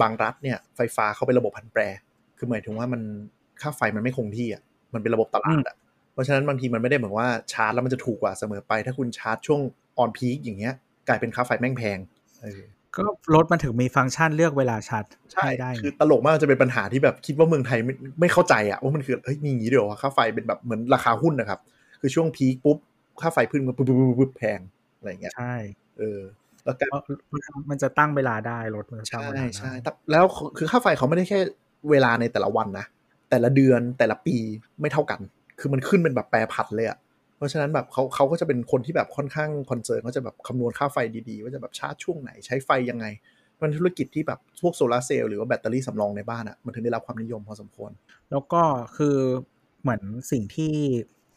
[0.00, 1.82] บางรัฐเนี่ยไฟฟ้าเขาเป็นระบบพันแปร
[2.38, 3.00] คือหมายถึงว่ามัน
[3.60, 4.62] ค่าไฟมันไม่คงที่อะ
[4.94, 5.76] มันเป็นระบบตลาดอะ
[6.12, 9.60] เพราะฉะนั้นบางทีมันไม่ได้เหมือนว่าชาร์จแล้วมันจะถูกกว่าเสมอไป ถ้าคุณชาร์จช่วง
[9.98, 10.74] on-peak อย่างเงี้ย
[11.08, 11.98] กลายเป็นค่าไฟแม่งแพง
[12.42, 12.60] เออ
[12.96, 13.02] ก็
[13.34, 21.60] รถมันถึงมีฟังก์ชันเลือกเวลาชาร์จใช่ให้ได้ คือตลกมากจะเป็นปัญหาที่แบบคิดว่าเมืองไทยไม่ไม่เข้าใจอะว่ามันคือเฮ้ยมีอย่างนี้เดี๋ยววะค่าไฟเป็นแบบเหมือนราคาหุ้นนะครับ
[22.00, 22.78] คือช่วง peak ปุ๊บ
[23.20, 24.58] ค่าไฟขึ้นมาปุ๊บปุ๊บปุ๊บปุ๊บแพง
[24.98, 25.54] อะไรอย่างเงี้ยใช่
[25.98, 26.20] เออ
[26.64, 27.02] แล้วการเพราะ
[27.70, 30.24] มันจะตั้งเวลาได้รถมันจะตั้งใช่เวลาได้ใช่แต่แล้ว
[30.58, 31.38] คือค่าไฟเขาไม่ได้แค่
[31.90, 32.86] เวลาในแต่ละวันนะ
[33.30, 34.36] แต่ละเดือนแต่ละปี
[34.80, 35.20] ไม่เท่ากัน
[35.60, 36.98] คือมันขึ้นเป็นแบบแปรผันเลยอะ
[37.36, 40.96] เพราะฉะนั้นแบบเขาเขาก็จะเป็นคนที่แบบค่อนข้าง concern เขาจะแบบคำนวณค่าไฟ
[41.28, 43.06] ดีๆ ว่าจะแบบชาร์จช่วงไหนใช้ไฟยังไง
[43.60, 47.90] มันธุรกิจที่แบบพวกโซลาร์เซลล์หรือว่าแบตเตอรี่สำรองในบ้านอะ่ะมันถึงได้รับความนิยมพอสมควร
[48.30, 48.62] แล้วก็
[48.96, 49.16] คือ
[49.82, 50.74] เหมือนสิ่งที่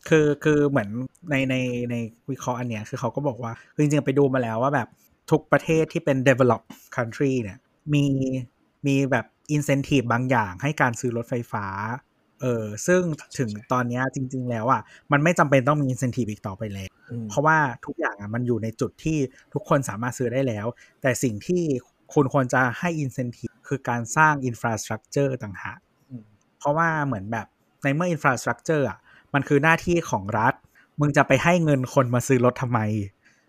[0.08, 0.90] คือคือเหมือน
[1.30, 1.56] ในใน
[1.92, 1.96] ใน
[2.30, 4.88] วิเคราะห์อันเนี้ยคือเขาก็บอกว่าคือจริงๆไปดูมาแล้วว่าแบบ
[5.32, 6.62] ทุกประเทศที่เป็น develop
[6.96, 7.58] country เนี่ย
[7.94, 8.06] มี
[8.88, 9.26] มีแบบ
[9.56, 11.66] incentive บางอย่างให้การซื้อรถไฟฟ้า
[12.42, 13.02] เออซึ่ง
[13.38, 14.82] ถึงตอนเนี้ยจริง ๆ แล้วอะ
[15.12, 19.18] มันไม่จำเป็นต้องมี incentive อีกต่อไปแล้วอืมเพราะว่าทุกอย่างอะมันอยู่ในจุดที่
[19.54, 20.66] ทุกคนสามารถซื้อได้แล้ว
[21.02, 21.64] แต่สิ่งที่
[22.14, 25.80] คุณควรจะให้ incentive คือการสร้าง infrastructure ต่างหาก
[26.10, 26.24] อืม
[26.60, 27.48] เพราะว่าเหมือนแบบ
[27.84, 29.00] ในเมื่อ infrastructure อะ
[29.34, 30.54] มันคือหน้าที่ของรัฐ
[31.00, 32.80] มึงจะไปให้เงินคนมาซื้อรถทำไม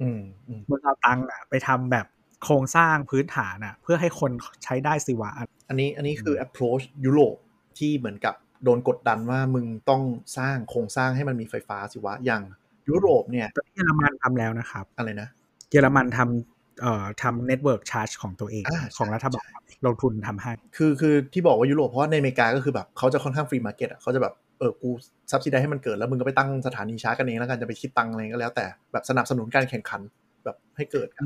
[0.03, 2.07] อืมอืมมึงเอาตังค์อะไปทำแบบ
[2.45, 4.31] โครงสร้างพื้นฐานอะเพื่อให้คน
[4.64, 5.31] ใช้ได้สิวะ
[5.68, 7.37] อันนี้อันนี้คือ approach ยุโรป
[7.78, 10.03] ที่เหมือนกับโดนกดดันว่ามึงต้อง
[10.39, 12.43] สร้างโครงสร้างให้มันมีไฟฟ้าสิวะอย่าง
[12.89, 15.28] ยุโรปเนี่ยตอนนี้เยอรมันทำแล้วนะครับ อะไรนะ
[15.70, 19.49] เยอรมันทำเอ่อทำ network ชาร์จของตัวเองอ่าของรัฐบาล
[19.87, 24.90] ลงทุนทำให้ คือคือที่บอกว่ายุโรปเพราะว่าในอเมริกาก็คือแบบเขาจะค่อนข้าง free market อะเขาจะแบบ เออกู
[25.30, 30.00] subsidize ให้มันเกิดแล้วมึงก็ไปตั้งสถานีชาร์จกันเองแล้วกันจะไปคิดตังค์อะไรก็แล้ว แต่แบบสนับสนุนการแข่งขัน
[30.44, 31.24] แบบให้เกิดกัน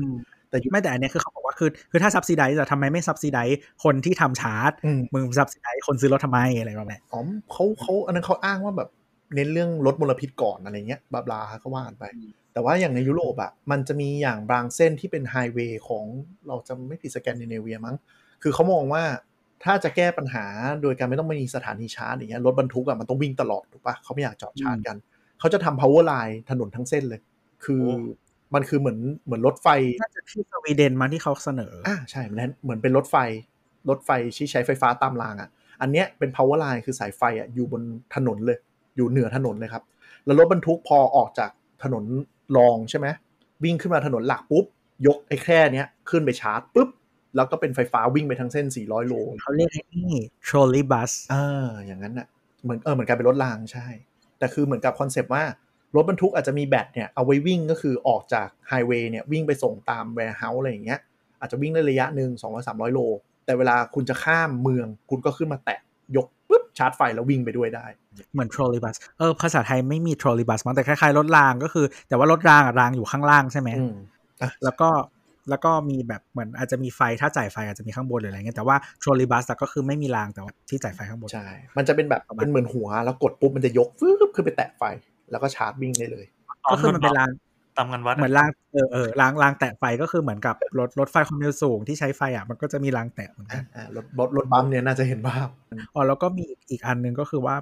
[0.49, 3.43] แต่ยุไม่แต่อันเนี้ยคือเขาบอกว่าคือคือถ้า subsidize จะทำไมไม่ subsidize
[3.83, 7.21] คนที่ทำชาร์จอืมมึง subsidize คนซื้อรถทำไมอะไรแบบนี้อ๋อ
[7.51, 8.89] เขาเขาอันนั้นเขาอ้างว่าแบบ
[9.35, 12.03] เน้นเรื่องลดมลพิษก่อนอะไรเงี้ย blah blah เขาว่ากันไป
[12.53, 16.05] แต่ว่าอย่างในยุโรปอะมันจะมีอย่างบางเส้นที่เป็นไฮเวย์ของ
[16.47, 17.95] เราจะไม่ผิดสแกนดิเนเวียมั้ง
[18.43, 19.03] คือเขามองว่า
[19.65, 20.45] ถ้าจะแก้ปัญหา
[20.81, 24.97] โดยการไม่ต้องมีสถานีชาร์จอย่างเงี้ยรถบรรทุกอะมันต้องวิ่งตลอดถูกปะเขาไม่อยากจอดชาร์จกัน
[25.39, 27.21] เขาจะทำ power line ถนนทั้งเส้นเลย
[27.65, 27.95] คือโอ้
[28.55, 29.67] มันคือเหมือนเหมือนรถไฟ
[30.01, 33.15] น่าจะที่สวีเดนมาที่เขาเสนออ่าใช่เหมือนเหมือนเป็นรถไฟ
[33.89, 35.49] รถไฟที่ใช้ไฟฟ้าตามรางอะ
[35.81, 37.81] อันเนี้ยเป็น power line คือสายไฟอะอยู่บน
[38.15, 38.57] ถนนเลย
[38.95, 39.83] อยู่เหนือถนนเลยครับ
[40.25, 41.51] แล้วรถบรรทุกพอออกจาก
[41.83, 42.03] ถนน
[42.57, 43.07] รองใช่ไหม
[43.63, 44.65] วิ่งขึ้นมาถนนหลักปุ๊บ
[45.07, 46.89] ยกไอ้แคร่เนี้ยขึ้นไปชาร์จปุ๊บ
[47.35, 50.11] แล้วก็เป็นไฟฟ้าวิ่งไปทั้งเส้น 400 โลเขาเรียกไอ้นี่
[50.47, 52.27] trolley bus อ่าอย่างนั้นน่ะ
[52.63, 53.87] เหมือนเออเหมือนกันเป็นรถรางใช่
[54.39, 55.43] แต่คือเหมือนกับ concept ว่า
[55.95, 60.99] รถบรรทุกอาจจะมีแบตเนี่ยเอาไว้วิ่งก็คือออกจากไฮเวย์เนี่ยวิ่งไปส่งตาม warehouse อะไรอย่างเงี้ย
[61.39, 62.99] อาจจะวิ่งได้ระยะหนึ่ง200 300 โล
[63.45, 65.79] แต่เวลาคุณจะข้ามเมือง คุณก็ขึ้นมาแตะ
[66.15, 67.85] ยกปุ๊บชาร์จไฟแล้ววิ่งไปด้วยได้
[68.33, 73.95] เหมือน trolley bus เออภาษาไทยไม่มี trolley bus มั้งแต่คล้ายๆรถรางก็คือ แต่ว่ารถรางอะรางอยู่ข้างล่างใช่ไหมอืม
[74.41, 74.89] อะแล้วก็
[75.49, 84.83] แล้วก็มีแบบเหมือนอาจจะมีไฟถ้าจ่ายไฟอาจจะมีข้างบนหรืออะไรเงี้ยแต่ว่า trolley bus อะก็คือไม่มีรางแต่ว่าที่จ่ายไฟข้างบนใช่มันจะเป็นแบบประมาณเป็นเหมือนหัว แล้วกดปุ๊บมันจะยกฟึบขึ้นไปแตะไฟ
[85.31, 86.25] แล้วก็ชาร์จวิ่งได้เลย
[86.71, 87.29] ก็คือมันเป็นราง
[87.77, 95.47] ตามกันวัดเหมือนรางเออเออรางรางแตะไฟก็คือเหมือนกับรถรถไฟความเร็วสูงที่ใช้ไฟอะมันก็จะมีรางแตะเหมือนกัอ่านอ่ารถรถรถบัมป์เนี่ยน่าจะเห็นภาพ
[95.95, 97.55] อ๋อแล้วก็มีอีกอีกอันหนึ่งก็คือว่า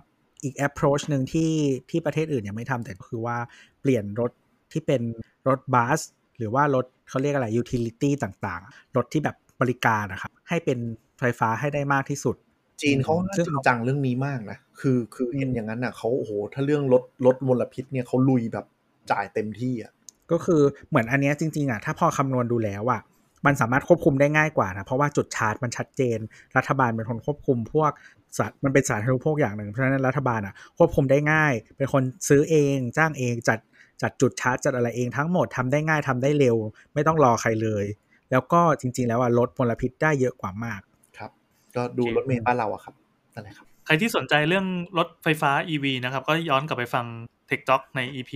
[0.43, 1.51] อีก approach หนึ่งที่
[1.89, 3.37] ที่ประเทศอื่นยังไม่ทำแต่ก็คือว่า
[3.81, 4.31] เปลี่ยนรถ
[4.71, 5.01] ที่เป็น
[5.47, 5.99] รถบัส
[6.37, 10.79] หรือว่ารถ เขาเรียกอะไร utility ต่างๆ รถที่แบบบริการนะครับ ให้เป็น
[11.19, 12.35] ไฟฟ้าให้ได้มากที่สุด
[12.81, 18.65] จีนเขาซึ่งจริงจังเรื่องนี้มากนะ คือคือเห็นอืมอย่างนั้นน่ะเขาโอ้โหถ้าเรื่องลดลดมลพิษเนี่ยเขาลุยแบบ
[19.11, 19.91] จ่ายเต็มที่อะ
[20.31, 23.01] ก็คือเหมือนอันเนี้ยจริงๆอะถ้าพอคำนวณดูแล้วอะ
[23.45, 26.19] มันสามารถควบคุมได้ง่ายกว่านะเพราะว่าจุดชาร์จมันชัดเจน
[26.57, 27.91] รัฐบาลเป็นคนควบคุมพวก
[28.37, 33.59] สัตว์มันเป็นสาธารณูปโภคอย่างหนึ่งเพราะฉะนั้นรัฐบาลอะควบคุมได้ง่าย เป็นคนซื้อเองจ้างเองจัด
[34.03, 36.57] จัดจุดชาร์จจัดอะไรเองทั้งหมดทำได้ง่ายทำได้เร็ว
[36.93, 37.85] ไม่ต้องรอใครเลย
[38.31, 40.81] แล้วก็จริง ๆ แล้วอะลดมลพิษได้เยอะกว่ามาก
[41.17, 41.31] ครับ
[41.75, 42.93] ก็ดูรถเมล์บ้านเราอะครับ
[43.33, 44.65] นั่นแหละครับใครที่สนใจเรื่อง
[44.97, 47.05] รถไฟฟ้า EV นะครับ ก็ย้อนกลับไปฟัง
[47.49, 48.31] Tech Talk ใน EP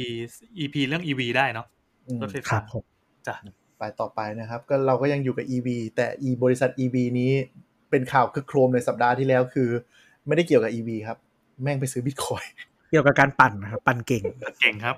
[0.60, 1.68] EP เรื่อง EV ได้เนาะ
[2.08, 2.84] อืมรถไฟคฟ้ารับผม
[3.28, 3.36] จ้ะ
[3.80, 7.32] ไปต่อไปนะครับ ก็เราก็ยังอยู่กับ EV แต่ e บริษัท EV นี้
[7.90, 9.70] เป็นข่าวคึกโครมในสัปดาห์ที่แล้วคือ
[10.28, 11.18] ไม่ได้เกี่ยวกับ EV ครับ
[11.64, 12.44] แม่งไปซื้อบิตคอย
[12.90, 14.24] เกี่ยวกับการปั่นนะครับ ปั่นเก่ง
[14.62, 14.96] เก่งครับ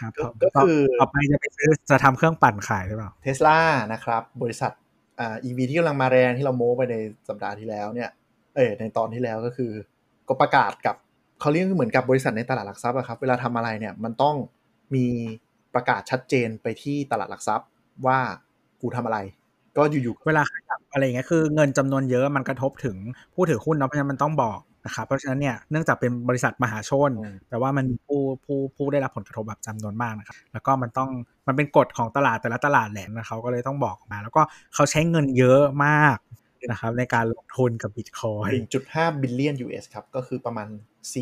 [0.00, 3.58] ครับก็ผมก็คือต่อไปจะไปซื้อจะทำเครื่องปั่นขายหรือเปล่าเทสลา
[3.92, 4.72] นะครับ บริษัท
[5.20, 6.96] อ่า EV ที่กำลังมาแรงที่เราโม้ไปใน
[7.28, 8.10] สัปดาห์ที่แล้วเนี่ย
[8.56, 9.72] เออในตอนที่แล้วก็คือ
[10.28, 10.96] ก็ประกาศกับ
[11.40, 14.36] เขาเรียกเหมือนกับบริษัทในตลาดหลักทรัพย์อะครับ เวลาทำอะไรเนี่ยมันต้อง
[14.94, 15.06] มี
[15.74, 17.68] ประกาศชัดเจนไปที่ตลาดหลักทรัพย์
[18.06, 18.18] ว่า
[18.80, 19.18] กูทำอะไร
[19.76, 22.96] ก็อยู่เวลาขยับอะไรอย่างเงี้ยคือเงินจำนวนเยอะมันกระทบถึง
[23.34, 31.10] ผู้ถือหุ้นเนาะเพราะฉะนั้นมันต้องบอก นะครับเพราะฉะนั้นเนี่ยเนื่องจากเป็นบริษัทมหาชนอืมแปลว่ามันมีผู้ผู้ผู้ได้รับผลกระทบแบบจำนวนมากนะครับแล้วก็มันต้อง
[31.46, 34.42] มันเป็นกฎของตลาดแต่ละตลาดแหละนะเขาก็เลยต้องบอกออกมา แล้วก็
[34.74, 36.18] เขาใช้เงินเยอะมาก
[36.70, 38.50] นะครับในการลงทุนกับบิตคอย
[38.86, 40.68] 1.5 billion US ครับ ก็คือประมาณ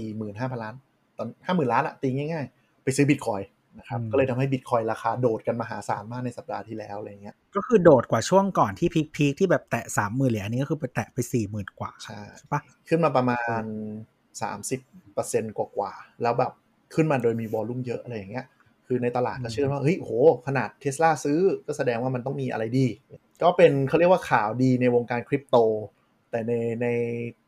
[0.05, 0.75] 45,000 ล้าน
[1.19, 3.41] ตอน50,000 ล้านอะตีง่ายๆ ไปซื้อบิตคอย
[3.79, 13.63] นะครับก็เลยทำให้บิตคอยราคาโดดกันมหาศาลมากในสัปดาห์ที่แล้วอะไรเงี้ยก็คือโดดกว่าช่วงก่อนที่ peak peak ที่แบบแตะสามหมื่นเหรียญอันนี้ก็คือไปแตะไปสี่หมื่นกว่าใช่ใช่ปะขึ้นมาประมาณ
[14.41, 16.53] 30%กว่าๆแล้วแบบ
[16.95, 18.47] ขึ้นมาโดยมี volume เยอะอะไรอย่างเงี้ย
[18.87, 20.13] คือในตลาดก็เชื่อว่าเฮ้ยโห
[20.47, 22.87] ขนาดเทสลาซื้อก็แสดงว่ามันต้องมีอะไรดี
[23.43, 25.57] ก็เป็นเขาเรียกว่าข่าวดีในวงการคริปโต
[26.31, 26.53] แต่ใน
[26.83, 26.87] ใน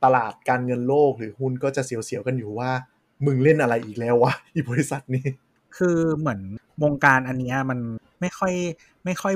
[0.05, 2.71] ตลาดการเงินโลกหรือหุ้นก็จะเสียวๆกันอยู่ว่า
[3.27, 5.27] มึงเล่นอะไรอีกแล้ววะอีบริษัทนี้
[5.79, 6.41] คือเหมือน
[6.83, 7.79] วงการอันเนี้ยมัน
[8.21, 8.53] ไม่ค่อย
[9.05, 9.35] ไม่ค่อย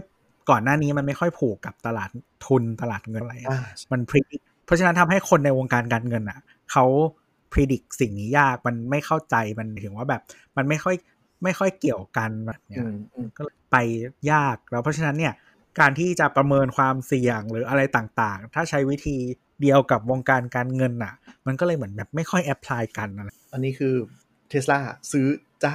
[0.50, 2.10] ก่อนหน้านี้มันไม่ค่อยผูกกับตลาด
[2.46, 3.60] ทุนตลาดเงินอะไรอะอ่า
[3.92, 6.38] มันพิจิเพราะฉะนั้นทำให้คนในวงการการเงินอะ
[6.72, 6.84] เขา
[7.52, 10.22] พิจิสิ่งนี้ยากมันไม่เข้าใจมันถึงว่าแบบ
[10.56, 10.96] มันไม่ค่อย
[11.44, 13.76] ไม่ค่อยเกี่ยวกันแบบเนี้อืยมอืมก็เลยไป
[14.32, 15.34] ยากแล้วเพราะฉะนั้นเนี่ย
[15.80, 19.16] การที่จะประเมินความเสี่ยงหรืออะไรต่างๆ ถ้าใช้วิธี
[19.60, 21.14] เดียวกับวงการการเงินอะ
[21.46, 23.94] มันก็เลยเหมือนแบบไม่ค่อยแอพพลายกันอะไรอันนี้คือ
[24.48, 24.78] เทสลา
[25.12, 25.26] ซื้อ
[25.64, 25.74] จ้า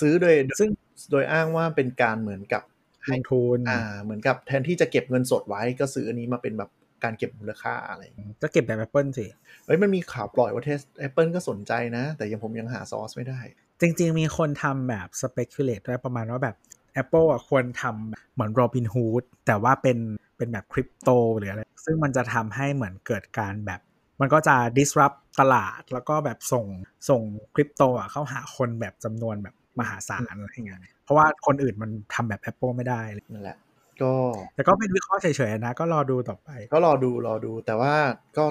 [0.00, 0.70] ซื้อโดยซึ่ง
[1.10, 6.70] โดยอ้างว่าเป็นการเหมือนกับลให้งทุนอ่า เหมือนกับแทนที่จะเก็บเงินสดไว้ก็ซื้ออันนี้มาเป็นแบบ
[7.04, 9.26] การเก็บมูลค่าอะไรอย่างเงี้ยก็เก็บแบบ Apple สิ
[9.66, 13.40] เฮ้ยมันมีข่าวปล่อยว่าเทสแอปเปิลก็สนใจนะ แต่ยังผมยังหาซอสไม่ได้
[13.80, 16.56] จริง ๆ มีคนทำแบบ speculate ด้วยประมาณว่าแบบ
[17.02, 19.98] Apple อะควรทำเหมือน Robin Hood แต่ว่าเป็น
[20.36, 23.80] เป็นแบบคริปโตหรืออะไร ซึ่งมันจะทำให้เหมือนเกิดการแบบ
[24.20, 26.66] มันก็จะ disrupt ตลาดแล้วก็แบบส่ง
[27.08, 27.22] ส่ง
[27.54, 33.58] คริปโตอะเข้าหาคนแบบจำนวนแบบ มหาศาลอะไรอย่างเงี้ยเพราะว่าคนอื่นมันทำแบบ Apple ไม่ได้เลยนั่นแหละ
[34.02, 34.12] ก็
[34.54, 37.94] แต่ก็เป็นวิเคราะห์เฉยๆนะ ก็รอดูต่อไป ก็รอดูรอดู แต่ว่า
[38.38, 38.44] ก็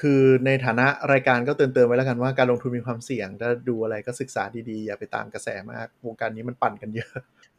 [0.00, 7.12] คือในฐานะรายการก็เตือนๆไว้แล้วกันว่าการลงทุนมีความเสี่ยงถ้าดูอะไรก็ศึกษาดีๆ อย่าไปตามกระแสมากวงการนี้มันปั่นกันเยอะ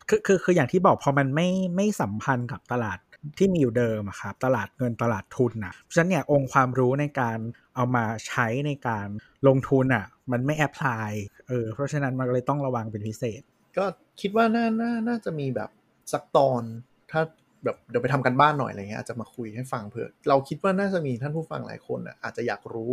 [0.10, 3.00] คือคือคืออย่างที่บอกพอมันไม่ไม่สัมพันธ์กับตลาด
[3.38, 7.38] ที่มีอยู่เดิมอะครับตลาดเงินตลาดทุนอะเพราะฉะนั้นเนี่ยองค์ความรู้ในการ
[7.76, 9.08] เอามาใช้ในการ
[9.48, 11.12] ลงทุนอะ มันไม่แอพพลาย
[11.48, 13.42] เออเพราะฉะนั้นมันก็เลยต้องระวังเป็นพิเศษ
[13.78, 13.86] ก็
[14.22, 15.70] คิดว่าน่าน่าน่าจะมีแบบ
[16.14, 16.64] สักตอน
[17.12, 17.22] ถ้า
[17.64, 22.92] แบบเดี๋ยวไปทำกันบ้านหน่อยอะไรเงี้ยอาจจะมาคุยให้ฟังเผื่อเราคิดว่าน่าจะมีท่านผู้ฟังหลายคนอะอาจจะอยากรู้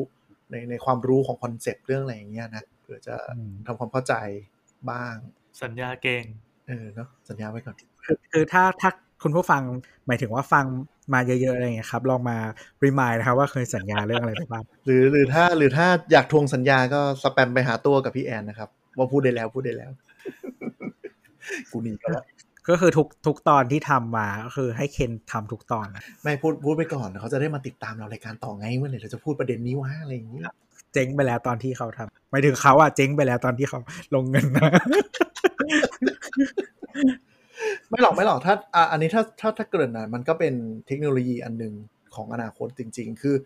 [0.51, 4.14] ในในความรู้ของ concept เรื่องอะไรอย่างเงี้ยนะเผื่อจะอืมทำความเข้าใจ
[4.91, 5.14] บ้าง
[5.62, 6.24] สัญญาเก่ง
[6.68, 8.91] เออเนาะสัญญาไว้ก่อนคือคือถ้าถ้า
[9.23, 9.62] คุณผู้ฟัง
[10.07, 10.64] หมายถึงว่าฟัง
[11.14, 12.37] มาเยอะๆอะไรอย่างเงี้ยครับ ลองมา
[12.85, 19.91] remind นะครับว่าเคยสัญญาเรื่องอะไรไปบ้างหรือหรือถ้าหรือถ้าอยากทวงสัญญาก็สแปมไปหาตัวกับพี่แอนนะครับ ว่าพูดได้แล้วพูดได้แล้ว
[21.73, 22.25] กูหนีก็แล้ว
[22.69, 30.41] ก็คือทุกทุกตอนที่ทำมาก็คือให้เคนทำทุกตอนนะไม่พูดพูดไปก่อนเขาจะได้มาติดตามเรารายการต่อไงเมื่อไหร่เราจะพูดประเด็นนี้วะอะไรอย่างนี้
[30.93, 33.81] เจ๊งไปแล้วตอนที่เขาทำหมายถึงเขาอะเจ๊งไปแล้วตอนที่เขา
[34.14, 34.71] ลงเงินนะ
[37.91, 40.55] ไม่หรอกไม่หรอกถ้าอะอันนี้ถ้าถ้าถ้าเกิดนะมันก็เป็น
[40.86, 41.74] เทคโนโลยีอันหนึ่ง
[42.14, 43.36] ของอนาคตจริง ๆ คือ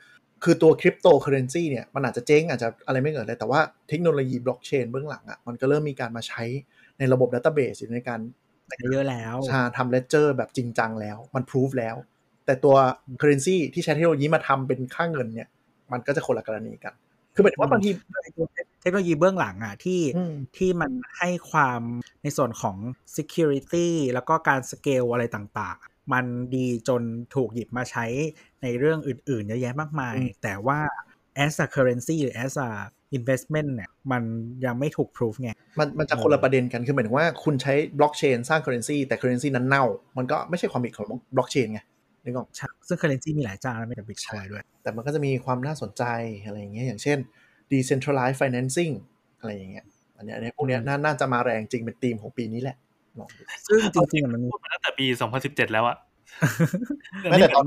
[0.45, 6.45] คือตัวคริปโตเคอเรนซีเนี่ยมันอาจจะเจ๊งอาจจะอะไรไม่เกิดเลย แต่ว่าเทคโนโลยีบล็อกเชนเบื้องหลังอะมันก็เริ่มมีการมาใช้
[6.99, 8.20] ในระบบ database ในการ
[8.90, 11.97] เยอะแล้วชาทำ ledger แบบจริงจังแล้ว มันพิสูจน์แล้ว
[12.47, 12.76] แต่ตัว
[13.20, 15.49] currency ที่ใช้เทคโนโลยีมาทำเป็นค่าเงินเนี่ย
[15.93, 16.95] มันก็จะคนละกรณีกัน
[17.34, 17.90] คือหมายถึงว่าบางที
[18.55, 21.80] เทค โนโลยีเบื้องหลังอะที่อืมที่มันให้ความ
[22.22, 22.76] ในส่วนของ
[23.16, 26.24] security แล้วก็การสเกลอะไรต่างๆ มัน
[26.55, 27.03] ดีจน
[27.35, 28.07] ถูกหยิบมาใช้
[28.62, 30.78] ในเรื่องอื่นๆ เยอะแยะมากมายอืมแต่ว่า
[31.45, 32.68] as a currency หรือ as a
[33.18, 34.22] investment เนี่ยมัน
[34.64, 39.85] ยังไม่ถูก proof ไง มันมันจะคนละประเด็นกัน คือหมายถึงว่าคุณใช้บล็อกเชนสร้าง currency แต่ currency นั้นเน่า
[40.16, 41.07] มันก็ไม่ใช่ความผิดของ
[41.37, 41.80] บล็อกเชนไง
[42.24, 46.05] นึกออกใช่ซึ่ง currency มีหลายเจ้าแล้วไม่แต่ Bitcoin ด้วย แต่มันก็จะมีความน่าสนใจ
[46.45, 47.18] อะไรอย่างเงี้ยอย่างเช่น
[47.73, 48.95] decentralized financing
[49.39, 52.77] อะไรอย่างเงี้ย อันเนี้ยอันเนี้ยพวกเนี้ยน่าน่าจะมาแรงจริงเป็นธีมของปีนี้แหละ
[53.18, 55.07] ลองดูซึ่งจริงๆอะมันมีพูดมาตั้งแต่ปี
[55.41, 55.97] 2017 แล้วอะ
[57.31, 57.66] ไม่แต่ตอน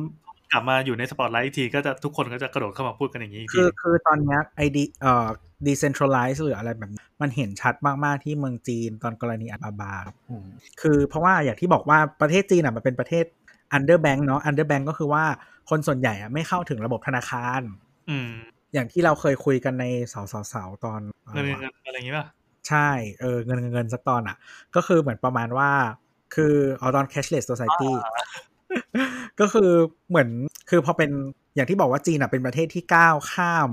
[0.52, 5.28] กลับมาอยู่ในสปอตไลท์อีกทีก็จะทุกคนก็จะกระโดดเข้ามาพูดกันอย่างนี้อีกทีคือคือตอนเนี้ยไอดีเอ่อ
[5.66, 7.76] decentralize หรืออะไรแบบนี้มันเห็นชัด
[8.06, 9.96] มากๆที่เมืองจีนตอนกรณีอาบาบา
[10.30, 10.48] อืม
[10.82, 13.26] คือเพราะว่าอย่างที่บอกว่าประเทศจีนอะมันเป็นประเทศ
[13.78, 15.24] underbank เนาะ underbank ก็คือว่า
[15.70, 17.62] คนส่วนใหญ่อะไม่เข้าถึงระบบธนาคาร
[18.76, 21.02] อืมอย่างที่เราเคยคุยกันในเสาเสาเสาตอน
[21.34, 22.26] เงินเงินอะไรอย่างนี้ป่ะ
[22.70, 22.90] ใช่
[23.22, 24.38] เออเงินเงินเงินสักตอนอะ
[24.76, 25.72] ก็คือเหมือนประมาณว่า
[26.36, 27.92] คือเอาตอน cashless society
[29.40, 29.72] ก็คือ
[30.10, 30.30] เหมือน
[30.70, 31.12] คือพอเป็น
[31.56, 33.70] อย่างที่บอกว่าจีนอะเป็นประเทศที่ก้าวข้าม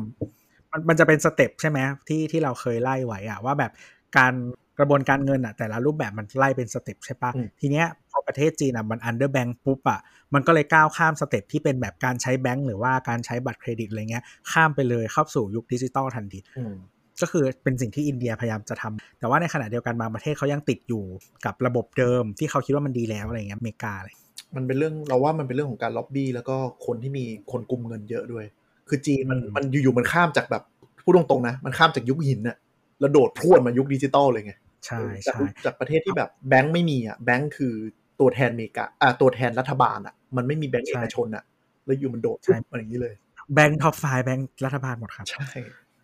[0.72, 1.78] มันมันจะเป็น step ใช่ไหม
[2.08, 3.72] ที่ที่เราเคยไล่ไว้อะว่าแบบ
[4.18, 4.32] การ
[4.78, 10.00] กระบวนการเงินอะแต่ละรูปแบบมันไล่เป็น step ใช่ปะอืมทีเนี้ยพอประเทศจีนอะมัน underbanked ปุ๊บอะ
[10.34, 16.74] มันก็เลยก้าวข้าม step ที่เป็นแบบการใช้แบงก์หรือว่าการใช้บัตรเครดิตอะไรเงี้ยข้ามไปเลยเข้าสู่ยุคดิจิตอลทันทีอืม
[17.22, 21.04] ก็คือเป็นสิ่งที่อินเดียพยายามจะทำแต่ว่าในขณะเดียวกันบางประเทศเขายังติดอยู่
[21.46, 24.10] กับระบบเดิมที่เขาคิดว่ามันดีแล้วอะไรเงี้ยอเมริกาอะไร
[24.56, 26.56] มันเป็นเรื่องเราว่ามันเป็นเรื่องของการล็อบบี้แล้วก็
[26.86, 28.44] คนที่มีคนกลุ่มเงินเยอะด้วย
[28.88, 30.62] คือจีนมันอืมมันอยู่ๆมันข้ามจากแบบ
[31.04, 32.56] พูดตรงๆนะมันข้ามจากยุคหินน่ะ
[33.00, 34.54] แล้วโดดพรวดมายุคดิจิตอลเลยไง
[34.86, 37.74] ใช่จากใช่จากประเทศที่แบบแบงค์ไม่มีอะแบงค์คือ
[38.22, 41.44] ตัวแทนอเมริกาอ่าตัวแทนรัฐบาลอะ มันไม่มีแบงค์เอกชนอะ
[41.86, 43.14] แล้วอยู่มันโดดปุ๊บมาอย่างนี้เลย
[43.54, 45.48] แบงก์ top five แบงก์รัฐบาลหมดครับ ใช่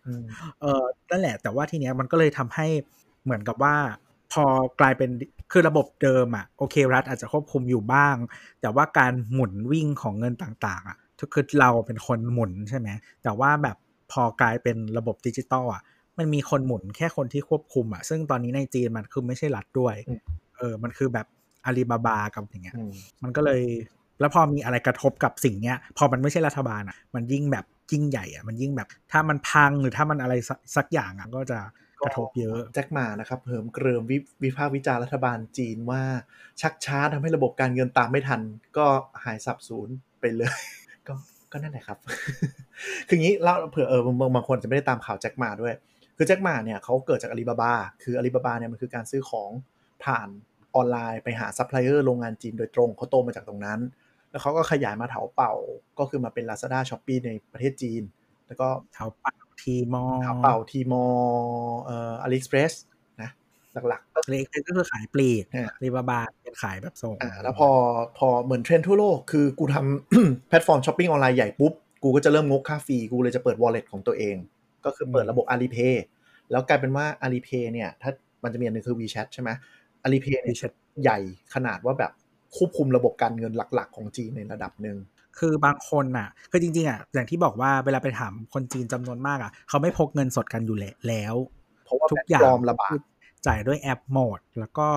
[0.05, 0.23] อืม
[0.61, 2.67] เออนั่นแหละ แต่ว่าทีเนี้ยมันก็เลยทำให้
[3.23, 3.75] เหมือนกับว่า
[4.33, 4.45] พอ
[4.79, 5.09] กลายเป็น
[5.51, 8.15] คือระบบเดิมอะโอเค รัฐอาจจะควบคุมอยู่บ้าง
[8.61, 10.97] แต่ว่าการหมุนวิ่งของเงินต่างๆอะ
[11.33, 12.89] คือเราเป็นคนหมุนใช่ไหม
[13.23, 13.77] แต่ว่าแบบ
[14.11, 15.81] พอกลายเป็นระบบดิจิตอลอะ
[16.17, 19.95] มันมีคนหมุนแค่คนที่ควบคุมอะซึ่งตอนนี้ในจีนมันคือไม่ใช่รัฐด้วย
[20.57, 21.27] เออ มันคือแบบ
[21.65, 22.91] อาลีบาบากับอย่างเงี้ยอืม
[23.23, 23.61] มันก็เลย
[24.19, 31.59] แล้วพอมีอะไรกระทบกับสิ่งเนี้ย พอมันไม่ใช่รัฐบาลอะ มันยิ่งแบบยิ่งใหญ่อะ มันยิ่งแบบ ถ้ามันพังหรือถ้ามันอะไรสักสักอย่างอะก็จะ
[32.03, 36.01] กระทบเยอะ แจ็คหมานะครับเหิมเกริมวิวิพากษ์วิจารณ์รัฐบาลจีนว่า
[36.61, 38.41] ชักช้าทำให้ระบบการเงินตามไม่ทัน
[38.77, 38.85] ก็
[39.23, 39.89] หายสับสูญ
[40.19, 40.59] ไปเลย
[41.07, 41.13] ก็
[41.51, 41.97] ก็นั่นแหละครับ
[43.07, 45.73] คืองี้เล่าเผื่อเออบางบางคนจะไม่ได้ตามข่าวแจ็คหมาด้วย
[46.17, 49.51] คือแจ็คหมาเนี่ยเขาเกิดจากอาลีบาบา คืออาลีบาบาเนี่ยมันคือการซื้อของ
[50.03, 50.27] ผ่าน
[50.75, 53.79] ออนไลน์ไปหาซัพพลายเออร์โรงงานจีนโดยตรงเขาโตมาจากตรงนั้น
[54.31, 55.53] แล้วเขาก็ขยายมาเถาเป่า
[55.99, 58.03] ก็คือมาเป็น Lazada s h o p e e ในประเทศจีน
[58.47, 61.05] แล้วก็เถาเป่า Tmall เถาเป่า Tmall
[61.83, 62.73] เอ่อ AliExpress
[63.21, 63.29] นะ
[63.89, 67.69] หลักๆก็เล็กก็คือขายปลีกเนี่ยอาลีบาบาเป็นขายแบบส่งอ่าแล้วพอ
[68.17, 74.35] พอเหมือนเทรนด์ทั่วโลกคือกูทำแพลตฟอร์มช้อปปิ้งออนไลน์ใหญ่ปุ๊บกูก็จะเริ่มงกค่า fee กูเลยจะเปิด wallet ของตัวเอง
[74.85, 75.95] ก็คือเปิดระบบ Alipay
[76.51, 78.11] แล้วกลายเป็นว่า Alipay เนี่ยถ้า
[78.43, 79.49] มันจะมีอันหนึงคือ WeChat ใช่ไหม
[80.05, 81.19] Alipay เนี่ย WeChat ใหญ่
[81.53, 82.11] ขนาดว่าแบบ
[82.55, 84.97] ควบคุมระบบการเงินหลัก ๆ ของจีนในระดับหนึ่ง
[85.39, 90.77] คือบางคนอะ คือจริงๆอะอย่างที่บอกว่าเวลาไปถามคนจีนจำนวนมากอะ เขาไม่พกเงินสดกันอยู่
[91.07, 91.35] แล้ว
[91.85, 92.99] เพราะว่าทุกแบงอย่างค์ปลอมระบาด
[93.47, 94.89] จ่ายด้วยแอปโหมด แล้วก็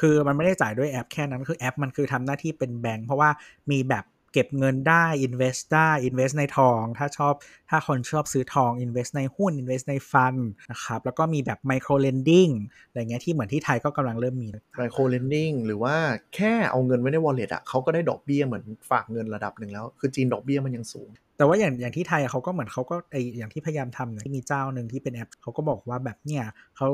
[0.00, 3.30] คือมันไม่ได้จ่ายด้วยแอปแค่นั้นคือแอปมันคือทำหน้าที่เป็นแบงค์เพราะว่า
[3.70, 4.04] มีแบบ
[4.36, 7.34] เก็บเงินได้ invest ได้ invest ในทอง ถ้าชอบ
[7.70, 10.34] ถ้าคนชอบซื้อทอง invest ในหุ้น invest ในฟัน
[10.70, 12.52] นะครับแล้วก็มีแบบ micro lending
[12.86, 15.96] อะไรเงี้ยที่เหมือนที่ไทยก็กำลังเริ่มมี micro lending หรือว่า
[16.34, 26.44] แค่เอาเงินไว้ใน wallet อะเขาก็ได้ดอกเบี้ยเหมือนฝากเงินระดับหนึ่งแล้ว คือจีนดอกเบี้ยมันยังสูงแต่ว่าอย่างอย่างที่ไทยอะเขาก็เหมือนเขาก็ไออย่างที่พยายามทำเนี่ยที่มีเจ้าหนึ่งที่เป็นแอปเขาก็บอกว่าแบบเนี่ย
[26.78, 26.90] เขา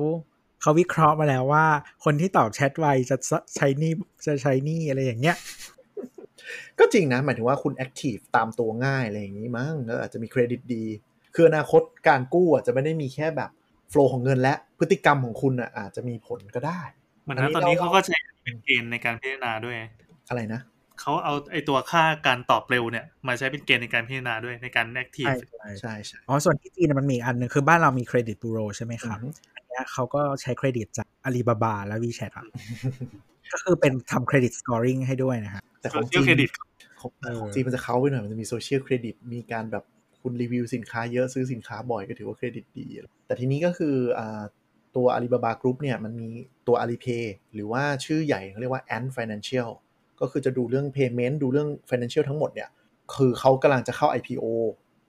[0.63, 1.67] เขาวิเคราะห์มาแล้วว่า
[2.05, 3.17] คนที่ตอบแชทไวจะ
[3.57, 3.93] ใช้หนี้
[4.27, 5.37] จะใช้หนี้อะไรอย่างเงี้ย
[6.79, 10.85] ก็จริงนะ หมายถึงว่าคุณ active ตามตัวง่ายอะไรอย่างนี้มั้งแล้วอาจจะมีเครดิตดี
[11.35, 13.51] คืออนาคตการกู้อาจจะไม่ได้มีแค่แบบ
[13.91, 16.81] flow ของเงินและพฤติกรรมของคุณอะอาจจะมีผลก็ได้
[17.23, 19.77] เหมือนอันนะนี้ตอนนี้เราเขาก็ใช้เป็นเกณฑ์ในการพิจารณาด้วย
[20.29, 20.61] อะไรนะ
[21.01, 32.47] เขาเอาไอตัวค่าการตอบเร็วเนี่ยมาใช้เป็นเกณฑ์ในการพิจารณาด้วยในการ active ใช่ใช่ใช่ใช่อ๋อส่วนที่จีนเนี่ยมันมีอีกอันหนึ่งคือบ้านเรามีเครดิตบูโรใช่ไหมครับอือฮึอันเนี้ยเขาก็ใช้เครดิตจากอาลีบาบาและวีแชทอะ
[33.53, 36.51] ก็คือเป็นทำเครดิต scoring ให้ด้วยนะฮะแต่ของเที่จียวนเครดิต
[37.01, 39.85] ของเออของจีนมันจะเข้าไปหน่อย มันจะมี social credit มีการแบบ
[40.21, 42.87] คุณรีวิวสินค้าเยอะซื้อสินค้าบ่อยก็ถือว่าเครดิตดี
[43.27, 44.43] แต่ทีนี้ก็คืออ่า
[44.97, 46.29] ตัว Alibaba Group เนี่ยมันมี
[46.67, 47.25] ตัว Alipay
[47.55, 49.71] หรือว่าชื่อใหญ่เขาเรียกว่า Ant Financial
[50.21, 52.69] ก็คือจะดูเรื่อง payment ดูเรื่อง financial ทั้งหมดเนี่ย
[53.15, 54.45] คือเขากำลังจะเข้า IPO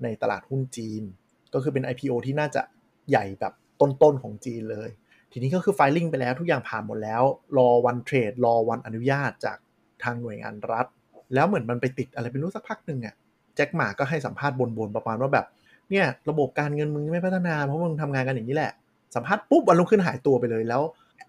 [0.04, 1.04] ในตลาดหุ้นจีน
[1.54, 2.62] ก็คือเป็น IPO ที่น่าจะ
[3.10, 4.90] ใหญ่แบบต้นๆของจีนเลย
[5.34, 7.24] ทีนี้ก็คือ filing ไปแล้วทุกอย่างผ่านหมดแล้ว
[7.58, 9.58] รอวันเทรด รอวันอนุญาตจาก
[10.04, 10.86] ทางหน่วยงานรัฐ
[11.34, 13.16] แล้วเหมือนมันไปติดอะไรไม่รู้สักพักหนึ่งอะ
[13.56, 15.46] แจ็คหมาก็ให้สัมภาษณ์บนๆประมาณว่าแบบ
[15.90, 18.72] เนี่ยระบบการเงินมึงไม่พัฒนาเพราะมึงทำงานกันอย่างนี้แหละ
[19.16, 20.82] สัมภาษณ์ปุ๊บวันรุ่งขึ้นหายตัวไปเลยแล้ว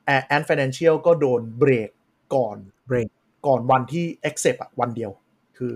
[0.04, 1.90] แอนฟินแลนเชียลก็โดนเบรก
[2.34, 3.08] ก่อนเบรก
[3.46, 5.10] ก่อนวันที่ accept อะวันเดียว
[5.56, 5.72] คือ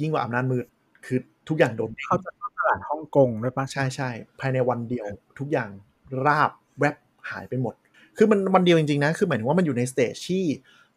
[0.00, 0.66] ยิ่งกว่าอำนาจมืด
[1.06, 1.18] คือ
[1.48, 4.10] ทุกอย่างโดนเขาจะเข้าตลาดฮ่องกงด้วยปะใช่ใช่
[4.40, 5.06] ภายในวันเดียว
[5.38, 5.68] ทุกอย่าง
[6.26, 6.50] ราบ
[6.80, 6.94] แวบ
[7.30, 7.74] หายไปหมด
[8.16, 10.44] คือมันวันเดียวจริงๆนะ คือหมายถึงว่ามันอยู่ใน stage ที่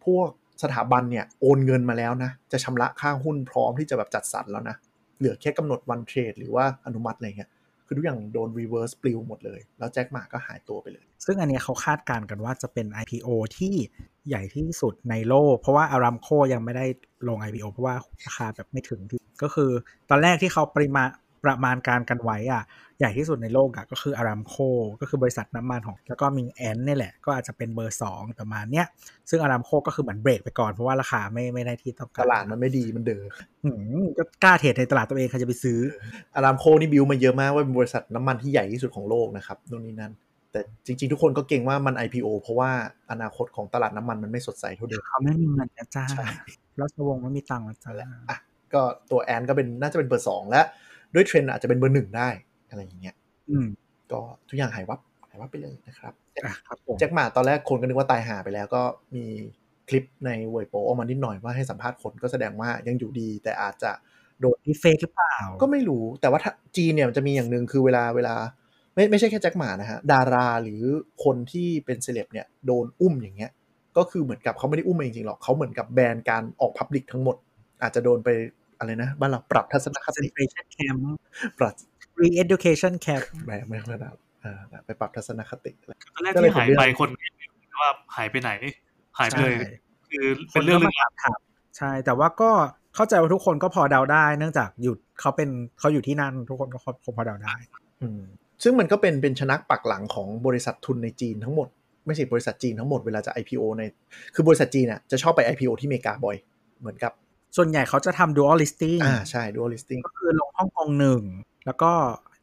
[0.06, 0.28] พวก
[0.64, 4.76] สถาบันเนี่ยโอนเงินมาแล้วนะ จะชำระค่าหุ้นพร้อมที่จะแบบจัดสรรแล้วนะ
[5.18, 7.50] เหลือแค่กำหนดวันเทรดหรือว่าอนุมัติอะไรเงี้ย
[7.86, 13.74] คือทุกอย่างโดน reverse ปลิวหมดเลย แล้วแจ็คหม่าก็หายตัวไปเลย ซึ่งอันนี้เขาคาดการณ์กันว่าจะเป็น IPO ที่
[14.28, 16.86] ใหญ่ที่สุดในโลก เพราะว่า Aramcoยังไม่ได้
[17.28, 17.96] ลง IPO เพราะว่า
[18.26, 19.72] ราคาแบบไม่ถึงที่ ก็คือ
[20.10, 21.04] ตอนแรกที่เขาปริมา
[21.46, 22.64] ประมาณการกันไว้อะ
[23.00, 24.56] ใหญ่ที่สุดในโลกอะก็คืออารามโค
[25.02, 28.86] ก็คือบริษัทน้ำมันของ แล้วก็มีแอนนี่แหละ ก็อาจจะเป็นเบอร์ 2 ประมาณเนี้ย
[29.30, 33.24] ซึ่งอารามโคก็คือเหมือนเบรกไปก่อนเพราะว่าราคาไม่ไม่ได้ที่ต้องตการลาดมันไม่ดีมันเดอ
[33.64, 33.72] หื
[34.02, 35.80] มก็กล้าเทรดในตลาดตัวเองใครจะไปซื้อ
[36.36, 40.14] อารามโคนี่บิวมาเยอะมากว่าเป็นบริษัทน้ำมันที่ใหญ่ที่สุดของโลกนะครับนู่นนี่นั่น
[40.52, 42.72] แต่จริงๆ ทุกคนก็เก่งว่ามัน IPO เพราะว่า
[43.12, 46.26] อนาคตของตลาดน้ำมันมันไม่สดใสเท่าเดิมเขาไม่มีเงินนะจ้าใช่
[46.80, 48.38] ราชวงศ์ไม่มีตังค์นะจ้านั่นแหละอะ
[48.74, 48.82] ก็
[49.12, 50.62] ตัว Ant ก็เป็นน่าจะเป็นเบอร์สองและ
[51.16, 52.30] ด้วยเทรนด์อาจจะเป็นเบอร์หนึ่งได้
[52.70, 53.16] อะไรอย่างเงี้ย
[53.50, 53.68] อืม
[54.12, 55.00] ก็ทุกอย่างหายวับ
[55.30, 58.82] หายวับไปเลยนะครับอะครับผมแจ็คหม่าตอนแรกคนก็นึกว่าตายหาไปแล้วก็
[59.16, 59.26] มี
[59.90, 63.92] คลิปในเวยโปออกมานิดหน่อยว่าให้สัมภาษณ์คนก็แสดงว่ายังอยู่ดี แต่อาจจะ
[64.42, 68.36] โดน deepfake หรือเปล่า ก็ไม่รู้แต่ว่าถ้าจีนเนี่ยมันจะมีอย่างหนึ่งคือเวลาเวลา
[68.96, 70.82] ไม่ไม่ใช่แค่แจ็คหมานะฮะดาราหรือ
[71.24, 73.52] คนที่เป็นเซเลบเนี่ยโดนอุ้มอย่างเงี้ย
[73.98, 77.36] ก็คือเหมือนกับเขาไม่ได้อุ้มมาจริงๆหรอกเขาเหมือนกับแบนการออกพับลิกทั้งหมด
[77.82, 78.30] อาจจะโดนไป
[78.82, 81.00] อะไรนะ บ้านเราปรับทัศนคติ concentration camp
[81.60, 81.74] ปรับ
[82.22, 84.10] re-education camp ไม่ไม่ไม่ได้
[84.42, 88.52] เออไปปรับทัศนคติอะไรตอนแรกก็เลยที่หายเป็นเรื่องไปคนก็ยังไม่รู้ว่าหายไปไหน
[89.20, 89.72] หายไปเลยใช่
[90.10, 91.40] คือเป็นเรื่องคลึก็กมาถามถาม
[91.78, 92.52] ใช่ แต่ว่าก็
[92.96, 95.50] เข้าใจว่าทุกคนก็พอเดาได้ เนื่องจากอยู่เขาเป็น
[95.80, 97.56] เขาอยู่ที่นั่น ทุกคนก็คงพอเดาได้
[98.02, 98.22] อืม
[98.64, 101.68] ซึ่งมันก็เป็นเป็นชนักปักหลังของบริษัททุนในจีนทั้งหมด
[102.06, 103.84] ไม่ใช่บริษัทจีนทั้งหมดเวลาจะ IPO ใน
[104.36, 106.36] คือบริษัทจีนอะจะชอบไป IPO ที่อเมริกาบ่อย
[106.80, 107.12] เหมือนกับ
[107.58, 111.22] ส่วนใหญ่เขาจะทำ dual listing อ่าใช่ dual listing ก็คือลงฮ่องกงหนึ่ง
[111.66, 111.92] แล้วก็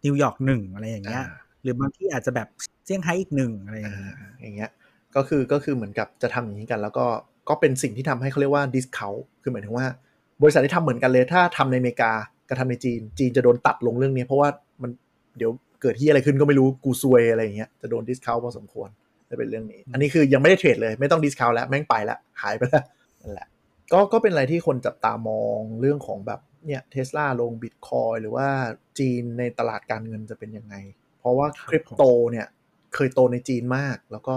[0.04, 2.48] นิวยอร์กหนึ่งอะไรอย่างเงี้ยอ่าหรือบางที่อาจจะแบบ
[2.84, 4.70] เซี่ยงไฮ้อีกหนึ่งอะไรอย่างอ่าเงี้ยอย่างเงี้ย
[5.16, 7.06] ก็คือก็คือเหมือนกับจะทำอย่างนี้กัน แล้วก็
[7.48, 9.86] ก็เป็นสิ่งที่ทำให้เขาเรียกว่า discount คือหมายถึงว่า
[10.42, 12.12] บริษัทที่ทำเหมือนกันเลย ถ้าทำในอเมริกา
[12.48, 14.48] กับทำในจีน จีนจะโดนตัดลงเรื่องนี้ เพราะว่า
[14.82, 14.90] มัน
[15.38, 15.50] เดี๋ยว
[15.82, 18.88] เกิดที่อะไรขึ้นก็ไม่รู้กูซวยอะไรอย่างเงี้ยจะโดน discount พอสมควร
[19.30, 22.84] จะเป็นเรื่องนี้ อันนี้คือยังไม่ได้เทรดเลย ไม่ต้อง discount แล้วแม่งไปแล้วหายไปแล้ว
[23.22, 23.46] นั่นแหละ
[23.92, 28.48] ก็ก็เป็นอะไรที่คนจับตามองเรื่องของแบบเนี่ยเทสลาลงบิตคอยหรือว่า
[28.98, 30.74] จีนในตลาดการเงินจะเป็นยังไง
[31.20, 32.46] เพราะว่าคริปโตเนี่ย
[32.94, 34.36] เคยโตในจีนมาก แล้วก็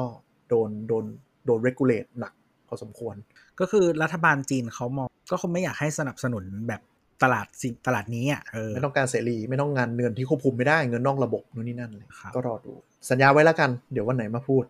[0.49, 1.05] โดนโดน
[1.45, 2.33] โดน regulate หนัก
[2.67, 3.15] พอสมควร
[3.59, 6.81] ก็คือรัฐบาลจีนเขามอง ก็คงไม่อยากให้สนับสนุนแบบ
[7.23, 12.73] ตลาดสิ่งตลาดนี้อะเออไม่ต้องการเสรีไม่ต้องงานเงินที่ควบคุมไม่ได้เงินนอกระบบนู่นนี่นั่นเลยครับก็รอดู
[13.09, 14.63] สัญญาไว้แล้วกัน เดี๋ยววันไหนมาพูด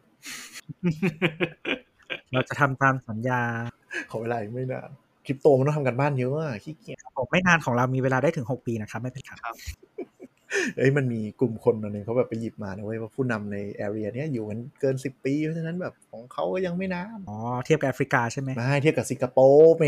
[2.33, 3.41] เราจะทำตามสัญญา
[4.11, 4.89] ขอเวลาอีกไม่นาน
[5.25, 9.55] คริปโตมันต้องทำกันบ้านเยอะอะขี้เกียจผมไม่นานของเรามีเวลาได้ถึง6ปีนะครับ ไม่เป็นไรครับ
[10.77, 19.85] เอ้ยมันมีกลุ่มคนอันหนึงเขาแบบไปหยิบมานะเว้ยว่าผู้นำในแอเรียเนี้ยอยู่กันเกินสิบปีเพราะฉะนั้นแบบของเขาก็ยังไม่นานอ๋อเทียบกับแอฟริกาใช่ไหมไม่เทียบกับสิงคโปร์แหม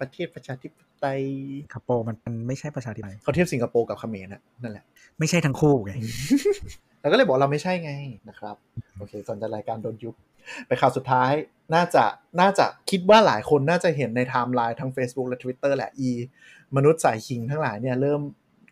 [0.00, 1.22] ประเทศประชาธิปไตย
[1.64, 4.84] สิงคโปร์มันมันไม่ใช่ประชาธิปไตยเขาเทียบสิงคโปร์กับเขมรน่ะนั่นแหละ
[5.18, 5.92] ไม่ใช่ทั้งคู่ไง
[7.08, 7.92] เราก็เลยบอกเราไม่ใช่ไง
[8.28, 8.56] นะครับ
[8.98, 10.14] โอเคสนใจรายการโดนยุบ
[10.66, 11.32] ไปข่าวสุดท้าย
[11.74, 12.04] น่าจะ
[12.40, 16.10] น่าจะคิดว่าหลายคนน่าจะเห็นในไทม์ไลน์ทั้ง Facebook และ Twitter แหละอี
[16.76, 18.20] มนุษย์สายคิงทั้งหลายเนี่ยเริ่ม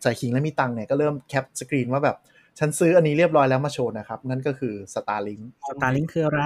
[0.04, 2.16] สายคิงและมีตังค์เนี่ยก็เริ่มแคปสกรีนว่าแบบ
[2.58, 6.40] ฉันซื้ออันนี้เรียบร้อยแล้วมาโชว์นะครับ นั่นก็คือ Starlink สตาร์ลิงคืออะไร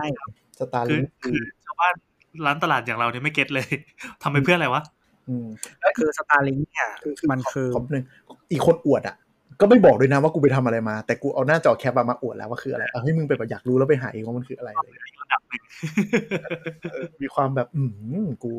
[0.56, 1.94] คือ Starlink คือชาวบ้าน
[2.46, 3.66] ร้านตลาดอย่างเราเนี่ยไม่ get เลย
[4.22, 4.82] ทำไปเพื่ออะไรวะ
[5.28, 5.46] อืม
[5.98, 8.04] คือ Starlink เนี่ยคือคือมันคือขอหนึ่ง
[8.52, 9.16] อีกคนอวดอะ
[9.60, 15.62] ก็ไม่บอกด้วยนะว่ากูไปทำอะไรมา แต่กูเอาหน้าจอแคปมาอวดแล้วว่าคืออะไรเอาให้มึงไปแบบอยากรู้แล้วไปหาเองว่ามันคืออะไรอะไรอย่างเงี้ยระดับหนึ่ง
[16.92, 17.82] เออมีความแบบ อื
[18.24, 18.52] มกู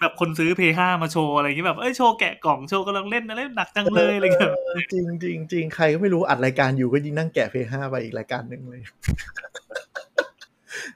[0.00, 8.80] แบบคนซื้อ PS5 มาโชว์อะไรอย่างเงี้ยแบบเอ้ยโชว์แกะกล่องโชว์กำลังเล่นนะเล่นหนักจังเลยอะไรเงี้ยเออจริงจริงจริงใครก็ไม่รู้อัดรายการอยู่ก็ยิงนั่งแกะเพย์ห้าไปอีกรายการหนึ่งเลย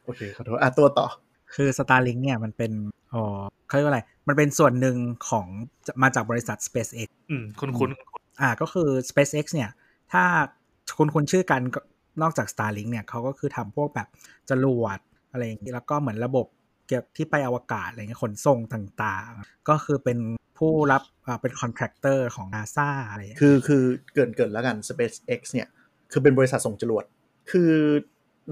[0.04, 1.06] โอเคขอโทษอะตัวต่อ
[1.54, 2.72] คือ Starlink เนี่ยมันเป็น
[3.14, 3.22] อ๋อ
[3.66, 4.96] เขาเรียกว่าอะไร มันเป็นส่วนหนึ่ง
[5.28, 5.46] ของ
[6.02, 9.70] มาจากบริษัท SpaceX อืม คุ้นคุ้นคุ้น อ่าก็คือ SpaceX เนี่ย
[10.12, 10.22] ถ้า
[10.98, 11.60] คุณคุณชื่อกัน
[12.22, 14.08] นอกจาก Starlink เนี่ยเขาก็คือทำพวกแบบ
[14.50, 14.98] จรวด
[15.32, 16.46] อะไรอย่างนี้แล้วก็เหมือนระบบ
[16.86, 20.18] เกี่ยวที่ไปอวกาศอะไรเงี้ยขนส่งต่างๆ ก็คือเป็น
[20.58, 23.82] ผู้รับอ่าเป็น contractor ของ NASA อะไรอย่างเงี้ยคือคือ
[24.14, 25.68] เกินเกินแล้วกัน SpaceX เนี่ย
[26.12, 27.04] คือเป็นบริษัทส่งจรวด
[27.50, 27.72] คือ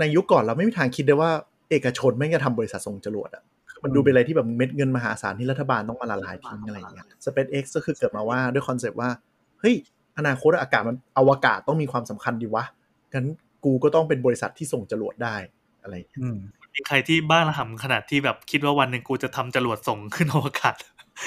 [0.01, 1.31] ในยุคก่อนเราไม่มีทางคิดได้ว่า
[1.70, 3.44] เอกชนไม่จะทำบริษัทส่งจรวดอะ
[3.82, 9.11] มันดูเป็นอะไรที่แบบเม็ดเงินมหาศาลที่รัฐบาลต้องมาละลายทิ้งอะไรอย่างเงี้ย SpaceX ก็คือเกิดมาว่าด้วย concept ว่า
[9.60, 9.74] เฮ้ย
[10.18, 12.64] อนาคตอากาศมันอวกาศต้องมีความสำคัญดีวะ
[13.12, 13.26] งั้น
[13.64, 15.36] กูก็ต้องเป็นบริษัทที่ส่งจรวดได้
[15.82, 16.38] อะไรอย่างเงี้ยอืม
[16.74, 20.74] มีใครที่บ้านระห่ำขนาดที่แบบคิดว่าวันหนึ่งกูจะทำจรวดส่งขึ้นอวกาศ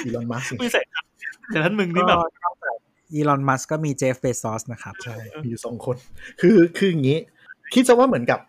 [0.05, 1.05] อีลอนมัสไม่ใส่ครับ
[1.47, 2.19] แต่ท่านมึงนี่แบบ
[3.13, 5.95] อีลอนมัสก็มีเจฟเบซอสนะครับใช่มีอยู่สองคน
[6.41, 7.19] คือคืออย่างนี้
[7.73, 8.39] คิดซะว่าเหมือนกับ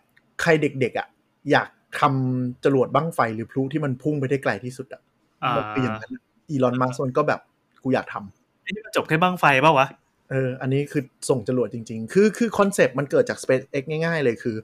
[0.41, 1.07] ใครเด็กๆอะ
[1.51, 1.67] อยาก
[1.99, 5.01] ทำจรวดบั้งไฟหรือพลุที่มันพุ่งไปได้ไกลที่สุดอะ
[5.43, 6.11] อ่ามันคืออย่างนั้น
[6.49, 7.41] อีลอนมัสมันก็แบบ
[7.83, 8.34] กูอยากทำไอ้
[8.73, 9.87] นี่มันจบแค่บ้างไฟเปล่าวะ
[10.31, 14.55] เอออันนี้คือส่งจรวดจริง ๆ คือคือคอนเซปต์มันเกิดจาก SpaceX ง่ายๆ เลยคือ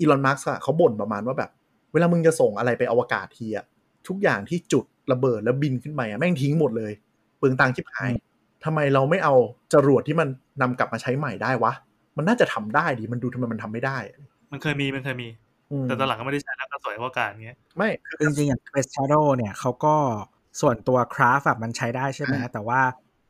[0.00, 1.50] อีลอนมัสอะเขาบ่นประมาณว่าแบบ
[1.92, 3.64] เวลามึงจะส่งอะไรไปอวกาศทีอะ
[4.08, 6.92] ทุกอย่างที่จุดระเบิดแล้วบินขึ้นไปอะแม่งทิ้งหมดเลย
[7.38, 8.12] เปลืองตังค์ชิบหาย
[8.64, 9.34] ทำไมเราไม่เอา
[9.72, 10.28] จรวดที่มัน
[10.62, 11.72] นำกลับมาใช้ใหม่ได้วะ
[12.16, 14.18] มันน่าจะทำได้ดิ มันดูทำไมมันทำไม่ได้อะ
[14.52, 15.28] มันเคยมี มันเคยมี
[15.70, 19.94] อืมแต่ตอนหลังก็ไม่ได้ใช้แล้วก็สวยอวกาศเงี้ย ไม่ คือจริงๆอย่าง Space Shuttle เนี่ยเขาก็
[20.60, 22.80] ส่วนตัวคราฟแบบมันใช้ได้ใช่ไหมอ่าแต่ว่า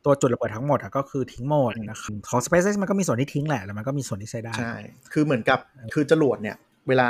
[0.07, 4.75] ตัวจุดระเบิดทั้งหมดอะก็คือทิ้งหมดนะครับของ SpaceX มันก็มีส่วนที่ทิ้งแหละแล้วมันก็มีส่วนที่ใช้ได้ใช่
[5.13, 5.59] คือเหมือนกับ
[5.95, 6.57] คือจรวดเนี่ย
[6.89, 7.09] เวลา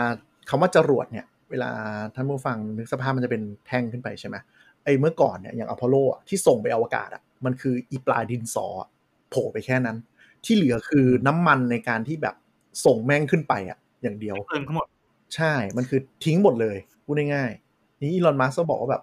[0.48, 1.70] คำว่าจรวดเนี่ย เวลา
[2.14, 4.36] ท่านผู้ฟังนึกสภาพมันจะเป็นแท่งขึ้นไปใช่ไหม
[4.84, 8.88] ไอ้เมื่อก่อนเนี่ยอย่างอพอลโลอะที่ส่งไปอวกาศอะมันคืออีปลายดินสออะ
[9.30, 9.96] โผล่ไปแค่นั้น
[10.44, 12.34] ที่เหลือคือน้ำมันในการที่แบบ
[12.84, 14.86] ส่งแม่งขึ้นไปอะ อย่างเดียวเติมทั้งหมด
[15.36, 19.02] ใช่ มันคือทิ้งหมดเลยพูดง่ายๆนี่อีลอนมัสก์ก็บอกว่าแบบ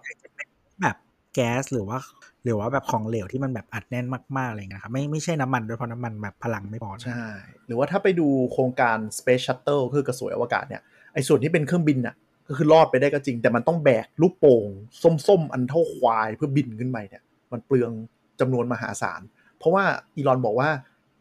[1.34, 1.98] แก๊สหรือว่า
[2.44, 4.06] หรือว่าแบบของเหลวที่มันแบบอัดแน่น
[4.36, 7.26] มากๆอะไรเงี้ยครับไม่ไม่ใช่น้ำมันด้วยเพราะน้ำมันแบบพลังไม่พอใช่
[7.66, 10.82] หรือว่าถ้าไปดูโครงการ Space Shuttle คือกระสวยอวกาศเนี่ย
[11.14, 12.14] ไอ้ส่วนที่เป็นเครื่องบินน่ะ
[12.48, 14.68] ก็คือรอดไปได้ก็จริง แต่มันต้องแบกลูกโป่ง
[15.26, 17.90] ส้มๆ อันเท่าควายเพื่อบินขึ้นไปเนี่ย มันเปลือง
[18.40, 19.20] จำนวนมหาศาล
[19.58, 19.84] เพราะว่า
[20.16, 20.68] อีลอนบอกว่า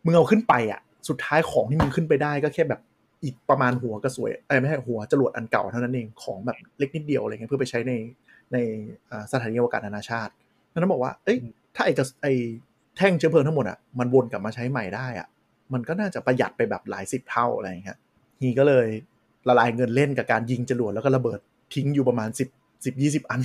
[0.05, 2.81] มึงเอาขึ้นไปอะ สุดท้ายของที่มึงขึ้นไปได้ก็แค่แบบ
[3.23, 7.93] อีกประมาณหัวกระสวยเอ้ไม่ใช่หัวจรวดอันเก่าเท่านั้นเองของแบบเล็กนิดเดียวอะไรเงี้ยเพื่อไปใช้ใน
[8.53, 8.57] ใน
[9.11, 10.31] อ่าสถานีอวกาศนานาชาติ
[10.71, 11.37] นั้นบอกว่า เอ้ย
[11.75, 12.33] ถ้าไอ้กระไอ้
[12.97, 15.27] แท่งเชื้อเพลิงทั้งหมดอะ มันวนกลับมาใช้ใหม่ได้อะ
[15.73, 17.97] มันก็น่าจะประหยัดไปแบบหลายสิบเท่าอะไรอย่างเงี้ย
[18.41, 18.87] he ก็เลย
[19.47, 21.39] ละลายเงินเล่นกับการยิงจรวดแล้วก็ระเบิด
[21.73, 22.49] ทิ้งอยู่ประมาณสิบ
[22.85, 23.41] สิบยี่สิบอัน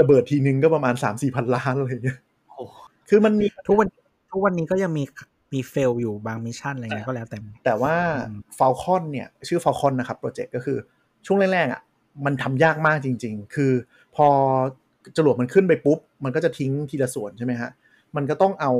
[0.00, 2.18] ระเบิดทีนึงก็ประมาณสามสี่พันล้านอะไรอย่างเงี้ย
[2.48, 2.64] โอ้
[3.08, 3.88] คือมันมีทุกวัน
[4.32, 5.04] ทุกวันนี้ก็ยังมี
[5.52, 7.94] มี fail อยู่บาง mission อะไรเงี้ยก็แล้วแต่ แต่ว่า
[8.28, 10.78] อืมฟ a ลคอนเนี่ย ชื่อฟ a ลคอนนะครับโปรเจกต์ก็คือ
[11.26, 11.80] ช่วงแรกๆอะ
[12.24, 13.72] มันทำยากมากจริง ๆ คือ
[14.16, 14.28] พอ
[15.16, 17.70] จรวดมันขึ้นไปปุ๊บ มันก็จะทิ้งทีละส่วนใช่ไหมฮะ
[18.16, 18.72] มันก็ต้องเอา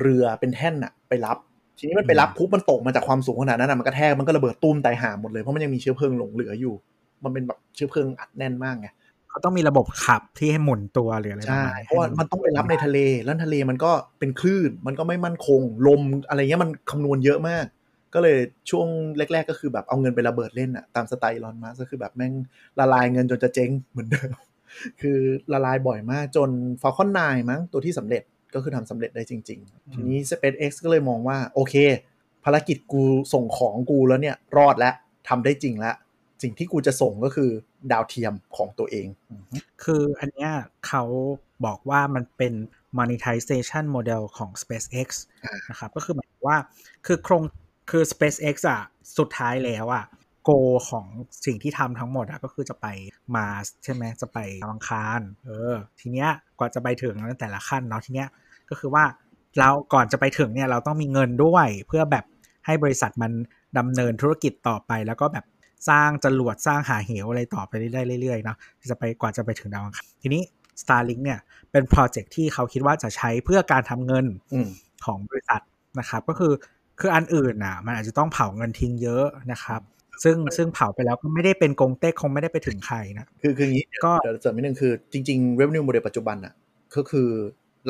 [0.00, 1.38] เรือเป็นแท่นอะไปรับ
[1.78, 6.74] ทีนี้มันไปรับปุ๊บมันตกมาจากความสูงขนาดนั้นอะมันก็แทกมันก็ระเบิดตุ้มตายห่าหมดเลยเพราะมันยังมีเชื้อเพลิงหลงเหลืออยู่
[7.24, 8.88] มันเป็นแบบเชื้อเพลิงอัดแน่นมากไง
[9.30, 17.64] เขาต้องมีระบบขับที่ให้หมุนตัวหรืออะไรประใช่มาณนี้เพราะว่ามันต้องไปรับในทะเลแล้วทะเลมันก็เป็นคลื่นมันก็ไม่มั่นคงลมอะไรเงี้ยมันคำนวณเยอะมาก
[18.14, 18.38] ก็เลย
[18.70, 22.32] ช่วงแรก ๆ ก็คือแบบเอาเงินไประเบิดเล่นอะตามสไตล์อีลอนมัสก์ก็คือแบบแม่ง
[22.78, 24.30] ละลายเงินจนจะเจ๊งเหมือนเดิม
[25.00, 25.18] คือ
[25.52, 26.50] ละลายบ่อยมากจน
[26.82, 28.22] Falcon 9มั้งตัวที่สำเร็จ
[28.54, 31.74] ก็คือทำสำเร็จได้จริง ๆ ทีนี้ SpaceX ก็เลยมองว่า โอเค
[32.44, 34.94] ภารกิจกูส่งของกูแล้วเนี่ย รอดแล้ว
[35.28, 35.94] ทำได้จริงแล้ว
[36.42, 37.50] สิ่งที่กูจะส่งก็คือ
[37.92, 39.08] ดาวเทียมของตัวเอง
[39.84, 40.52] คืออันเนี้ย
[40.86, 41.04] เขา
[41.66, 42.54] บอกว่ามันเป็น
[42.98, 45.08] monetization model ของ SpaceX
[45.44, 46.56] อ่านะครับ ก็คือหมายว่า
[47.06, 47.42] คือโครง
[47.90, 48.80] คือ SpaceX อะ
[49.18, 50.04] สุดท้ายแล้วอะ
[50.44, 50.50] โก
[50.90, 51.06] ของ
[51.46, 52.86] สิ่งที่ทำทั้งหมดอะก็คือจะไป
[53.36, 53.46] มา
[53.84, 58.28] ใช่ไหมจะไปดาวอังคารเออ ทีเนี้ยกว่าจะไปถึงนั้นแต่ละขั้นเนาะทีเนี้ย
[58.68, 59.04] ก็คือว่า
[59.58, 62.24] เราก่อนจะไปถึงเนี่ยเราต้องมีเงินด้วยเพื่อแบบ
[62.66, 63.32] ให้บริษัทมัน
[63.78, 65.44] ดำเนินธุรกิจต่อไป แล้วก็แบบ
[65.88, 68.56] สร้างจรวดสร้างหาเหวอะไรต่อไปได้เรื่อยๆเนาะ
[68.90, 70.42] จะไปกว่าจะไปถึงดาวอังคารทีนี้
[70.80, 71.38] Starlink เนี่ย
[71.70, 74.68] เป็นโปรเจกต์ที่เขาคิดว่าจะใช้เพื่อการทำเงินอืม
[75.04, 75.62] ของบริษัท
[75.98, 76.52] นะครับ ก็คือ
[77.00, 79.80] คืออันอื่นน่ะ มันอาจจะต้องเผาเงินทิ้งเยอะนะครับ
[80.24, 86.54] ซึ่งซึ่งเผาไปแล้วก็ไม่ได้เป็นกงเต็กคงไม่ได้ไปถึงใครนะคือคืออย่างนี้ก็เดี๋ยวเสริมนิดนึงคือจริงๆ revenue model ปัจจุบันอะ
[86.96, 87.28] ก็คือ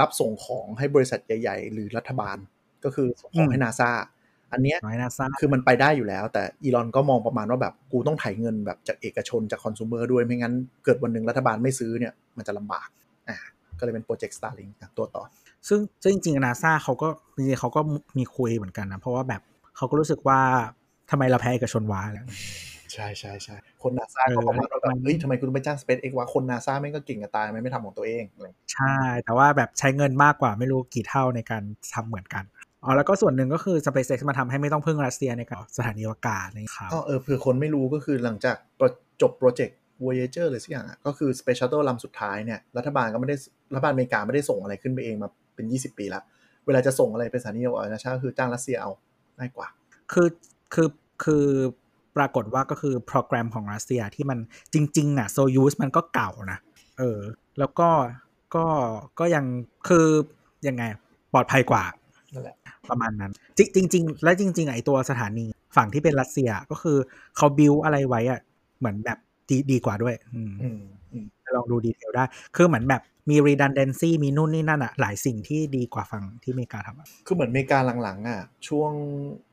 [0.01, 2.37] รับส่งของให้บริษัทใหญ่ ๆ หรือรัฐบาล
[2.85, 3.91] ก็คือส่งของให้นาซา
[4.53, 10.55] อันเนี้ยน้อยนาซาคือมันไปได้อยู่แล้ว แต่อีลอนก็มองประมาณว่าแบบกูต้องไถ่ายเงินแบบจากเอกชนจากคอน sumer ด้วยไม่งั้น
[10.85, 12.89] เกิดวันหนึ่งรัฐบาลไม่ซื้อเนี่ยมันจะลำบาก
[13.29, 13.37] อ่า
[13.79, 15.23] ก็เลยเป็นโปรเจกต์ Starlink อะตัวต่อ
[15.69, 17.81] ซึ่งซึ่งจริงๆนาซาเขาก็จริงๆเขาก็
[18.19, 19.43] มีคุยเหมือนกันนะ เพราะว่าแบบ
[19.77, 20.41] เขาก็รู้สึกว่า
[21.11, 22.19] ทำไมเราแพ้เอกชนวะอะไร
[22.93, 31.63] ใช่ใช่ใช่คนนาซาเออก็ประมาณว่าแบมับนเฮ้ยทำไมคุณต้องไปจ้าง SpaceX วะคนนาซาแม่งก็เก่งกับตายไม่ไม่ทำของตัวเองอะไรใช่ แต่ว่าแบบใช้เงินมากกว่าไม่รู้กี่เท่าในการ
[31.95, 32.45] ทำเหมือนกัน
[32.85, 38.57] อ๋อแล้วก็ส่วนหนึ่งก็คือ SpaceX มาทำให้ไม่ต้องพึ่งรัสเซียในการสถานีอวกาศนะครับอ๋อเออเผื่อคนไม่รู้ก็คือหลังจาก
[39.23, 43.37] จบโปรเจกต์ Voyager เลยสักอย่างอะก็คือ Space Shuttle ลำสุดท้ายเนี่ย รัฐบาลก็ไม่ได้
[43.73, 46.23] รัฐบาลอเมริกาไม่ได้ส่งอะไรขึ้นไปเองมา เป็น 20 ปีละ
[46.67, 48.91] เวลาจะส่งอะไรเป็นสถานีอวกาศนานาชาติก็คือจ้างรัสเซียเอา
[49.39, 49.69] ง่ายกว่า
[50.13, 50.29] คือ
[50.75, 50.89] คือ
[51.25, 51.47] คือ
[52.17, 54.39] ปรากฏว่าก็คือโปรแกรมของรัสเซียที่มัน
[54.75, 56.59] จริงๆอะโซยูสมันก็เก่านะ
[56.99, 57.21] เออ
[57.59, 57.89] แล้วก็
[58.55, 58.65] ก็
[59.19, 59.45] ก็ยัง
[59.89, 60.07] คือ
[60.69, 60.83] ยังไง
[61.33, 61.85] ปลอดภัยกว่า
[62.35, 62.57] นั่นแหละ
[62.91, 65.47] ประมาณนั้น จริงจริงๆและจริง ๆ ไอตัวสถานี
[65.77, 66.97] ฝั่งที่เป็นรัสเซียก็คือ
[67.37, 68.41] เขาบิวอะไรไว้อะ
[68.79, 69.19] เหมือนแบบ
[69.49, 70.81] ดีดีกว่าด้วยอืมอืม
[71.13, 72.25] อืมลองดูดีเทลได้
[72.57, 78.91] คือเหมือนแบบ มี redundancy มีนู่นนี่นั่นอะหลายสิ่งที่ดีกว่าฝั่งที่อเมริกาทำอะคือเหมือนอเมริกาหลังๆอะช่วง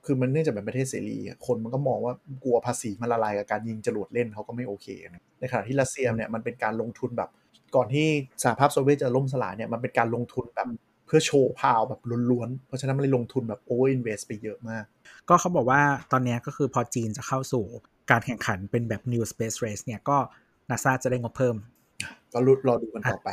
[0.06, 2.14] คือมันเนื่องจากเป็นประเทศเสรีอะคนมันก็มองว่า
[2.44, 7.30] กลัวภาษีมันละลายกับการยิงจรวดเล่นเขาก็ไม่โอเคนะในขณะที่รัสเซียเนี่ยมันเป็นการลงทุนแบบ
[7.76, 8.08] ก่อนที่
[8.44, 10.70] สหภาพโซเวียตจะล่มสลายเนี่ยมันเป็นการลงทุนแบบ
[11.06, 12.02] เพื่อโชว์ power แบบ
[12.32, 14.86] ล้วนๆ เพราะฉะนั้นมันเลยลงทุนแบบ over invest ไปเยอะมาก
[15.30, 15.82] ก็เขาบอกว่า
[16.12, 17.64] ตอนเนี้ยก็คือพอจีนจะเข้าสู่
[18.12, 20.18] การแข่งขันเป็นแบบ new space race เนี่ยก็
[20.70, 21.56] นาซาจะได้งบเพิ่ม
[22.34, 23.30] ก็รุรอดูกันต่อไป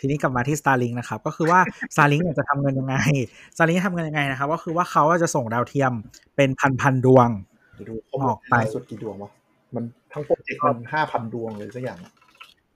[0.00, 1.60] ทีนี้กลับมาที่ Starlink นะครับ ก็คือว่า
[1.94, 2.96] Starlink เนี่ยจะทำเงินยังไง
[3.54, 5.92] Starlink ทำเงินยังไงนะครับ ก็คือว่าเขาจะส่งดาวเทียม
[6.36, 7.28] เป็นพันพันๆดวง
[7.74, 9.30] เดี๋ยวดูข้อมูลออกไปล่าสุดกี่ดวงวะ
[9.74, 11.98] มันทั้งโปรเจกต์มันห้าพันดวงเลยสักอย่าง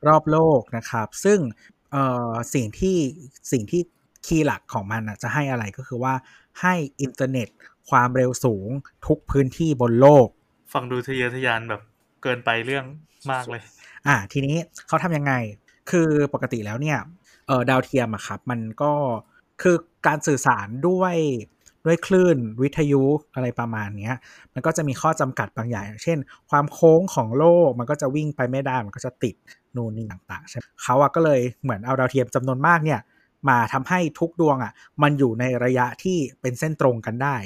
[0.09, 1.38] รอบโลกนะครับ ซึ่ง
[1.92, 2.97] เอ่อสิ่งที่
[3.52, 3.82] สิ่งที่
[4.26, 6.14] คีย์หลักของมันน่ะจะให้อะไรก็คือว่า
[6.60, 7.48] ให้อินเทอร์เน็ต
[7.90, 8.68] ความเร็วสูง
[9.06, 10.26] ทุกพื้นที่บนโลก
[10.74, 11.80] ฟังดูทะเยอทะยานแบบ
[12.22, 12.84] เกินไปเรื่อง
[13.32, 13.62] มากเลย
[14.06, 14.56] อ่า ทีนี้
[14.88, 15.32] เขาทำยังไง
[15.90, 16.98] คือปกติแล้วเนี่ย
[17.47, 18.93] เออดาวเทียมอะครับมันก็
[19.62, 19.77] คือ
[20.07, 21.16] การสื่อสารด้วย
[21.86, 23.02] ด้วยคลื่นวิทยุ
[23.35, 24.15] อะไรประมาณเนี้ย
[24.55, 26.19] มันก็จะมีข้อจำกัดบางอย่างอย่าง เช่น
[26.51, 29.35] ความโค้งของโลกมันก็จะวิ่งไปไม่ได้มันก็จะติด
[29.77, 33.01] นู่นนี่ต่างๆใช่ไหมเขาอะก็เลยเหมือนเอาดาวเทียมจำนวนมากเนี่ย
[33.48, 37.36] มาทำให้ทุกดวงอะมันอยู่ในระยะที่เป็นเส้นตรงกันได้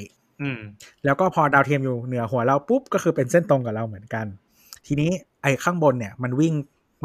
[0.41, 0.59] อืม
[1.05, 4.25] แล้วก็พอดาวเทียมอยู่เหนือหัวเราปุ๊บก็คือเป็นเส้นตรงกับเราเหมือนกัน
[4.87, 6.53] ทีนี้ไอ้ข้างบนเนี่ยมันวิ่ง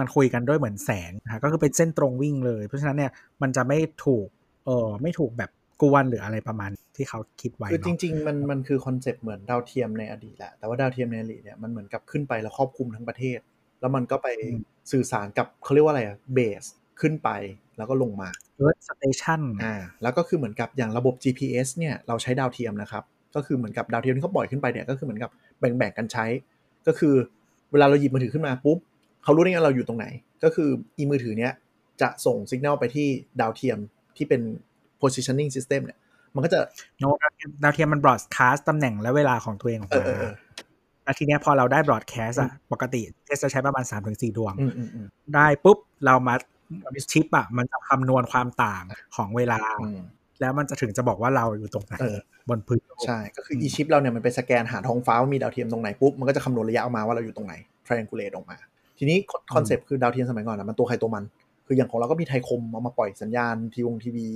[0.00, 3.12] มันคุยกันด้วยเหมือนแสงนะฮะก็คือเป็นเส้นตรงวิ่งเลย เพราะฉะนั้นเนี่ย
[3.42, 4.26] มันจะไม่ถูก
[4.66, 5.50] เออไม่ถูกแบบ
[5.82, 13.38] กวนหรืออะไรประมาณที่เขาคิดไว้คือจเนาะริง ๆ มันมันคือ concept เหมือนดาวเทียมในอดีตแหละแต่ว่าดาวเทียมในอดีตเนี่ยมันเหมือนกับขึ้นไปแล้วครอบคลุมทั้งประเทศ
[13.80, 14.28] แล้วมันก็ไป
[14.92, 16.64] สื่อสารกับเขาเรียกว่าอะไรอะเบส
[17.00, 17.30] ขึ้นไป
[17.76, 23.04] แล้วก็ลงมาเอิร์ธสเตชันอ่าแล้วก็คือเหมือนกับอย่างระบบ GPS เนี่ยเราใช้ดาวเทียมนะครับ
[23.34, 26.26] ก็คือเหมือนกับดาวเทียมที่เขาปล่อยขึ้นไปเนี่ยก็คือเหมือนกับแบ่งๆกันใช้
[26.86, 27.14] ก็คือ
[27.72, 28.78] เวลาเราหยิบมือถือขึ้นมาปุ๊บ
[29.22, 30.06] เขารู้ได้ไงเราอยู่ตรงไหน
[30.44, 30.68] ก็คือ
[30.98, 31.52] อีมือถือเนี้ย
[32.00, 33.08] จะส่งสัญญาณไปที่
[33.40, 33.78] ดาวเทียม
[34.16, 34.40] ที่เป็น
[35.00, 35.98] positioning system เนี่ย
[36.34, 36.60] มันก็จะ
[37.00, 40.32] โนดาวเทียมดาวเทียมมัน broadcast ตำแหน่งและเวลาของตัวเองออกเอมาอเออเออ
[41.04, 46.34] แล้วทีเนี้ยพอเราได้ broadcast อะปกติเทสจะใช้ประมาณ3-4ดวงอืมอืมอืมได้ปุ๊บ เรามา
[47.12, 48.84] ชิปอะมันจะคำนวณความต่าง
[49.16, 50.00] ของเวลาอืม
[50.40, 52.18] แล้วมันจะถึงจะบอกว่าเราอยู่ตรงไหนเออ
[52.48, 57.54] บนพื้นโลกใช่ ก็คืออีชิปเราเนี่ยมันไปสแกนหาท้องฟ้าว่ามีดาวเทียมตรงไหนปุ๊บ มันก็จะคำนวณระยะออกมาว่าเราอยู่ตรงไหน
[57.86, 58.56] triangulate ออกมา
[59.02, 59.18] ทีนี้
[59.54, 61.24] concept คือดาวเทียมสมัยก่อนนะมันตัวใครตัวมัน
[61.66, 64.28] คืออย่างของเราก็มีไทยคมเอามาปล่อยสัญญาณทีวงทีวี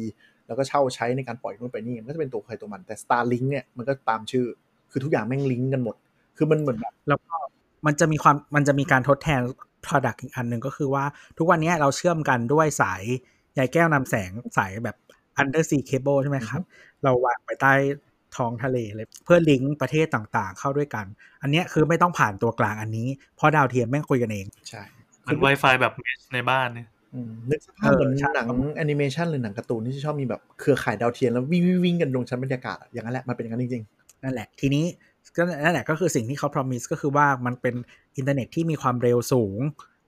[0.47, 4.47] แล้วก็เช่าใช้ในการปล่อยนู่นไปนี่มันก็จะเป็นตัวใครตัวมัน แต่ Starlink เนี่ยมันก็ตามชื่อ
[4.91, 5.97] คือทุกอย่างแม่งลิงก์กันหมด
[6.37, 7.37] คือมันเหมือนแบบแล้วก็
[7.87, 9.41] มันจะมีความมันจะมีการทดแทน
[9.87, 11.05] Product อีกอันหนึ่งก็คือว่า
[11.39, 13.03] ทุกวันนี้เราเชื่อมกันด้วยสาย
[13.55, 14.97] ใยแก้วนำแสงสายแบบ
[15.41, 16.63] undersea cable ใช่ไหมครับ
[17.03, 17.73] เราวางไปใต้
[18.37, 21.07] ท้องทะเลเลย เพื่อลิงก์ประเทศต่างๆ เข้าด้วยกัน
[21.43, 24.83] อันเนี้ยคือไม่ต้องผ่านตัวกลางอันนี้ เพราะดาวเทียมแม่งคุยกันเองใช่
[25.23, 33.85] เหมือน Wi-Fi แบบ mesh ในบ้านเนี่ยอืมนึกสภาพเหมือนหนังแอนิเมชันหรือหนังการ์ตูนที่ชอบมีแบบเครือข่ายดาวเทียมแล้ววิ่งวิ่งวิ่งกันลงชั้นบรรยากาศอะอย่างนั้นแหละมันเป็นอย่างนั้นจริง
[34.23, 34.85] นั่นแหละทีนี้
[35.37, 37.75] ก็นั่นแหละก็คือสิ่งที่เขา promise ก็คือว่ามันเป็น
[38.17, 39.61] อินเทอร์เน็ตที่มีความเร็วสูง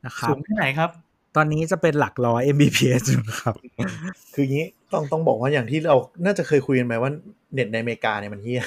[0.07, 0.91] นะครัสูบงที่ไหนครับ
[1.37, 7.11] ตอนนี้จะเป็นหลักร้อย Mbps อยู่นะครับๆคืออย่างนี้ต้องต้องบอกว่าอย่างที่เราน่าจะเคยคุยกันไปว่า
[7.57, 8.65] เน็ตในอเมริกาเนี่ยมันเหี้ย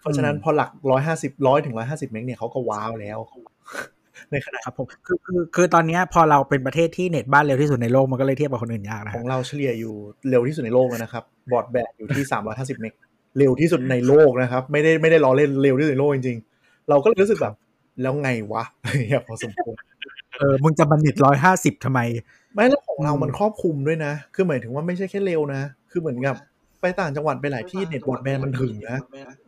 [0.00, 3.18] เพราะฉะนั้นพอหลักร้อยห้าสิบร้อยถึงร้อยห้าสิบเมกเนี่ยเขาก็ว้าวแล้ว
[4.30, 9.94] ในขณะครับผมคือคือคือตอนเนี้ยพอเราเป็นประเทศที่เน็ตบ้านเร็วที่สุดในโลกมันก็เลยเทียบกับคนอื่นยากนะขฮะองเราเฉลี่ยอยู่
[10.30, 12.92] เร็วที่สุดในโลกแล้วนะครับ บอร์ดแบนอยู่ที่350เมก
[13.38, 17.54] เร็วที่สุดในโลกนะครับ ไม่ได้ไม่ได้ล้อเล่นเร็วที่สุดในโลกจริงๆ เราก็เลยรู้สึกแบบ
[18.02, 18.64] แล้วไงวะ
[18.98, 19.76] เนี่ยพอสมควร
[20.38, 22.00] เออมึงจะบันเน็ตร้อยห้าสิบทำไม
[22.54, 26.36] ไม่แล้วของเรามันครอบคลุมด้วยนะ คือหมายถึงว่าไม่ใช่แค่เร็วนะ คือเหมือนกับ
[26.80, 28.98] ไปต่างจังหวัดไปหลายที่เน็ตบอร์ดแบนมันถึงนะ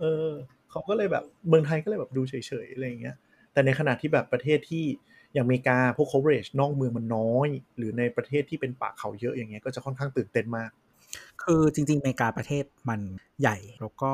[0.00, 0.30] เออ
[0.70, 2.34] เขาก็เลยแบบเมืองไทยก็เลยแบบดูเฉ
[2.64, 3.16] ยๆอะไรอย่างเงี้ย
[3.52, 4.84] แต่ในขณะที่แบบประเทศที่
[5.34, 10.70] อย่างอเมริกาพวก coverage นอกเมืองมันน้อย หรือในประเทศที่เป็นป่าเขาเยอะอย่างเงี้ยก็จะค่อนข้างตื่นเต้นมาก
[11.42, 13.00] คือจริงๆอเมริกาประเทศมัน
[13.40, 14.12] ใหญ่แล้วก็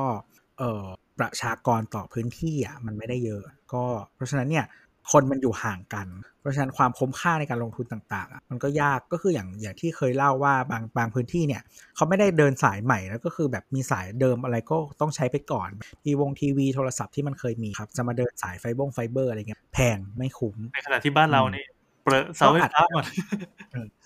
[0.58, 0.86] เอ่อ
[1.18, 3.42] ประชากรต่อพื้นที่อะมันไม่ได้เยอะ
[3.72, 3.84] ก็
[4.14, 4.64] เพราะฉะนั้นเนี่ย
[5.12, 6.06] คนมันอยู่ห่างกัน
[6.40, 11.62] เพราะฉะนั้นความคุ้มค่าในการลงทุนต่างๆอะมันก็ยากก็คืออย่างอย่างที่เคยเล่าว่าบางบางพื้นที่เนี่ย
[11.96, 15.70] เขาไม่ได้เดินสายใหม่แล้วก็คือแบบมีสายเดิมอะไรก็ต้องใช้ไปก่อน
[16.02, 21.64] ทีวงทีวีโทรศัพท์ที่มันเคยมีครับจะมาเดินสายไฟบงไฟเบอร์อะไรเงี้ยแพงไม่คุ้มในขณะที่บ้านเรานี่
[22.04, 23.04] เปรอะเสาไฟฟ้าหมด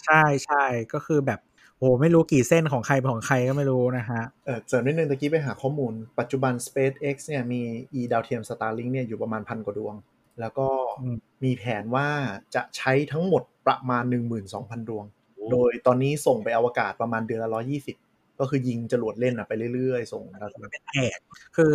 [0.04, 1.40] ใช่ใช่ก็คือแบบ
[1.78, 7.60] โอ้ไม่รู้กี่เส้นของใครของใครก็ไม่รู้นะฮะ เออเสริมนิดนึงตะกี้ไปหาข้อมูล ปัจจุบัน SpaceX เนี่ยมี
[7.98, 9.94] e ดาวเทียม Starlink เนี่ยอยู่ประมาณพันกว่าดวง
[10.40, 10.66] แล้วก็
[11.00, 12.08] อืมมีแผนว่า
[12.54, 14.04] จะใช้ทั้งหมดประมาณ
[14.46, 15.04] 12,000 ดวง
[15.50, 17.50] โดยตอนนี้ส่งไปอวกาศประมาณเดือนละ
[17.94, 21.18] 120 ก็คือยิงจรวดเล่นอะไปเรื่อยๆ ส่งดาวเทียมแผง
[21.56, 21.70] คือ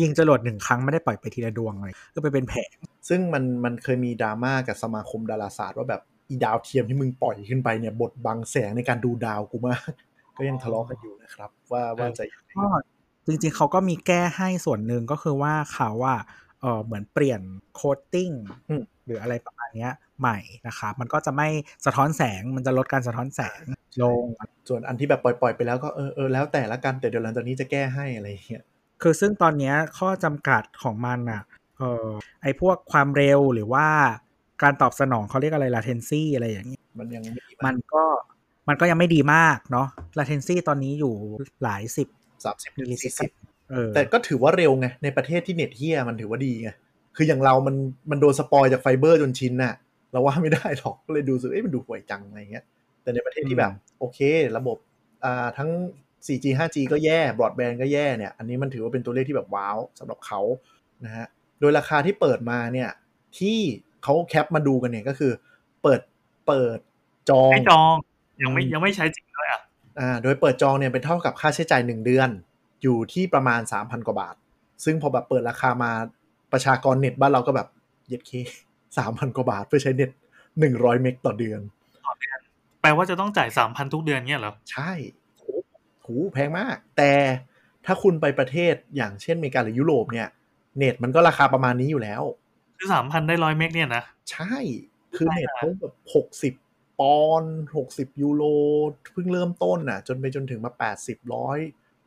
[0.00, 2.74] ยิงจรวดหนึ่งครั้งไม่ได้ปล่อยไปทีละดวงเลย ก็ไปเป็นแผง
[3.08, 9.90] ซึ่งมันมันเคยมีดราม่ากับสมาคมดาราศาสตร์ว่าแบบอีดาวเทียมที่มึงปล่อยขึ้นไปเนี่ยบดบังแสงในการดูดาวกูมาก
[10.36, 12.68] ก็ยังทะเลาะกันอยู่นะครับ ว่าว่าจะยังไงก็
[13.26, 16.16] จริงๆเขาก็มีแก้ให้ส่วนหนึ่งก็คือว่าเขาว่า
[16.64, 17.40] เออเหมือนเปลี่ยน
[17.74, 18.30] coating
[19.06, 21.48] หรืออะไรประมาณเนี้ยใหม่นะครับมันก็จะไม่
[21.84, 23.62] สะท้อนแสงมันจะลดการสะท้อนแสง
[24.02, 24.24] ลง
[24.68, 28.64] ส่วนอันที่แบบปล่อย ๆ ไปแล้วก็เออเออแล้วแต่ละกันแต่เดี๋ยวหลังจากนี้จะแก้ให้อะไรอย่างเงี้ย
[29.02, 31.42] คือซึ่งตอนเนี้ยข้อจำกัดของมันอะ
[31.78, 32.08] เออ
[32.42, 33.86] ไอพวกความเร็วหรือว่า
[34.62, 38.04] การตอบสนองเขาเรียกอะไร latency อะไรอย่างนี้มันยังไม่ดีมันนก็
[38.68, 39.88] มันก็ยังไม่ดีมากเนาะ
[40.18, 41.14] latency ตอนนี้อยู่
[41.62, 42.08] หลายสิบ
[42.44, 43.53] สามสิบมิลลิสี่เซสิกบเออ
[43.94, 46.70] แต่ก็ถือว่าเร็วไง ในประเทศที่เน็ตเหี้ยมันถือว่าดีไง
[47.16, 47.76] คืออย่างเรามัน
[48.10, 49.74] มันโดน spoil จากไฟเบอร์จนชินน่ะ
[50.12, 52.64] เราว่าไม่ได้หรอกก็เลยรู้สึกเอ้ยมันดูห่วยจังอะไรเงี้ย
[53.02, 54.18] แต่ในประเทศที่แบบ โอเค
[54.56, 54.76] ระบบ
[55.24, 55.70] อ่าทั้ง
[56.26, 60.40] 4G 5G ก็แย่บรอดแบนก็แย่เนี่ย อันนี้มันถือว่าเป็นตัวเลขที่แบบ wow สำหรับเขา
[61.04, 61.26] นะฮะ
[61.60, 62.90] โดยราคาที่เปิดมาเนี่ย
[63.38, 63.58] ที่
[64.02, 65.32] เขา cap มาดูกันเนี่ยก็คือ
[65.82, 66.00] เปิด
[66.46, 66.78] เปิด
[67.30, 67.94] จองไม่จอง
[68.42, 69.60] ยังไม่ยังไม่ใช้จริงด้วยอะ
[69.98, 72.30] อ่า โดยเปิดจองเนี่ยเป็นเท่ากับค่าใช้จ่าย1เดือน
[72.84, 74.36] อยู่ที่ประมาณ 3,000 กว่าบาท
[74.84, 75.92] ซึ่งพอแบบเปิดราคามา
[76.52, 77.68] ประชากรเน็ตบ้านเราก็แบบ
[78.08, 78.32] เย็ดเข้
[78.98, 80.10] สามพันกว่าบาทเพื่อใช้เน็ต
[80.56, 81.60] 100เมกต่อเดือน
[82.80, 84.90] แปลว่าจะต้องจ่ายสามพันทุกเดือนเงี้ยเหรอ ใช่
[85.38, 85.44] โห
[86.02, 87.12] โหแพงมาก แต่
[87.86, 90.28] ถ้าคุณไปประเทศอย่างเช่นอเมริกาหรือยุโรปเนี่ย
[90.76, 92.22] เน็ตมันก็ราคาประมาณนี้อยู่แล้ว
[92.78, 94.54] คือสามพันได้ร้อยเมกเนี่ยนะ ใช่
[95.16, 96.54] คือเน็ตเขาแบบหกสิบ
[97.00, 97.44] ปอนด์
[97.76, 98.42] หกสิบยูโร
[99.12, 101.58] เพิ่งเริ่มต้นน่ะ จนไปจนถึงมาแปดสิบร้อย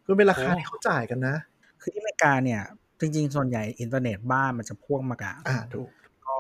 [0.08, 1.36] ก็เป็นราคาโอ้ที่เขาจ่ายกันนะ
[1.82, 2.62] คือที่อเมริกาเนี่ย
[3.00, 5.90] จริง ๆ ส่วนใหญ่อินเทอร์เน็ตบ้านมันจะพ่วงมากับอ่าถูก
[6.26, 6.36] ก็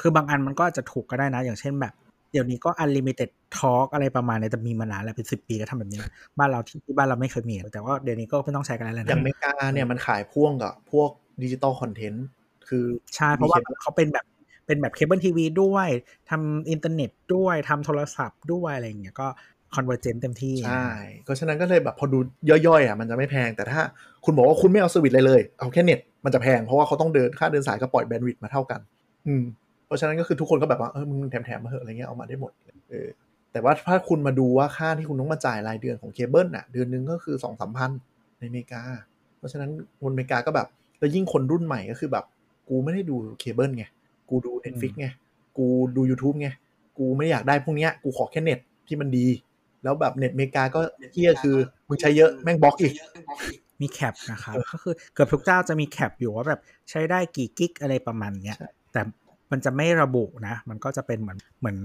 [0.00, 1.94] คือบางอันมันก็อาจจะถูกก็ได้นะ อย่างเช่นแบบ
[2.32, 6.00] เดี๋ยวนี้ก็ unlimited talk อะไรประมาณนี้แต่มีมานานแล้วเป็นสิบปีก็ทำแบบนี้
[6.38, 11.10] บ้านเราที่ที่บ้านเราไม่เคยมีแต่ว่าเดี๋ยวนี้ก็ไม่ต้องใช้กันแล้วแหละอย่างอนะเมริกาเนี่ยมันขายพ่วงกับพวก
[11.42, 12.26] digital content
[12.68, 12.84] คือ
[13.16, 14.26] ใช่เพราะว่าเขาเป็นแบบ
[14.66, 15.88] เป็นแบบเคเบิลทีวีด้วย
[16.30, 19.28] ทำอินเทอร์เน็ตด้วยทำโทรศัพท์ด้วยอะไรอย่างเงี้ยก็
[19.74, 20.86] convergence เต็มที่ ใช่
[21.26, 22.18] ก็ฉะนั้นก็เลยแบบพอดู
[22.66, 23.80] ย่อยๆอะมันจะไม่แพง แต่ถ้า
[24.24, 28.80] คุณบอกว่าคุณไม่เอาสวิตช์เลยเลย เอาแค่เน็ตมันจะแพง เพราะว่าเขาต้องเดินค่าเดินสายก็ปล่อย bandwidth มาเท่ากัน
[29.26, 29.44] อืม
[29.86, 32.52] เพราะฉะนั้นก็คือทุกคนก็แบบว่าเออมึงแถมๆมาเหอะอะไรเงี้ยเอามาได้หมด
[32.90, 33.08] เออ
[33.52, 37.90] แต่ว่าถ้าคุณมาดูว่าค่าที่คุณต้องมาจ่ายรายเดือนของเคเบิลน่ะ เดือนนึงก็คือสองสามพัน
[38.38, 38.82] ในอเมริกา
[39.38, 39.70] เพราะฉะนั้น
[40.02, 40.66] คนอเมริกาก็แบบ
[40.98, 42.24] แล้วยิ่งคนรุ่นใหม่ก็คือแบบ
[42.68, 43.84] กูไม่ได้ดูเคเบิลไง
[44.28, 45.08] กูดู Netflix ไง
[45.58, 45.66] กู
[45.96, 46.48] ดู YouTube ไง
[46.98, 48.58] กูไม่อยากได้พวกเนี้ย กูขอแค่เน็ต
[48.88, 49.26] ที่มันดี
[49.82, 50.80] แล้วแบบเน็ตอเมริกาก็
[51.12, 51.56] เหี้ยคือ
[51.88, 52.94] มึงใช้เยอะแม่งบล็อกอีก
[53.80, 56.60] มี cap นะครับก็คือเกือบทุกเจ้าจะมี cap อยู่ว่าแบบ
[56.90, 59.02] ใช้ได้กี่กิกอะไรประมาณเนี้ยใช่แต่
[59.52, 61.76] มันจะไม่ระบุนะ มันก็จะเป็นเหมือนเหมือน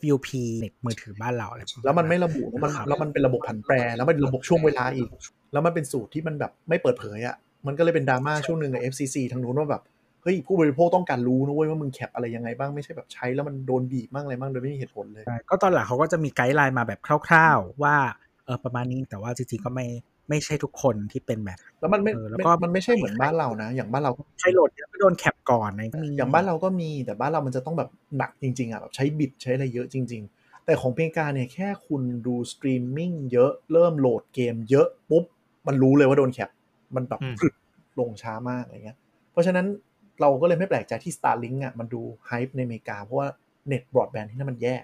[0.00, 0.28] FUP
[0.60, 5.08] เน็ตมือถือบ้านเราอะไรประมาณแล้วมันไม่ระบุแล้วมันครับแล้วมันเป็นระบบผันแปร แล้วมันระบบช่วงเวลาอีก
[5.52, 7.36] แล้วมันเป็นสูตรที่มันแบบไม่เปิดเผยอะ่ะ
[7.66, 9.82] มันก็เลยเป็นดราม่าช่วงหนึ่งกับ FCC ทางนู้นว่าแบบ
[10.24, 17.96] เฮ้ยผู้บริโภคต้องการรู้นะเว้ยว่ามึง cap อะไรยังไงบ้างไม่ใช่แบบใช้แล้วมันโดนบีบบ้างอะไรบ้างโดยไม่มีเหตุผลเลยใช่ก็ตอนหลังเขาก็จะมี guideline มาแบบคร่าวๆ ว่า
[18.46, 19.86] เออประมาณนี้แต่ว่าจริงๆก็ไม่
[20.28, 35.24] ไม่ใช่ทุกคนที่เป็นแบบแล้วมันไม่เออแล้วไม่ก็มันไม่ใช่เหมือนบ้านเรานะ อย่างบ้านเราก็ใครโหลดเยอะก็โดน cap ก่อนอะไรก็มีอย่างบ้านเราก็มีแต่บ้านเรามันจะต้องแบบหนักจริงๆอะแบบใช้บิตใช้อะไรเยอะจริง ๆ แต่ของเพลงการเนี่ยแค่คุณดูสตรีมมิ่งเยอะเริ่มโหลดเกมเยอะปุ๊บ
[35.66, 36.50] มันรู้เลยว่าโดนแคป
[36.96, 37.54] มันแบบอืมพรึด
[37.98, 38.98] ลงช้ามากอะไรเงี้ย
[39.32, 39.66] เพราะฉะนั้น
[40.20, 43.28] เราก็เลยไม่แปลกใจที่ Starlink อะมันดูไฮป์ในอเมริกา เพราะว่า
[43.68, 44.76] เน็ตบรอดแบนด์ที่นั่นมันแย่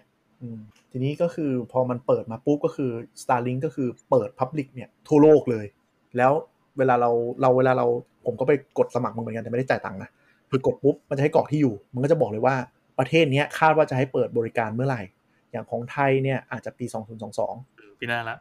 [0.42, 0.58] อืม
[0.90, 2.90] ทีนี้ก็คือพอมันเปิดมาปุ๊บก็คือ
[3.22, 5.66] Starlink ก็คือเปิด Public เนี่ยทั่วโลกเลย
[6.16, 6.32] แล้ว
[6.78, 7.86] เวลาเราเราเวลาเรา
[8.26, 10.10] ผมก็ไปกดสมัครมันเหมือนกันแต่ไม่ได้จ่ายตังค์นะ
[10.50, 12.54] คือกดปุ๊บมันจะให้กรอกที่อยู่ มันก็จะบอกเลยว่า
[12.98, 15.02] ประเทศเนี้ยคาดว่าจะให้เปิดบริการเมื่อไหร่
[15.52, 16.86] อย่างของไทยเนี่ยอาจจะปี
[17.42, 18.36] 2022 ปีหน้าละ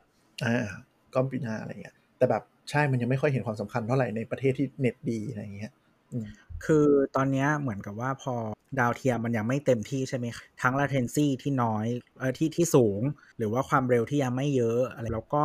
[0.46, 0.68] อ่า
[1.14, 5.72] ก็ปีหน้าอะไรเงี้ยแต่แบบใช่มันยังไม่ค่อยเห็นความสำคัญเท่าไหร่ในประเทศที่เน็ตดีอะไรเงี้ย
[6.14, 6.28] อืม
[6.66, 8.34] คือตอนนี้เหมือนกับว่าพอ
[8.80, 10.26] ดาวเทียมมันยังไม่เต็มที่ใช่ไหม
[10.62, 11.86] ทั้ง latency ที่น้อย
[12.20, 13.02] เออที่ที่สูง
[13.38, 15.44] หรือว่าความเร็วที่ยังไม่เยอะอะไรแล้วก็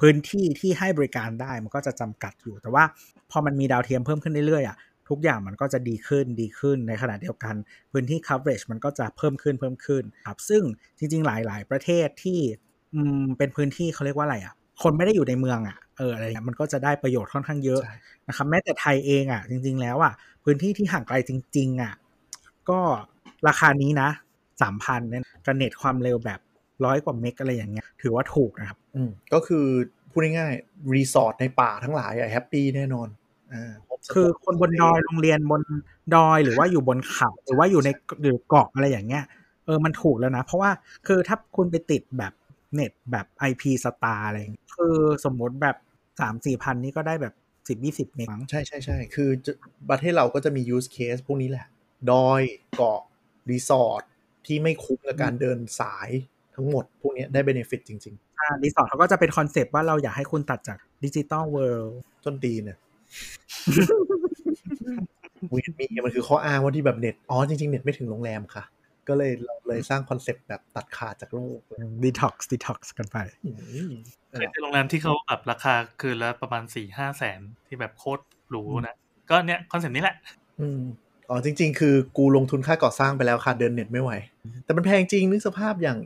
[0.00, 2.84] พื้นที่ที่ให้บริการได้มันก็จะจำกัดอยู่ แต่ว่า
[3.30, 4.76] พอมันมีดาวเทียมเพิ่มขึ้นเรื่อยๆอะ
[5.08, 7.54] ทุกอย่างมันก็จะดีขึ้นดีขึ้นในขณะเดียวกัน
[7.92, 10.62] พื้นที่ coverage มันก็จะเพิ่มขึ้นเพิ่มขึ้นครับซึ่ง
[10.98, 12.38] จริง ๆ หลาย ๆ ประเทศที่
[13.38, 17.96] เป็นพื้นที่เขาเรียกว่าอะไรอะ คนไม่ได้อยู่ในเมืองอะเอออะไรเงี้ยมันก็จะได้ประโยชน์ค่อนข้างเยอะใช่
[18.28, 20.12] นะครับแม้แต่ไทยเองอะ จริง ๆ แล้วอะ
[20.44, 21.92] พื้นที่ที่ห่างไกลจริง ๆ อะ
[22.70, 22.78] ก็
[23.48, 24.08] ราคานี้นะ
[24.62, 26.40] สามพันเนี่ยกับเน็ตความเร็วแบบ
[26.84, 29.66] ร้อยกว่าเมกอะไรอย่างเงี้ย ถือว่าถูกนะครับ อืมก็คือ
[30.10, 33.08] พูดง่ายๆรีสอร์ทในป่าทั้งหลายอะ happy แน่นอน
[33.52, 33.72] อ่า
[34.12, 35.62] คือคนบนดอยโรงเรียนบน
[36.16, 37.90] ดอยหรือว่าอยู่บนเขาหรือว่าอยู่ใน
[38.22, 39.24] หรือเกาะอะไรอย่างเงี้ย
[39.66, 40.70] เออมันถูกแล้วนะ เพราะว่า
[41.06, 42.32] คือถ้าคุณไปติดแบบ
[42.74, 45.76] เน็ตแบบ IP Star อะไรอย่างเงี้ยคือสมมติแบบ
[46.20, 47.34] สามสี่พันนี่ก็ได้แบบ
[47.68, 49.52] สิบยี่สิบเมกมั้งใช่ใช่ใช่คือจะ
[49.90, 51.66] ประเทศเราก็จะมี use case พวกนี้แหละ
[52.10, 52.42] ดอย
[52.76, 53.00] เกาะ
[53.50, 54.02] รีสอร์ท
[54.46, 56.08] ที่ไม่คุ้มกับการเดินสาย
[56.54, 62.78] ทั้งหมด พวกเนี้ยได้ benefit จริงอ่ารีสอร์ทเขาก็จะเป็นคอนเซปต์ว่าเราอยากให้คุณตัดจาก digital world ๆต้นตีนเนี่ย
[65.52, 68.64] วีดมีมันคือข้ออ้างว่าที่แบบเน็ต อ๋อจริง ๆ เน็ตไม่ถึงโรงแรมค่ะ
[69.08, 73.50] ก็เลยเราเลยสร้างคอนเซปต์แบบตัดขาดจากโลกเลยดีท็อกซ์ดีท็อกซ์กันไปอื
[73.88, 73.90] ม
[74.30, 78.96] เคยเจอโรงแรมที่เขาแบบราคาคืนละประมาณสี่ห้าแสนที่แบบโคตรหรูนะ
[79.30, 80.16] ก็เนี่ยคอนเซ็ปต์นี้แหละ
[80.60, 80.80] อืม
[81.28, 84.12] อ๋อจริง ๆ คือกูลงทุนค่าก่อสร้างไปแล้วค่ะเดินเน็ตไม่ไหว
[84.64, 85.98] แต่มันแพงจริงนึกสภาพอย่าง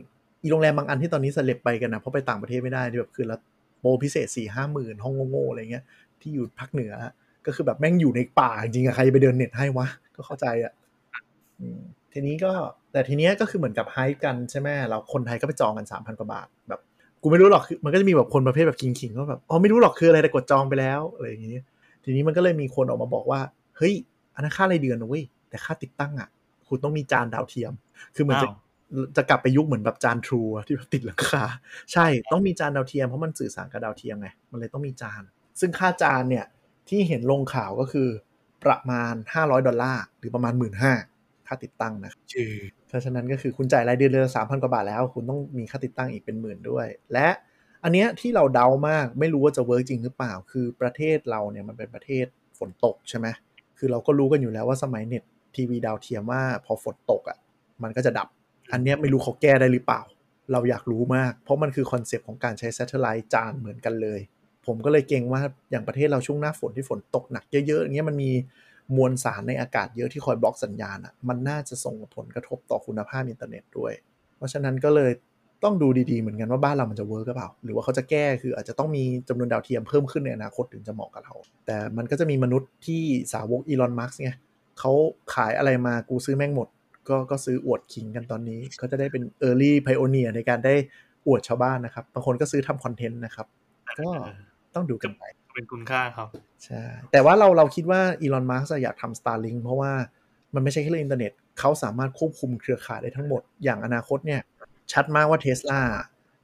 [0.43, 3.37] อีโรงแรมบางอันที่ตอนนี้เซเลบไปกันนะเพราะไปต่างประเทศไม่ได้ที่แบบคืนละ
[3.79, 5.83] โปรพิเศษสี่ห้าหมื่นห้องโง่ๆอะไรเงี้ย
[6.21, 6.93] ที่อยู่ภาคเหนือ
[7.45, 10.73] ก็คือแบบแม่งอยู่ในป่าจริงๆอะใครจะไปเดินเน็ตให้วะก็เข้าใจอะ
[11.59, 11.81] อืม
[12.13, 12.53] ทีนี้ก็
[12.91, 16.81] แต่ทีเนี้ยก็คือเหมือนกับไฮป์กันใช่ไหมเราคนไทยก็ไปจองกันสามพันกว่าบาทแบบ
[17.21, 21.57] กูไม่รู้หรอกคือมันก็จะมีแบบคนประเภทแบบคิงๆก็แบบอ๋อไม่รู้หรอกคืออะไรแต่กดจองไปแล้วอะไรอย่างงี้
[22.03, 23.39] ทีนี้มันก็เลยมีคนออกมาบอกว่า
[23.77, 23.93] เฮ้ย
[24.35, 26.29] อันนั้นค่ารายเดือนนะเว้ยแต่ค่าติดตั้งอะ
[26.67, 27.73] คุณต้องมีจานดาวเทียม
[28.15, 28.55] คือเหมือนจะอ้าว
[29.17, 31.43] จะกลับไปยุคเหมือนแบบจานทรูที่แบบติดหลังคา
[31.93, 35.21] ใช่ต้องมีจานดาวเทียมเพราะมันสื่อสารกับดาวเทียมไงมันเลยต้องมีจาน
[35.59, 36.45] ซึ่งค่าจานเนี่ย
[36.89, 38.07] ที่เห็นลงข่าวก็คือ
[38.63, 40.73] ประมาณ 500 ดอลลาร์หรือประมาณ หมื่นห้า
[41.47, 42.53] ค่าติดตั้งนะซึ่ง
[42.87, 47.27] เพราะฉะนั้นก็คือคุณจ่ายรายเดือนเดือนละสามพันกว่าบาทแล้ว คุณต้องมีค่าติดตั้งอีกเป็นหมื่นด้วย และ
[47.83, 52.25] อันเนี้ยที่เราเดามากไม่รู้ว่าจะ work จริงหรือเปล่า คือประเทศเราเนี่ยมันเป็นประเทศ
[52.59, 53.27] ฝนตกใช่ไหม
[53.77, 55.23] คือเราก็รู้กันอยู่แล้วว่าสมัยเน็ต
[55.55, 57.37] ทีวีดาวเทียมว่าพอฝนตกอะ่ะ
[57.83, 58.27] มันก็จะดับ
[58.71, 60.01] อันเนี้ยไม่รู้เขาแก้ได้หรือเปล่า
[60.51, 64.19] เราอยากรู้มาก เพราะมันคือคอนเซปต์ของการใช้ Satellite จานเหมือนกันเลย
[64.65, 65.41] ผมก็เลยเกรงว่า
[65.71, 68.31] อย่างประเทศเราช่วงหน้าฝนที่ฝนตกหนักเยอะๆอย่างเงี้ยมันมี
[68.95, 73.93] มวลสารในอากาศเยอะที่คอยบล็อกสัญญาณอะมันน่าจะส่งผลกระทบต่อคุณภาพอินเทอร์เน็ตด้วย
[74.37, 75.11] เพราะฉะนั้นก็เลย
[75.63, 81.33] ต้องดูดีๆ เหมือนกันว่าบ้านเรามันจะ work หรือเปล่า หรือว่าเขาจะแก้คืออาจจะต้องมีจำนวนดาวเทียมเพิ่มขึ้นในอนาคตถึงจะเหมาะกับเรา
[81.65, 83.01] แต่มันก็จะมีมนุษย์ที่
[83.33, 84.31] สาวกอีลอนมัสก์ไง
[84.79, 84.91] เขา
[85.33, 86.67] ขายอะไรมากูซื้อแม่งหมด
[87.09, 90.75] ก็ก็ซื้ออวดคิงกันตอนนี้ ก็จะได้เป็น Early Pioneer ในการได้
[91.27, 93.47] อวดชาวบ้านนะครับ บางคนก็ซื้อทำ content นะครับ
[93.99, 94.09] ก็
[94.75, 95.23] ต้องดูกันไป
[95.57, 96.27] เป็นคุณค่าครับ
[96.65, 99.91] ใช่แต่ว่าเราเราคิดว่าอีลอนมัสก์อยากทำ Starlink เพราะว่า
[100.55, 104.41] มันไม่ใช่แค่เรื่องอินเทอร์เน็ตเขาสามารถควบคุมเครือข่ายได้ทั้งหมด อย่างอนาคตเนี่ย
[104.91, 105.81] ชัดมากว่าเท s l a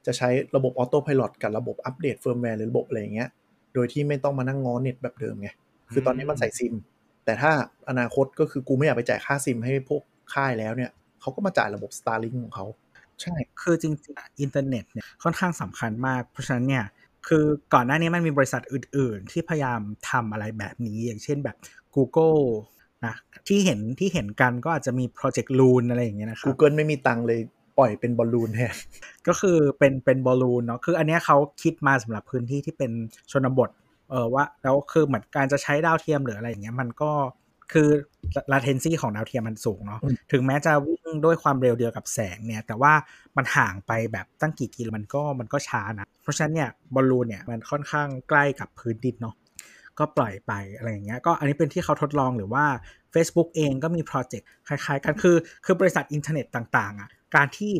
[0.05, 3.29] จะใช้ระบบออโต้พ l o t กับระบบอัปเดตเฟิร์มแวร์หรือระบบอะไรอย่างเงี้ย
[3.73, 5.49] โดยที่ไม่ต้องมานั่งง้อเน็ตแบบเดิมไง
[5.93, 6.73] คือตอนนี้มันใส่ซิม
[7.25, 7.51] แต่ถ้า
[7.89, 10.01] อนาคตก็คือกูไม่อยากไปจ่ายค่าซิมให้พวก
[10.33, 10.91] ค่ายแล้วเนี่ย
[11.21, 12.65] เขาก็มาจ่ายระบบ Starlink ของเขา
[13.21, 16.83] ใช่ คือจริงๆอะอินเทอร์เน็ตเนี่ยค่อนข้างสำคัญมาก เพราะฉะนั้นเนี่ย
[17.27, 21.55] คือก่อนหน้านี้มันมีบริษัทอื่น ๆ ที่พยายามทำอะไรแบบนี้ อย่างเช่นแบบ
[21.95, 22.41] Google
[23.05, 23.15] นะ
[23.47, 27.39] ที่เห็นที่เห็นกันก็อาจจะมี Project Loon อะไรอย่างเงี้ยนะครับ Google ไม่มีตังค์เลย
[27.77, 28.75] ปล่อยเป็นบอลลูนแทน
[29.27, 32.91] ก็คือเป็นเป็นบอลลูนเนาะคืออันเนี้ยเขาคิดมาสำหรับพื้นที่ที่เป็น
[33.31, 33.69] ชนบท
[34.09, 37.11] เออว่าแล้วคือเหมือนการจะใช้ดาวเทียมหรืออะไรอย่างเงี้ยมันก็
[37.71, 37.89] คือ
[38.51, 42.93] latency ของดาวเทียมมันสูงเนาะอืมถึงแม้จะวิ่งด้วยความเร็วเดียวกับแสงเนี่ย แต่ว่า
[43.37, 49.35] มันห่างไปแบบตั้งกี่กิโลมันก็มันก็ช้านะ เพราะฉะนั้นเนี่ยบอลลูนเนี่ยมันค่อนข้างใกล้กับพื้นดินเนาะ
[49.99, 52.65] ก็ปล่อยไปอะไรอย่างเงี้ยก็อันนี้เป็นที่เขาทดลองหรือว่า
[53.13, 55.35] Facebook เองก็มีโปรเจกต์คล้ายๆ กันคือ
[55.65, 57.73] คือบริษัทอินเทอร์เน็ตต่างๆอะการที่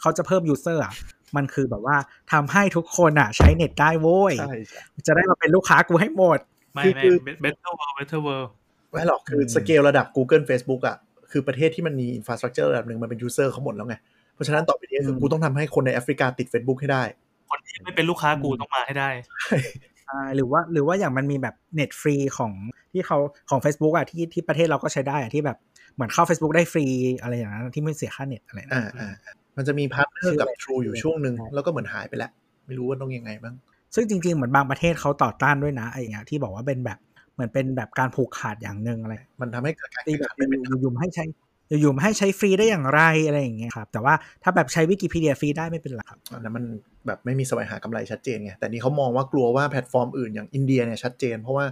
[0.00, 0.94] เขาจะเพิ่ม user อะ
[1.36, 1.96] มันคือแบบว่า
[2.32, 6.38] ทำให้ทุกคนอะ ใช้เน็ตได้โว้ยใช่ใช่จะได้มาเป็นลูกค้ากูให้หมด
[6.74, 8.48] ไม่คือไม่คือ better world better world
[8.90, 10.96] ไม่หรอกคืออมสเกลระดับ Google Facebook อะ
[11.30, 13.96] คือประเทศที่มันมีอินฟ a าสตรักเจอร์ระดับหนึ่งมันเป็น user เขาหมดแล้วไง
[14.34, 17.02] เพราะฉะนั้นต่อไปนี้คือกูต้องทำให้คนในแอฟริกาติด Facebook ให้ได้
[17.50, 19.10] คนที่ไม่เป็นลูกค้ากูต้องมาให้ได้
[20.04, 22.52] ใช่หรือว่าหรือว่าอย่างมันมีแบบเน็ตฟรีของ
[22.92, 23.18] ที่เขา
[23.50, 25.58] ของ Facebook อะที่ที่ประเทศเราก็ใช้ได้อะที่แบบ
[25.94, 26.86] เหมือนเข้า Facebook ได้ฟรี
[27.20, 29.12] อะไรอย่างนั้นที่ไม่เสียค่าเน็ตอะไรนะอ่าอ่า
[29.56, 32.30] มันจะมี partner กับชื่ออะไร True อยู่ช่วงหนึ่งใช่แล้วก็เหมือนหายไปแล้ว
[32.66, 33.54] ไม่รู้ว่าต้องยังไงบ้าง
[33.94, 36.98] ซึ่งจริงๆ เหมือนบางประเทศเขาต่อต้านด้วยนะไอ้อย่างเงี้ยที่บอกว่าเป็นแบบ
[37.38, 41.24] เหมือนเป็นแบบการผูกขาดอย่างหนึ่งอะไร มันทำให้เกิดการตีแข่งแบบขันไม่เป็นอยู่ๆให้ใช้
[41.80, 46.64] อยู่ๆให้ใช้ฟรีได้อย่างไรอะไรอย่างเงี้ยครับ แต่ว่าถ้าแบบใช้วิกิพีเดียฟรีได้ไม่เป็นไรครับอันนั้นมัน
[47.06, 51.64] แบบไม่มีแสวงหากำไรชัดเจนไงแต่นี่เขามองว่ากลัวว่าแพลตฟอร์มอื่นอย่างอินเดียเนี่ยชัดเจน เพราะว่า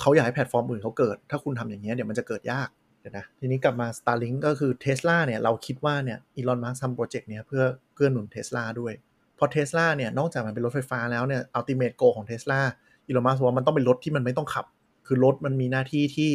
[0.00, 2.68] เขาอยากให้แพลตฟอร์มอื่นเขาเกิด ถ้าคุณทำอย่างนี้ยเดี๋ยวมันจะเกิดยาก
[3.00, 7.62] เดี๋ยวนะทีนี้กลับมา Starlink ก็คือ Tesla เนี่ยเราคิดว่าเนี่ยอีลอนมัสก์ทำโปรเจกต์เนี้ยเพื่อ
[7.94, 8.92] เกื้อหนุน Tesla ด้วย
[9.36, 12.60] เพราะ Tesla เนี่ยนอกจากมันเป็นรถไฟฟ้าแล้วเนี่ย ultimate goal ของ Tesla
[13.06, 14.66] อีลอนมัสก์ว่ามันต้องเป็นรถที่มันไม่ต้องขับ
[15.08, 16.32] คือรถมันมีหน้าที่ที่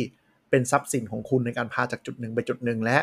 [0.49, 2.97] เป็นทรัพย์สินของคุณในการพาจากจุดหนึ่งไปจุดหนึ่งและ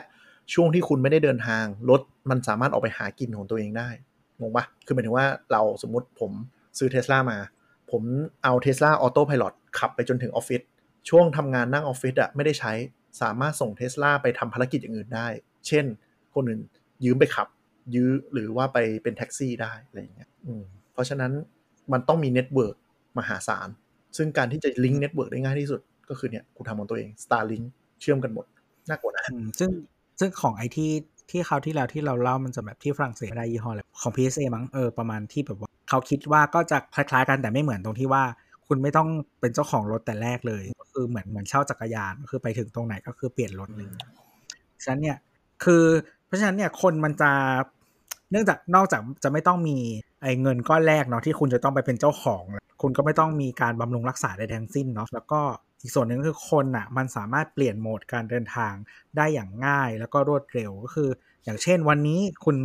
[0.54, 3.88] ช่วงที่คุณไม่ได้เดินทางรถมันสามารถออกไปหากินของตัวเองได้
[4.40, 6.32] งงปะคือหมายถึงว่าเราสมมติผม
[6.78, 7.38] ซื้อเท sla มา
[7.90, 8.02] ผม
[8.42, 10.62] เอาเท sla Auto Pilot ขับไปจนถึงออฟฟิศ
[11.08, 12.72] ช่วงทำงานนั่งออฟฟิศอะไม่ได้ใช้
[13.22, 15.28] สามารถส่งเท sla ไปทำภารกิจอย่างอื่นได้
[15.66, 15.84] เช่น
[16.34, 16.60] คนอื่น
[17.04, 17.48] ยืมไปขับ
[17.94, 20.28] ยื้อหรือว่าไปเป็นแท็กซี่ได้อะไรอย่างเงี้ย
[20.92, 21.32] เพราะฉะนั้น
[21.92, 22.76] มันต้องมี network
[23.18, 23.68] มหาศาล
[24.16, 27.64] ซึ่งการที่จะ link network ได้ง่ายที่สุด ก็คือเนี่ยกูทำของตัวเอง Starlink
[28.00, 28.46] เชื่อมกันหมด
[28.88, 29.24] น่ากลัวนะ
[29.58, 29.70] ซึ่ง
[30.20, 30.92] ซึ่งของไอที่
[31.30, 38.22] ที่เขาที่แล้วที่เราเล่ามันจะแบบที่ฝรั่งเศสไได้ยี่ห้ออะไรของ PSA มั้งเออประมาณที่แบบว่าเขาคิดว่าก็จะคล้ายๆกันแต่ไม่เหมือนตรงที่ว่า
[38.66, 39.08] คุณไม่ต้อง
[39.40, 43.88] เป็นเจ้าของรถแต่แรกเลย ก็คือเหมือนเหมือนเช่าจักรยานก็คือไปถึงตรงไหนก็คือเปลี่ยนรถเลย
[44.82, 45.16] ฉะนั้นเนี่ย
[45.64, 45.84] คือ
[46.26, 47.30] เพราะฉะนั้นเนี่ยคนมันจะ
[48.30, 49.76] เนื่องจากนอกจากจะไม่ต้องมี
[50.22, 52.42] ไอ้เงินก้อนแรกเนาะที่คุณจะต้องไปเป็นเจ้าของ
[52.82, 55.40] คุณก็ไม่ต้องมีการบำรุงรักษาใดทั้งสิ้นเนาะแล้วก็
[55.82, 58.72] อีกส่วนหนึ่งก็คือคนอะมันสามารถเปลี่ยนโหมดการเดินทาง
[59.16, 61.08] ได้อย่างง่ายแล้วก็รวดเร็วก็คือ
[61.44, 62.56] อย่างเช่นวันนี้คุณ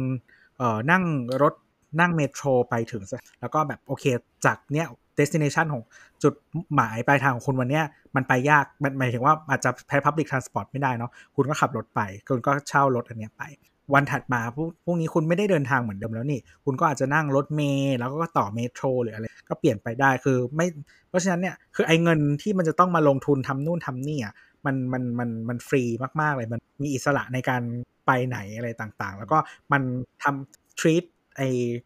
[0.57, 1.03] เอ่อนั่ง
[1.41, 1.53] รถ
[1.99, 3.03] นั่งเมโทรไปถึง
[3.41, 4.06] แล้วก็แบบโอเค
[4.45, 4.88] จากเนี้ย
[5.19, 5.84] destination ของ
[6.23, 6.34] จุด
[6.76, 13.44] หมายปลายทางของคุณวันเนี้ยมันไปยากมันหมายถึงว่าอาจจะใช้ public transport ไม่ได้เนาะคุณก็ขับรถไป คุณก็เช่ารถอันเนี้ยไป
[13.93, 20.67] วันถัดมาพรุ่งนี้คุณไม่ได้เดินทางเหมือนเดิมแล้วนี่ คุณก็อาจจะนั่งรถเมล์แล้วก็ต่อเมโทรหรืออะไรก็เปลี่ยนไปได้คือไม่
[21.09, 24.33] เพราะฉะนั้นเนี่ยคือไอ้เงินที่มันจะต้องมาลงทุนทำนู่นทำนี่อะ
[24.65, 25.83] มันมันมันมันฟรี
[26.21, 27.61] มากๆเลยมันมีอิสระในการ
[28.05, 29.37] ไปไหนอะไรต่างๆ แล้วก็
[29.71, 29.81] มัน
[30.23, 31.03] ทำ treat
[31.37, 31.41] ไอ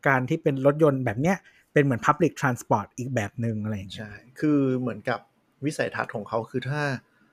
[0.08, 1.38] การที่เป็นรถยนต์แบบเนี้ย
[1.74, 5.20] เป็นเหมือน public transport อีกแบบหนึ่งอะไรอย่างเงี้ยใช่คือเหมือนกับ
[5.66, 6.82] วิสัยทัศน์ของเขาคือถ้า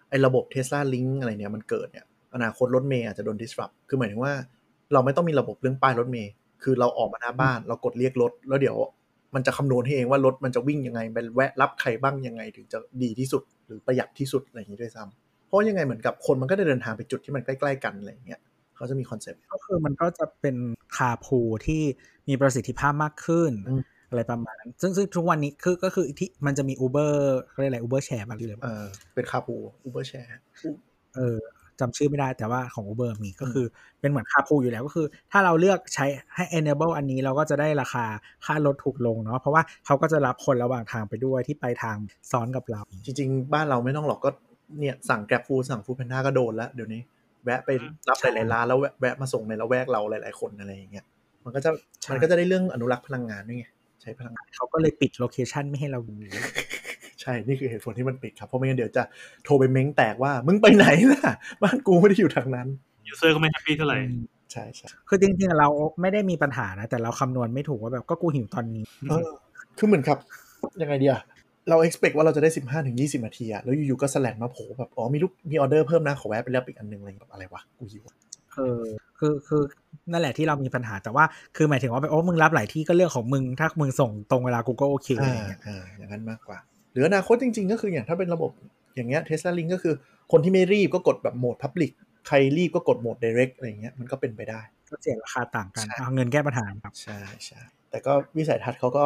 [0.09, 4.33] ไอ้ระบบ Tesla Link อะไรเนี่ยมันเกิดเนี่ยอนาคตรถเมย์อาจจะโดน disrupt คือหมายถึงว่า
[4.93, 6.33] เราไม่ต้องมีระบบเรื่องป้ายรถเมย์
[6.63, 8.77] คือเราออกมาหน้าบ้านเรากดเรียกรถ แล้วเดี๋ยว
[9.35, 18.41] มันจะคำนวณให้เองว่ารถมันจะวิ่งยังไงไปแวะรับใครบ้างยังไงถึงจะดีที่สุด หรือประหยัดที่สุดอะไรอย่างนี้ด้วยซ้ำเพราะยังไงเหมือนกับคนมันก็ได้เดินทางไปจุดที่มันใกล้ๆกันอะไรอย่างเงี้ย
[18.77, 20.57] เขาจะมี concept ก็คือมันก็จะเป็น
[20.97, 21.83] carpool ที่
[22.29, 27.15] มีประสิทธิภาพมากขึ้นอืมอะไรประมาณนั้น ซึ่งซึ่งทุกวันนี้คือก็คือที่มันจะมี Uber
[27.51, 30.31] เขาเรียกอะไร Uber Share มาหรืออะไรเออเป็น carpool Uber Share
[31.17, 31.41] เออ
[31.81, 33.67] จำชื่อไม่ได้แต่ว่าของ Uber มีก็คือ
[34.01, 38.05] เป็นเหมือน carpool อยู่แล้วก็คือ ถ้าเราเลือกใช้ให้ enable อันนี้เราก็จะได้ราคา
[38.45, 41.97] ค่ารถถูกลงเนาะเพราะว่าเขาก็จะรับคนระหว่างทางไปด้วยที่ไปทาง
[42.31, 44.31] ซ้อนกับเรา จริง ๆ บ้านเราไม่ต้องหรอกก็
[44.79, 47.01] เนี่ยสั่งแกร็บฟูสั่งฟู o พนด้าก็โดนแล้วเดี๋ยวนี้
[47.45, 47.71] แวะไป
[48.09, 51.05] รับใช่หลายๆร้านแล้วแวะแวะมาส่งในละแวกเราหลาย ๆคนอะไรอย่างเงี้ย
[51.45, 51.71] มันก็จะ
[52.03, 53.67] ใช่มันก็จะได้เรื่องอนุรักษ์พลังงานด้วยไง
[54.03, 59.03] ใช้พลังงานเขาก็เลยปิด location ไม่ให้เราดูใช่นี่คือเหตุผลที่มันปิดครับเพราะไม่งั้นเดี๋ยวจะ
[59.45, 61.33] โทรไปเม้งแตกว่า มึงไปไหนล่ะ
[61.63, 62.69] บ้านกูไม่ได้อยู่ทางนั้น
[63.09, 63.99] user ก็ไม่ happy เท่าไหร่
[64.53, 65.69] ใช่ใช่คือจริงๆเรา
[66.01, 69.29] ไม่ได้มีปัญหานะ แต่เราคำนวณไม่ถูกว่าแบบก็กูหิวตอนนี้เออ
[69.79, 70.19] คือเหมือนครับ
[70.83, 71.23] ยังไงดีอะ
[71.69, 78.05] เรา expect ว่าเราจะได้ 15ถึง20 นาทีอะแล้วอยู่ๆก็สแลนมาโผล่แบบอ๋อมีลูกมีออเดอร์เพิ่มนะขอแวะไปรับอีกอันหนึงอะไรแบบอะไรวะกูหิว
[78.55, 78.83] เออ
[79.19, 79.63] คือคือ
[80.13, 81.25] นั่นแหละที่เรามีปัญหาแต่ว่า
[81.57, 88.51] คือหมายถึงว่าแบบโอ้มึงรับหลายที่ก็เรื่องของมึงถ้ามึงส่งตรงเวลากูก็โอเคอะไรอ่าอย่างเงี้ยอ่าอย่างนั้นมากกว่าห รืออนาคตจริง ๆ ก็คืออย่างถ้าเป็นระบบ
[88.95, 89.95] อย่างเงี้ยเทสลาลิงก็คือ
[90.33, 91.93] คนที่ไม่รีบก็กดแบบโหมด Public
[92.27, 94.61] ใครรีบก็กดโหมด Direct อะไรเงี้ยมันก็เป็นไปได้
[94.91, 97.61] ก็เสียราคาต่างกันใช่เอาเงินแก้ปัญหาครับใช่ใช่
[97.91, 99.05] แต่ก็วิสัยทัศน์เขาก็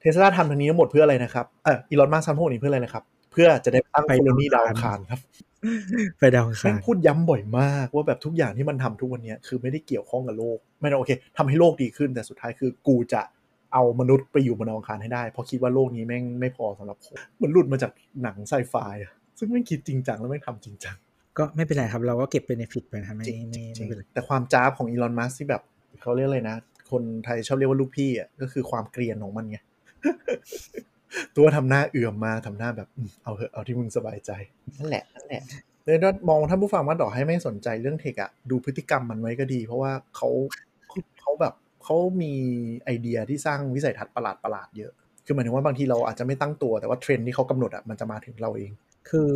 [0.00, 5.20] เทสลาทำทางนี้ทั้งหมดเพื่ออะไรนะครับเออ Elon Musk ทำพวกนี้เพื่ออะไรนะครับ เพื่อจะได้ตั้งไปโคโลนีดาดาววอัอังคาคารรครับ
[6.18, 13.22] ไปดาวอังคาร แม่งพูดย้ำบ่อยมากว่าแบบทุกอย่างที่มันทำทุกวันเนี้ยคือไม่ได้เกี่ยวข้องกับโลก ไม่ได้โอเคทำให้โลกดีขึ้นแต่สุดท้ายคือกูจะ
[13.72, 20.96] เอามนุษย์ไปอยู่บนดาวอังคารให้ได้ เพราะคิดว่าโลกนี้แม่งไม่พอสำหรับผมเหมือนหลุดมาจากหนังไซไฟอะซึ่งแม่งคิดจริงจังแล้วแม่งทำจริงจัง
[21.38, 25.62] ก็ไม่เป็นไรครับ เราก็เก็บ benefit ไปนะครับไม่จริงไม่จริไม่เป็นไรแต่ความจ้าบของ Elon Musk ที่แบบ
[26.02, 26.56] เขาเรียกอะไรนะ
[26.90, 29.58] คนไทยชอบเรียกว่าลูกพี่อะก็คือความเกรียนของมันไง
[31.36, 34.30] ตัวทำหน้าเอื่อมมาทำหน้าแบบอืมเอาเถอะเอาที่มึงสบายใจ
[34.78, 35.42] นั่นแหละนั่นแหละ
[35.84, 40.28] เลยก็มองท่านผู้ฟังว่าดอกให้ไม่สนใจเรื่องเทคอะดูพฤติกรรมมันไว้ก็ดี เพราะว่าเขา
[41.20, 41.54] เขาแบบ
[41.86, 42.34] เขามี
[42.84, 44.92] ไอเดียที่สร้างวิสัยทัศน์ประหลาดประหลาดๆเยอะ
[45.26, 48.70] คือหมายถึงว่าบางทีเราอาจจะไม่ตั้งตัวแต่ว่าเทรนด์ที่เขากำหนดอะมันจะมาถึงเราเอง
[49.10, 49.32] คือ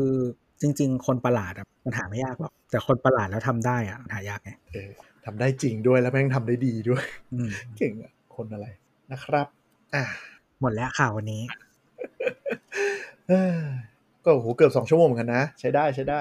[0.61, 4.91] จริง ๆ คนประหลาดอะมันหาไม่ยากหรอก แต่คนประหลาดแล้วทำได้อะมันหายากไงเออ
[5.25, 8.67] ทำได้จริงด้วยแล้วแม่งทำได้ดีด้วยอืมเก่งอะคนอะไร
[9.13, 9.47] นะครับ
[9.95, 10.05] อะ
[10.61, 11.43] หมดแล้วข่าววันนี้
[13.29, 13.53] เอ้ย
[14.25, 16.21] ก็โอ้โหเกือบสองชั่วโมงเหมือนกันนะ ใช้ได้ใช้ได้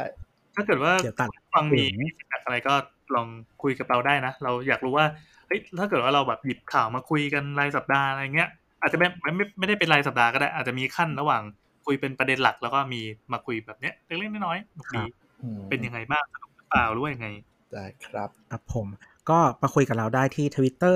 [0.55, 2.73] ถ้าเกิดว่าเดี๋ยวตัดฟังมีถึงมีจากอะไรก็
[3.15, 3.27] ลอง
[3.61, 5.05] คุยกับเราได้นะ เราอยากรู้ว่า
[5.49, 8.49] เฮ้ยถ้าเกิดว่าเราแบบหยิบข่าวมาคุยกันรายสัปดาห์อะไรเงี้ย
[8.81, 11.41] อาจจะไม่ไม่ไม่ไม่ได้เป็นรายสัปดาห์ก็ได้ อาจจะมีขั้นระหว่าง
[11.85, 13.01] คุยเป็นประเด็นหลักแล้วก็มี
[13.33, 15.03] มาคุยแบบเนี้ยเล็กๆน้อยๆหนุกดี
[15.41, 17.27] อืมเป็นยังไงบ้างสนุกหรือเปล่าหรือว่ายังไง
[17.73, 18.87] ได้ครับครับผม
[19.29, 20.95] ก็มาคุยกับเราได้ที่ Twitter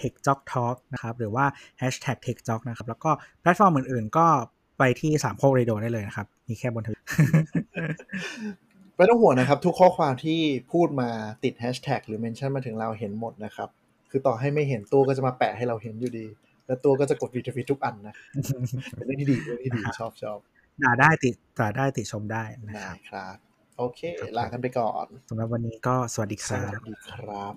[0.00, 1.44] @techjocktalk นะครับหรือว่า
[1.80, 4.26] hashtag #techjock นะครับ แล้วก็แพลตฟอร์มอื่นๆ ก็
[4.78, 7.00] ไปที่สามโคกเรดิโอได้เลยนะครับ มีแค่บนทวิต
[8.96, 10.40] ไม่ต้องห่วงนะครับ ทุกข้อความที่
[10.72, 11.10] พูดมา
[11.44, 13.68] ติดแฮชแท็กหรือเมนชั่นมาถึงเราเห็นหมดนะครับ
[14.10, 16.26] คือต่อให้ไม่เห็นตัวก็จะมาแปะให้เราเห็นอยู่ดี
[16.66, 18.14] แล้วตัวก็จะกด retweet ทุกอันนะ
[18.96, 20.38] เป็นเรื่องที่ดีเรื่องที่ดีชอบชอบ
[20.82, 22.74] ด่าได้ติดด่าได้ติดชมได้นะ
[23.10, 23.36] ครับ
[23.78, 24.00] โอเค
[24.38, 27.54] ลากันไปก่อนสำหรับวันนี้ก็สวัสดีครับสวัสดีครับ